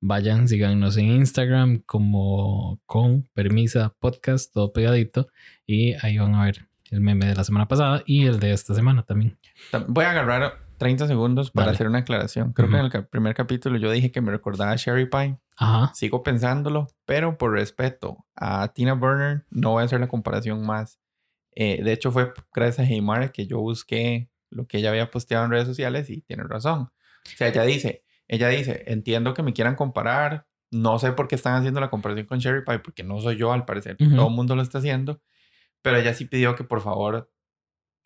vayan, 0.00 0.48
síganos 0.48 0.96
en 0.96 1.06
Instagram 1.06 1.82
como 1.86 2.80
con 2.86 3.28
permisa 3.34 3.94
podcast, 3.98 4.52
todo 4.52 4.72
pegadito. 4.72 5.28
Y 5.66 5.94
ahí 6.04 6.18
van 6.18 6.34
a 6.34 6.44
ver 6.44 6.68
el 6.94 7.00
meme 7.00 7.26
de 7.26 7.34
la 7.34 7.44
semana 7.44 7.66
pasada 7.68 8.02
y 8.06 8.26
el 8.26 8.38
de 8.40 8.52
esta 8.52 8.74
semana 8.74 9.02
también. 9.02 9.38
Tam- 9.72 9.86
Voy 9.88 10.04
a 10.04 10.10
agarrar 10.10 10.60
30 10.78 11.06
segundos 11.06 11.50
para 11.50 11.66
Dale. 11.66 11.74
hacer 11.76 11.88
una 11.88 11.98
aclaración. 12.00 12.52
Creo 12.52 12.68
Ujú. 12.68 12.90
que 12.90 12.96
en 12.98 13.02
el 13.02 13.06
primer 13.08 13.34
capítulo 13.34 13.78
yo 13.78 13.90
dije 13.90 14.10
que 14.12 14.20
me 14.20 14.30
recordaba 14.30 14.72
a 14.72 14.76
Sherry 14.76 15.06
Pie. 15.08 15.38
Ajá. 15.56 15.92
Sigo 15.94 16.22
pensándolo, 16.22 16.88
pero 17.04 17.38
por 17.38 17.52
respeto 17.52 18.24
a 18.34 18.68
Tina 18.68 18.94
Burner 18.94 19.44
no 19.50 19.70
voy 19.72 19.82
a 19.82 19.86
hacer 19.86 20.00
la 20.00 20.08
comparación 20.08 20.64
más. 20.66 20.98
Eh, 21.56 21.82
de 21.84 21.92
hecho, 21.92 22.10
fue 22.10 22.32
gracias 22.52 22.86
a 22.86 22.90
Heymar 22.90 23.30
que 23.30 23.46
yo 23.46 23.60
busqué 23.60 24.28
lo 24.50 24.66
que 24.66 24.78
ella 24.78 24.90
había 24.90 25.10
posteado 25.10 25.44
en 25.44 25.50
redes 25.52 25.66
sociales 25.68 26.10
y 26.10 26.22
tiene 26.22 26.42
razón. 26.44 26.82
O 26.82 27.36
sea, 27.36 27.48
ella 27.48 27.62
dice, 27.62 28.04
ella 28.28 28.48
dice, 28.48 28.82
entiendo 28.88 29.34
que 29.34 29.42
me 29.42 29.52
quieran 29.52 29.76
comparar. 29.76 30.46
No 30.72 30.98
sé 30.98 31.12
por 31.12 31.28
qué 31.28 31.36
están 31.36 31.54
haciendo 31.54 31.80
la 31.80 31.88
comparación 31.90 32.26
con 32.26 32.40
Sherry 32.40 32.64
Pie, 32.64 32.80
porque 32.80 33.04
no 33.04 33.20
soy 33.20 33.36
yo 33.36 33.52
al 33.52 33.64
parecer. 33.64 33.96
Ujú. 34.00 34.16
Todo 34.16 34.28
el 34.28 34.34
mundo 34.34 34.56
lo 34.56 34.62
está 34.62 34.78
haciendo. 34.78 35.20
Pero 35.84 35.98
ella 35.98 36.14
sí 36.14 36.24
pidió 36.24 36.54
que 36.56 36.64
por 36.64 36.80
favor 36.80 37.30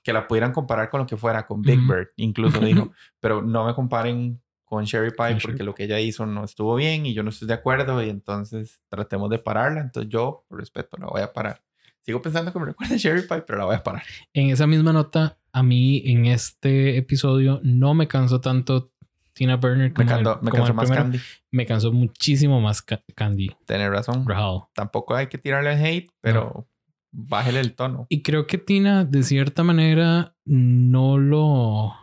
que 0.03 0.12
la 0.12 0.26
pudieran 0.26 0.53
comparar 0.53 0.91
con 0.91 1.01
lo 1.01 1.07
que 1.07 1.16
fuera, 1.16 1.47
con 1.47 1.62
Big. 1.62 1.79
Bird, 1.87 2.09
incluso 2.16 2.59
dijo, 2.61 2.91
pero 3.20 3.41
no 3.41 3.64
me 3.66 3.74
comparen 3.74 4.43
con 4.64 4.85
Sherry 4.85 5.12
Pie 5.12 5.26
Sherry 5.35 5.41
porque 5.41 5.62
lo 5.62 5.74
que 5.74 5.85
ella 5.85 6.01
hizo 6.01 6.26
no 6.26 6.45
estuvo 6.45 6.74
bien 6.74 7.07
y 7.07 7.14
yo 7.14 7.22
no 7.22 7.31
estoy 7.31 7.47
de 7.49 7.55
acuerdo 7.55 8.03
y 8.03 8.11
entonces 8.11 8.81
tratemos 8.89 9.31
de 9.31 9.39
pararla. 9.39 9.81
Entonces 9.81 10.11
yo, 10.11 10.45
por 10.49 10.59
respeto, 10.59 10.97
la 10.99 11.07
voy 11.07 11.22
a 11.22 11.33
parar. 11.33 11.62
Sigo 12.03 12.20
pensando 12.20 12.53
que 12.53 12.59
me 12.59 12.66
recuerda 12.66 12.95
a 12.95 12.99
Sherry 12.99 13.22
Pie, 13.29 13.43
pero 13.43 13.59
la 13.59 13.64
voy 13.66 13.76
a 13.76 13.83
parar. 13.83 14.03
En 14.33 14.51
esa 14.51 14.66
misma 14.66 14.93
nota, 14.93 15.39
a 15.53 15.62
mí 15.62 16.03
en 16.07 16.26
este 16.26 16.97
episodio 16.97 17.61
no 17.62 17.95
me 17.95 18.09
cansó 18.09 18.41
tanto 18.41 18.93
Tina 19.35 19.57
Burner 19.57 19.91
Me, 19.91 19.95
como, 19.95 20.11
el- 20.16 20.24
me 20.24 20.51
como 20.51 20.64
cansó 20.64 20.74
más 20.74 20.85
primero. 20.87 21.03
Candy. 21.05 21.18
Me 21.53 21.66
cansó 21.66 21.93
muchísimo 21.93 22.61
más 22.61 22.83
Ca- 22.83 23.05
Candy 23.14 23.55
Tienes 23.66 23.89
razón. 23.91 24.24
Rahal. 24.26 24.62
Tampoco 24.74 25.14
hay 25.14 25.29
que 25.29 25.39
tirarle 25.39 25.70
hate, 25.74 26.11
pero 26.20 26.66
bájele 27.11 27.61
el 27.61 27.75
tono. 27.75 28.07
Y 28.09 28.23
creo 28.23 28.47
que 28.47 28.59
Tina, 28.59 29.05
de 29.05 29.23
cierta 29.23 29.63
manera, 29.65 30.35
no 30.45 31.19
lo. 31.19 31.95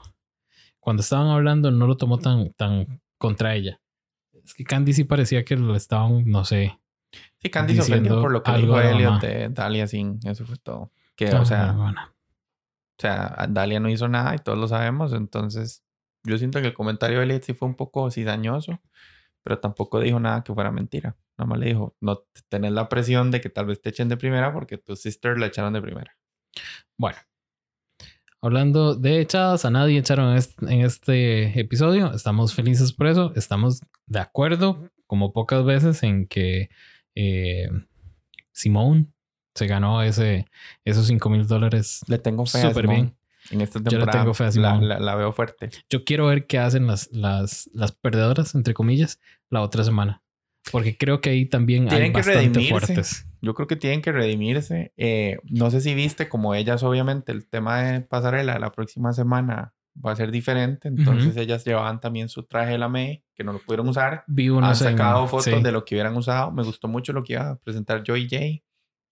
Cuando 0.80 1.02
estaban 1.02 1.28
hablando, 1.28 1.72
no 1.72 1.88
lo 1.88 1.98
tomó 1.98 2.20
tan, 2.20 2.52
tan 2.54 3.02
contra 3.18 3.56
ella. 3.56 3.82
Es 4.44 4.54
que 4.54 4.64
Candy 4.64 4.94
sí 4.94 5.04
parecía 5.04 5.44
que 5.44 5.56
lo 5.56 5.76
estaban, 5.76 6.26
no 6.30 6.46
sé. 6.46 6.80
Sí, 7.40 7.50
Candy 7.50 7.76
se 7.76 7.82
ofendió 7.82 8.22
por 8.22 8.32
lo 8.32 8.44
que 8.44 8.52
dijo 8.54 8.80
Elliot 8.80 9.22
de 9.22 9.50
Dalia 9.50 9.88
sin. 9.88 10.20
Eso 10.24 10.46
fue 10.46 10.58
todo. 10.58 10.92
Que, 11.16 11.30
Ah, 11.30 11.42
o 11.42 11.46
sea, 11.46 11.72
bueno. 11.72 12.02
O 12.02 13.02
sea, 13.02 13.48
Dalia 13.50 13.80
no 13.80 13.90
hizo 13.90 14.08
nada 14.08 14.36
y 14.36 14.40
todos 14.40 14.58
lo 14.58 14.68
sabemos. 14.68 15.14
Entonces, 15.14 15.84
yo 16.24 16.38
siento 16.38 16.62
que 16.62 16.68
el 16.68 16.74
comentario 16.74 17.20
de 17.20 17.26
Elliot 17.26 17.44
sí 17.44 17.54
fue 17.54 17.68
un 17.68 17.76
poco 17.76 18.10
cizañoso, 18.12 18.80
pero 19.46 19.60
tampoco 19.60 20.00
dijo 20.00 20.20
nada 20.20 20.44
que 20.44 20.56
fuera 20.56 20.72
mentira. 20.72 21.16
Nada 21.38 21.48
más 21.48 21.60
le 21.60 21.68
dijo, 21.68 21.96
no 22.02 22.24
tenés 22.50 22.72
la 22.72 22.90
presión 22.90 23.30
de 23.30 23.42
que 23.42 23.50
tal 23.50 23.68
vez 23.68 23.80
te 23.80 23.90
echen 23.90 24.10
de 24.10 24.18
primera 24.18 24.52
porque 24.52 24.80
tu 24.80 24.96
sister 24.96 25.38
la 25.38 25.46
echaron 25.46 25.72
de 25.72 25.84
primera. 25.84 26.18
Bueno. 26.98 27.20
Hablando 28.42 28.96
de 28.96 29.22
echadas, 29.22 29.64
a 29.64 29.70
nadie 29.70 30.00
echaron 30.00 30.36
en 30.62 30.82
este, 30.82 31.60
episodio. 31.60 32.12
Estamos 32.12 32.56
felices 32.56 32.92
por 32.92 33.06
eso. 33.06 33.34
Estamos 33.36 33.82
de 34.08 34.20
acuerdo, 34.20 34.90
como 35.06 35.32
pocas 35.32 35.64
veces, 35.64 36.02
en 36.02 36.26
que 36.26 36.70
eh, 37.14 37.70
Simone 38.52 39.06
se 39.54 39.68
ganó 39.68 40.02
ese, 40.02 40.48
esos 40.84 41.06
5 41.06 41.30
mil 41.30 41.48
dólares 41.48 42.02
Le 42.08 42.18
tengo 42.18 42.48
fe 42.48 42.64
súper 42.64 42.88
bien. 42.88 43.16
En 43.52 43.62
esta 43.62 43.80
Yo 43.80 43.84
temporada 43.86 44.20
tengo 44.22 44.34
fe 44.34 44.50
la, 44.60 44.78
la- 44.82 45.00
la 45.00 45.16
veo 45.16 45.32
fuerte. 45.32 45.70
Yo 45.90 46.04
quiero 46.04 46.26
ver 46.28 46.48
qué 46.48 46.58
hacen 46.60 46.88
las, 46.88 47.10
las, 47.12 47.70
las 47.74 47.92
perdedoras, 47.92 48.56
entre 48.56 48.74
comillas, 48.74 49.20
la 49.50 49.62
otra 49.62 49.84
semana. 49.84 50.22
Porque 50.72 50.98
creo 50.98 51.22
que 51.22 51.30
ahí 51.30 51.46
también 51.46 51.84
hay 51.84 51.90
Tienen 51.90 52.12
que 52.12 52.18
bastante 52.18 52.40
redimirse. 52.42 52.70
fuertes. 52.72 53.28
Yo 53.42 53.54
creo 53.54 53.68
que 53.68 53.76
tienen 53.76 54.02
que 54.02 54.12
redimirse. 54.12 54.94
Eh, 54.98 55.38
no 55.44 55.70
sé 55.70 55.80
si 55.82 55.94
viste, 55.94 56.28
como 56.28 56.56
ellas, 56.56 56.82
obviamente, 56.82 57.32
el 57.32 57.48
tema 57.48 57.82
de 57.84 58.02
pasarela 58.02 58.58
la 58.58 58.72
próxima 58.72 59.14
semana 59.14 59.76
va 60.04 60.14
a 60.14 60.16
ser 60.16 60.32
diferente. 60.32 60.88
Entonces, 60.88 61.38
ellas 61.38 61.64
llevaban 61.66 62.00
también 62.00 62.30
su 62.30 62.44
traje 62.44 62.72
de 62.72 62.78
la 62.80 62.90
May, 62.90 63.24
que 63.36 63.44
no 63.44 63.54
lo 63.54 63.60
pudieron 63.60 63.88
usar. 63.88 64.24
Vi 64.26 64.50
unos 64.50 64.82
Han 64.82 64.88
en- 64.88 64.98
sacado 64.98 65.28
fotos 65.28 65.46
sí, 65.46 65.62
de 65.62 65.72
lo 65.72 65.86
que 65.86 65.94
hubieran 65.94 66.18
usado. 66.18 66.52
Me 66.52 66.64
gustó 66.64 66.88
mucho 66.88 67.14
lo 67.14 67.22
que 67.24 67.34
iba 67.34 67.52
a 67.52 67.56
presentar 67.60 68.02
Joy 68.04 68.28
J. 68.28 68.64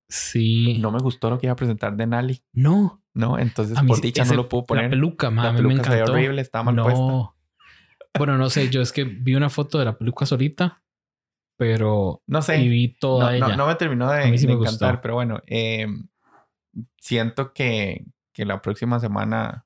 Sí. 0.10 0.80
No 0.80 0.92
me 0.92 1.00
gustó 1.00 1.30
lo 1.30 1.38
que 1.40 1.46
iba 1.48 1.54
a 1.54 1.58
presentar 1.58 1.96
de 1.96 2.08
Nali, 2.08 2.44
No. 2.52 3.03
¿No? 3.14 3.38
Entonces, 3.40 3.78
A 3.78 3.84
por 3.84 4.02
dicha 4.02 4.26
no 4.26 4.34
lo 4.36 4.50
puedo 4.50 4.64
La 4.64 4.68
poner. 4.68 4.90
peluca, 4.90 5.30
ma, 5.32 5.44
La 5.46 5.52
me 5.54 5.58
peluca 5.58 5.84
se 5.84 5.90
veía 5.90 5.96
encantó. 6.04 6.12
horrible, 6.14 6.42
estaba 6.42 6.64
mal 6.66 6.76
puesta. 6.84 7.00
no. 7.02 7.36
Bueno, 8.18 8.38
no 8.38 8.50
sé, 8.50 8.70
yo 8.70 8.82
es 8.82 8.92
que 8.92 9.04
vi 9.06 9.36
una 9.36 9.50
foto 9.50 9.80
de 9.80 9.86
la 9.86 9.98
peluca 9.98 10.26
solita, 10.26 10.84
pero 11.58 12.22
No 12.28 12.42
sé. 12.42 12.62
y 12.62 12.70
vi 12.70 12.90
toda 12.98 13.38
no, 13.40 13.48
ella. 13.48 13.56
no 13.58 13.68
me 13.68 13.76
terminó 13.76 14.12
de, 14.12 14.26
me 14.26 14.32
gustó. 14.32 14.54
encantar, 14.54 15.02
pero 15.02 15.16
bueno, 15.16 15.42
eh, 15.48 15.88
siento 17.00 17.54
que, 17.54 18.06
que 18.34 18.46
la 18.46 18.62
próxima 18.62 19.00
semana 19.00 19.66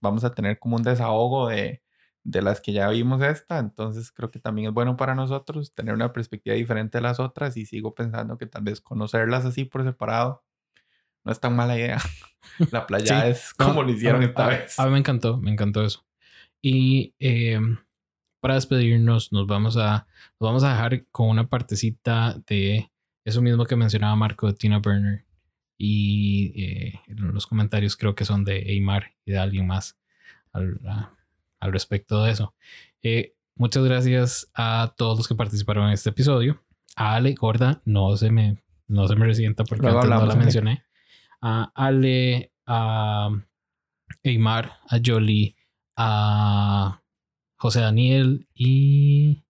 vamos 0.00 0.24
a 0.24 0.34
tener 0.34 0.58
como 0.58 0.76
un 0.76 0.82
desahogo 0.82 1.48
de, 1.48 1.82
de 2.24 2.42
las 2.42 2.60
que 2.60 2.72
ya 2.72 2.88
vimos 2.88 3.22
esta, 3.22 3.58
entonces 3.58 4.12
creo 4.12 4.30
que 4.30 4.38
también 4.38 4.68
es 4.68 4.74
bueno 4.74 4.96
para 4.96 5.14
nosotros 5.14 5.74
tener 5.74 5.94
una 5.94 6.12
perspectiva 6.12 6.54
diferente 6.56 6.98
de 6.98 7.02
las 7.02 7.20
otras 7.20 7.56
y 7.56 7.66
sigo 7.66 7.94
pensando 7.94 8.38
que 8.38 8.46
tal 8.46 8.62
vez 8.62 8.80
conocerlas 8.80 9.44
así 9.44 9.64
por 9.64 9.84
separado 9.84 10.44
no 11.28 11.32
es 11.32 11.40
tan 11.40 11.54
mala 11.54 11.76
idea. 11.76 11.98
La 12.72 12.86
playa 12.86 13.20
Sí. 13.22 13.28
es 13.28 13.54
No, 13.58 13.66
como 13.66 13.82
lo 13.82 13.90
hicieron 13.92 14.22
a- 14.22 14.24
esta 14.24 14.46
a- 14.46 14.48
vez. 14.48 14.78
A 14.80 14.86
mí 14.86 14.92
me 14.92 14.98
encantó, 14.98 15.36
me 15.36 15.50
encantó 15.52 15.84
eso. 15.84 16.06
Y 16.62 17.14
eh, 17.20 17.60
para 18.40 18.54
despedirnos, 18.54 19.30
nos 19.32 19.46
vamos 19.46 19.76
a, 19.76 20.06
nos 20.40 20.48
vamos 20.48 20.64
a 20.64 20.70
dejar 20.70 21.04
con 21.12 21.28
una 21.28 21.46
partecita 21.48 22.40
de 22.46 22.90
eso 23.24 23.42
mismo 23.42 23.66
que 23.66 23.76
mencionaba 23.76 24.16
Marco 24.16 24.46
de 24.46 24.54
Tina 24.54 24.78
Burner. 24.78 25.26
Y 25.76 26.52
eh, 26.64 27.00
los 27.08 27.46
comentarios 27.46 27.96
creo 27.96 28.14
que 28.14 28.24
son 28.24 28.44
de 28.44 28.58
Eymar 28.72 29.12
y 29.24 29.32
de 29.32 29.38
alguien 29.38 29.66
más 29.66 29.98
al, 30.52 30.80
a- 30.86 31.12
al 31.60 31.72
respecto 31.72 32.24
de 32.24 32.32
eso. 32.32 32.54
Eh, 33.02 33.34
muchas 33.54 33.84
gracias 33.84 34.50
a 34.54 34.94
todos 34.96 35.18
los 35.18 35.28
que 35.28 35.34
participaron 35.34 35.86
en 35.88 35.92
este 35.92 36.10
episodio. 36.10 36.64
A 36.96 37.14
Ale 37.16 37.34
Gorda, 37.34 37.82
no 37.84 38.16
se 38.16 38.30
me, 38.32 38.62
no 38.88 39.06
se 39.06 39.14
me 39.14 39.26
resienta 39.26 39.62
porque 39.64 39.86
antes 39.86 40.08
no 40.10 40.24
la 40.26 40.34
mencioné. 40.34 40.84
A 41.40 41.70
Ale, 41.74 42.52
a 42.66 43.30
Eymar, 44.22 44.72
a 44.88 44.98
Jolie, 45.04 45.56
a 45.96 47.02
José 47.56 47.80
Daniel 47.80 48.46
y 48.54 49.42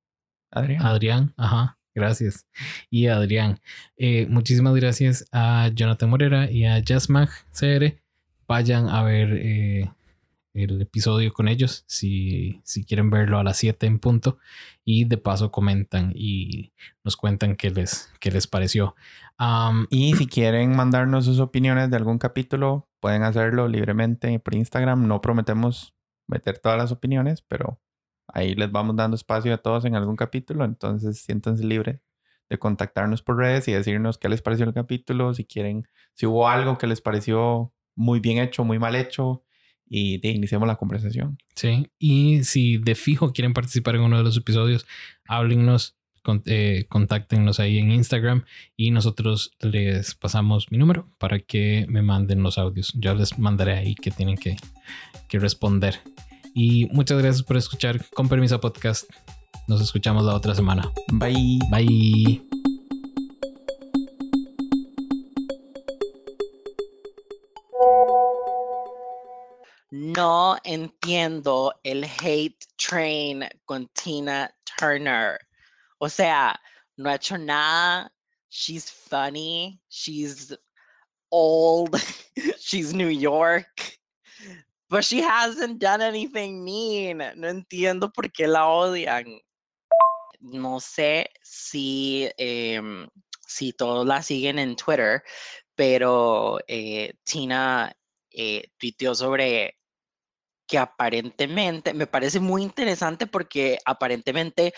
Adrián. 0.51 0.87
Adrián. 0.87 1.35
Ajá, 1.37 1.79
gracias. 1.95 2.47
Y 2.91 3.07
Adrián. 3.07 3.61
Eh, 3.97 4.27
muchísimas 4.29 4.75
gracias 4.75 5.27
a 5.33 5.71
Jonathan 5.75 6.11
Morera 6.11 6.51
y 6.51 6.65
a 6.65 6.83
Jasmag 6.85 7.29
CR. 7.53 8.01
Vayan 8.47 8.89
a 8.89 9.03
ver 9.03 9.33
eh, 9.35 9.91
el 10.65 10.81
episodio 10.83 11.33
con 11.33 11.49
ellos 11.49 11.85
si, 11.87 12.61
si 12.65 12.85
quieren 12.85 13.11
verlo 13.11 13.39
a 13.39 13.45
las 13.45 13.57
7 13.59 13.87
en 13.87 13.99
punto. 13.99 14.39
Y 14.85 15.05
de 15.05 15.19
paso 15.19 15.51
comentan 15.51 16.13
y 16.15 16.73
nos 17.05 17.17
cuentan 17.17 17.57
qué 17.57 17.71
les, 17.71 18.11
qué 18.21 18.31
les 18.31 18.47
pareció. 18.47 18.95
Y 19.91 20.15
si 20.15 20.27
quieren 20.27 20.75
mandarnos 20.75 21.25
sus 21.25 21.41
opiniones 21.41 21.91
de 21.91 21.97
algún 21.97 22.19
capítulo, 22.19 22.89
pueden 23.01 23.23
hacerlo 23.23 23.69
libremente 23.69 24.39
por 24.41 24.55
Instagram. 24.55 25.07
No 25.07 25.21
prometemos 25.21 25.95
meter 26.27 26.59
todas 26.59 26.79
las 26.79 26.93
opiniones, 26.93 27.43
pero 27.43 27.81
ahí 28.27 28.55
les 28.55 28.71
vamos 28.73 28.97
dando 28.97 29.15
espacio 29.15 29.55
a 29.55 29.59
todos 29.59 29.85
en 29.85 29.95
algún 29.95 30.17
capítulo. 30.17 30.65
Entonces 30.65 31.21
siéntanse 31.21 31.65
libres 31.65 32.01
de 32.49 32.59
contactarnos 32.59 33.23
por 33.23 33.37
redes 33.37 33.69
y 33.69 33.73
decirnos 33.73 34.19
qué 34.19 34.29
les 34.29 34.43
pareció 34.43 34.67
el 34.67 34.75
capítulo, 34.75 35.35
si 35.35 35.45
quieren, 35.45 35.87
si 36.15 36.27
hubo 36.27 36.49
algo 36.49 36.79
que 36.79 36.87
les 36.87 37.01
pareció 37.01 37.73
muy 37.95 38.21
bien 38.21 38.39
hecho, 38.39 38.65
muy 38.65 38.79
mal 38.79 38.95
hecho, 38.95 39.43
y 39.91 40.19
de, 40.19 40.29
iniciemos 40.31 40.67
la 40.69 40.77
conversación. 40.77 41.39
Sí, 41.55 41.89
y 41.99 42.45
si 42.45 42.79
de 42.79 42.95
fijo 42.95 43.33
quieren 43.33 43.53
participar 43.55 43.97
en 43.97 44.03
uno 44.03 44.19
de 44.19 44.25
los 44.25 44.37
episodios, 44.37 44.87
háblennos, 45.27 45.97
con- 46.23 46.43
eh, 46.47 46.87
contáctenos 46.89 47.59
ahí 47.61 47.79
en 47.79 47.91
Instagram 47.91 48.45
y 48.77 48.91
nosotros 48.91 49.53
les 49.61 50.15
pasamos 50.15 50.67
mi 50.71 50.79
número 50.79 51.09
para 51.19 51.39
que 51.39 51.87
me 51.89 52.03
manden 52.03 52.43
los 52.43 52.59
audios. 52.59 52.93
Yo 52.97 53.15
les 53.15 53.39
mandaré 53.39 53.73
ahí 53.79 53.95
que 53.95 54.11
tienen 54.11 54.37
que, 54.37 54.57
que 55.29 55.39
responder. 55.39 56.01
Y 56.55 56.87
muchas 56.87 57.19
gracias 57.19 57.43
por 57.45 57.57
escuchar 57.57 58.05
Con 58.15 58.29
Permiso 58.29 58.61
Podcast. 58.61 59.09
Nos 59.69 59.81
escuchamos 59.81 60.25
la 60.25 60.35
otra 60.35 60.55
semana. 60.55 60.91
Bye. 61.13 61.59
Bye. 61.71 62.58
No 70.19 70.59
entiendo 70.65 71.73
el 71.85 72.05
hate 72.05 72.67
train 72.77 73.49
con 73.67 73.87
Tina 73.95 74.53
Turner. 74.65 75.39
O 76.01 76.09
sea, 76.09 76.61
no 76.97 77.09
ha 77.09 77.15
hecho 77.15 77.39
nada. 77.39 78.11
She's 78.49 78.91
funny. 78.91 79.81
She's 79.89 80.53
old. 81.31 81.95
She's 82.59 82.93
New 82.93 83.07
York. 83.07 83.97
But 84.91 85.05
she 85.05 85.21
hasn't 85.21 85.79
done 85.79 86.03
anything 86.03 86.65
mean. 86.65 87.19
No 87.37 87.47
entiendo 87.47 88.13
por 88.13 88.25
qué 88.33 88.49
la 88.49 88.67
odian. 88.67 89.39
No 90.41 90.81
sé 90.81 91.27
si, 91.45 92.29
em, 92.39 93.07
si 93.47 93.73
todos 93.73 94.05
la 94.05 94.21
siguen 94.21 94.59
en 94.59 94.75
Twitter, 94.75 95.23
pero 95.77 96.59
eh, 96.67 97.13
Tina 97.25 97.97
eh, 98.33 98.65
tuiteó 98.79 99.15
sobre 99.15 99.78
que 100.69 100.79
aparentemente 100.79 101.95
me 101.95 102.07
parece 102.07 102.41
muy 102.41 102.63
interesante 102.63 103.27
porque 103.27 103.79
aparentemente 103.85 104.75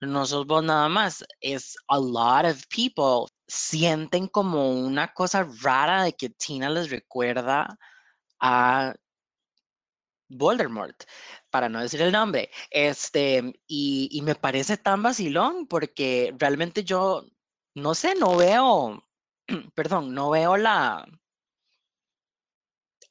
no 0.00 0.26
sos 0.26 0.46
vos 0.46 0.64
nada 0.64 0.88
más, 0.88 1.24
es 1.40 1.76
a 1.88 1.98
lot 1.98 2.46
of 2.46 2.62
people 2.68 3.26
sienten 3.46 4.28
como 4.28 4.70
una 4.72 5.12
cosa 5.12 5.48
rara 5.62 6.04
de 6.04 6.12
que 6.14 6.30
Tina 6.30 6.70
les 6.70 6.90
recuerda 6.90 7.78
a 8.40 8.94
Voldemort, 10.28 11.04
para 11.50 11.68
no 11.68 11.80
decir 11.80 12.02
el 12.02 12.12
nombre. 12.12 12.50
Este, 12.70 13.54
y, 13.66 14.08
y 14.12 14.22
me 14.22 14.34
parece 14.34 14.76
tan 14.76 15.02
vacilón 15.02 15.66
porque 15.66 16.34
realmente 16.38 16.84
yo, 16.84 17.26
no 17.74 17.94
sé, 17.94 18.14
no 18.16 18.36
veo, 18.36 19.04
perdón, 19.74 20.14
no 20.14 20.30
veo 20.30 20.56
la, 20.56 21.06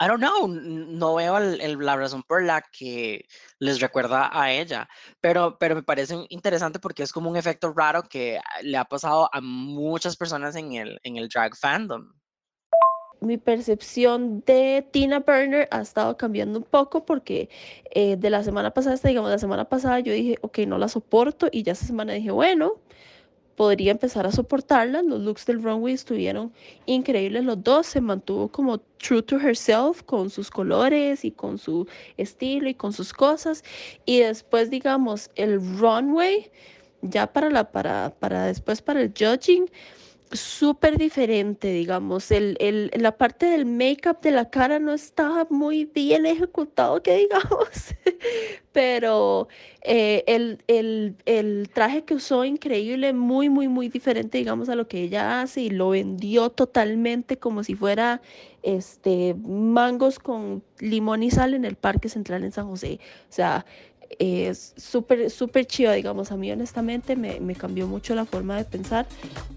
I 0.04 0.08
don't 0.08 0.20
know, 0.20 0.48
no 0.48 1.16
veo 1.16 1.38
el- 1.38 1.62
el- 1.62 1.78
la 1.78 1.96
razón 1.96 2.24
por 2.24 2.44
la 2.44 2.62
que 2.62 3.26
les 3.60 3.80
recuerda 3.80 4.30
a 4.34 4.52
ella, 4.52 4.90
pero, 5.22 5.58
pero 5.58 5.76
me 5.76 5.84
parece 5.84 6.26
interesante 6.30 6.78
porque 6.80 7.04
es 7.04 7.14
como 7.14 7.30
un 7.30 7.38
efecto 7.38 7.72
raro 7.74 8.04
que 8.04 8.40
le 8.64 8.78
ha 8.78 8.84
pasado 8.84 9.30
a 9.32 9.40
muchas 9.40 10.18
personas 10.18 10.56
en 10.58 10.74
el, 10.74 11.00
en 11.04 11.16
el 11.16 11.30
drag 11.30 11.56
fandom. 11.56 12.12
mi 13.22 13.38
percepción 13.38 14.44
de 14.46 14.86
Tina 14.92 15.20
Burner 15.20 15.70
ha 15.72 15.80
estado 15.80 16.18
cambiando 16.18 16.60
un 16.60 16.66
poco 16.66 17.06
porque 17.06 17.50
eh, 17.92 18.18
de 18.18 18.30
la 18.30 18.44
semana 18.44 18.72
pasada 18.72 18.98
digamos, 19.02 19.30
la 19.30 19.38
semana 19.40 19.70
pasada 19.70 20.02
yo 20.02 20.12
dije, 20.12 20.38
ok, 20.42 20.60
no 20.68 20.78
la 20.78 20.90
soporto 20.90 21.48
y 21.50 21.64
ya 21.64 21.72
esta 21.72 21.86
semana 21.86 22.12
dije, 22.12 22.32
bueno, 22.32 22.82
podría 23.56 23.92
empezar 23.92 24.26
a 24.26 24.32
soportarla. 24.32 25.02
Los 25.02 25.22
looks 25.22 25.46
del 25.46 25.62
runway 25.62 25.94
estuvieron 25.94 26.52
increíbles 26.86 27.44
los 27.44 27.64
dos, 27.64 27.88
se 27.88 28.02
mantuvo 28.02 28.50
como 28.50 28.80
true 28.98 29.22
to 29.22 29.38
herself 29.38 30.04
con 30.04 30.30
sus 30.30 30.50
colores 30.50 31.26
y 31.26 31.32
con 31.32 31.58
su 31.58 31.88
estilo 32.18 32.70
y 32.70 32.74
con 32.74 32.94
sus 32.94 33.14
cosas. 33.14 33.64
Y 34.06 34.20
después, 34.20 34.70
digamos, 34.70 35.30
el 35.36 35.60
runway, 35.78 36.52
ya 37.02 37.32
para, 37.32 37.50
la, 37.50 37.72
para, 37.72 38.14
para 38.20 38.46
después 38.46 38.82
para 38.82 39.02
el 39.02 39.14
judging 39.18 39.70
súper 40.34 40.98
diferente, 40.98 41.72
digamos. 41.72 42.32
El, 42.32 42.58
el, 42.60 42.92
la 42.96 43.18
parte 43.18 43.46
del 43.46 43.66
make-up 43.66 44.20
de 44.22 44.32
la 44.32 44.50
cara 44.50 44.80
no 44.80 44.94
estaba 44.94 45.48
muy 45.50 45.86
bien 45.86 46.26
ejecutado, 46.26 47.02
que 47.02 47.16
digamos. 47.18 47.96
Pero 48.72 49.48
eh, 49.84 50.24
el, 50.28 50.64
el, 50.68 51.16
el, 51.26 51.70
traje 51.74 52.04
que 52.04 52.16
usó 52.16 52.44
increíble, 52.44 53.14
muy, 53.14 53.50
muy, 53.50 53.68
muy 53.68 53.90
diferente, 53.90 54.38
digamos, 54.38 54.70
a 54.70 54.76
lo 54.76 54.88
que 54.88 55.02
ella 55.02 55.42
hace 55.42 55.62
y 55.62 55.70
lo 55.70 55.90
vendió 55.90 56.50
totalmente 56.50 57.38
como 57.38 57.64
si 57.64 57.76
fuera 57.76 58.22
este, 58.64 59.36
mangos 59.36 60.20
con 60.20 60.64
limón 60.80 61.22
y 61.22 61.30
sal 61.30 61.54
en 61.54 61.66
el 61.66 61.76
Parque 61.76 62.10
Central 62.10 62.44
en 62.44 62.52
San 62.52 62.68
José. 62.68 63.00
O 63.30 63.34
sea, 63.34 63.66
es 64.20 64.74
súper, 64.78 65.30
súper 65.30 65.66
chiva, 65.66 65.94
digamos, 65.94 66.32
a 66.32 66.38
mí 66.38 66.52
honestamente 66.52 67.16
me, 67.16 67.40
me, 67.40 67.56
cambió 67.56 67.88
mucho 67.88 68.16
la 68.16 68.26
forma 68.26 68.58
de 68.58 68.66
pensar. 68.66 69.08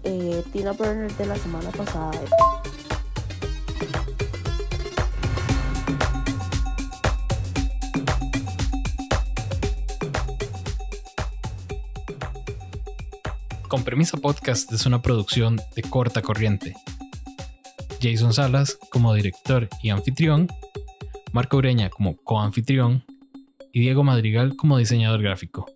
Eh, 0.03 0.43
Tina 0.53 0.71
Burner 0.71 1.11
de 1.11 1.25
la 1.25 1.35
semana 1.35 1.69
pasada. 1.71 2.11
Con 13.67 13.83
Permisa 13.83 14.17
Podcast 14.17 14.71
es 14.71 14.85
una 14.85 15.01
producción 15.01 15.59
de 15.75 15.81
corta 15.83 16.21
corriente. 16.21 16.73
Jason 18.01 18.33
Salas 18.33 18.77
como 18.91 19.13
director 19.13 19.67
y 19.81 19.89
anfitrión, 19.89 20.47
Marco 21.33 21.57
Ureña 21.57 21.89
como 21.89 22.15
coanfitrión 22.15 23.03
y 23.77 23.79
Diego 23.79 24.03
Madrigal 24.03 24.55
como 24.55 24.79
diseñador 24.79 25.21
gráfico. 25.21 25.67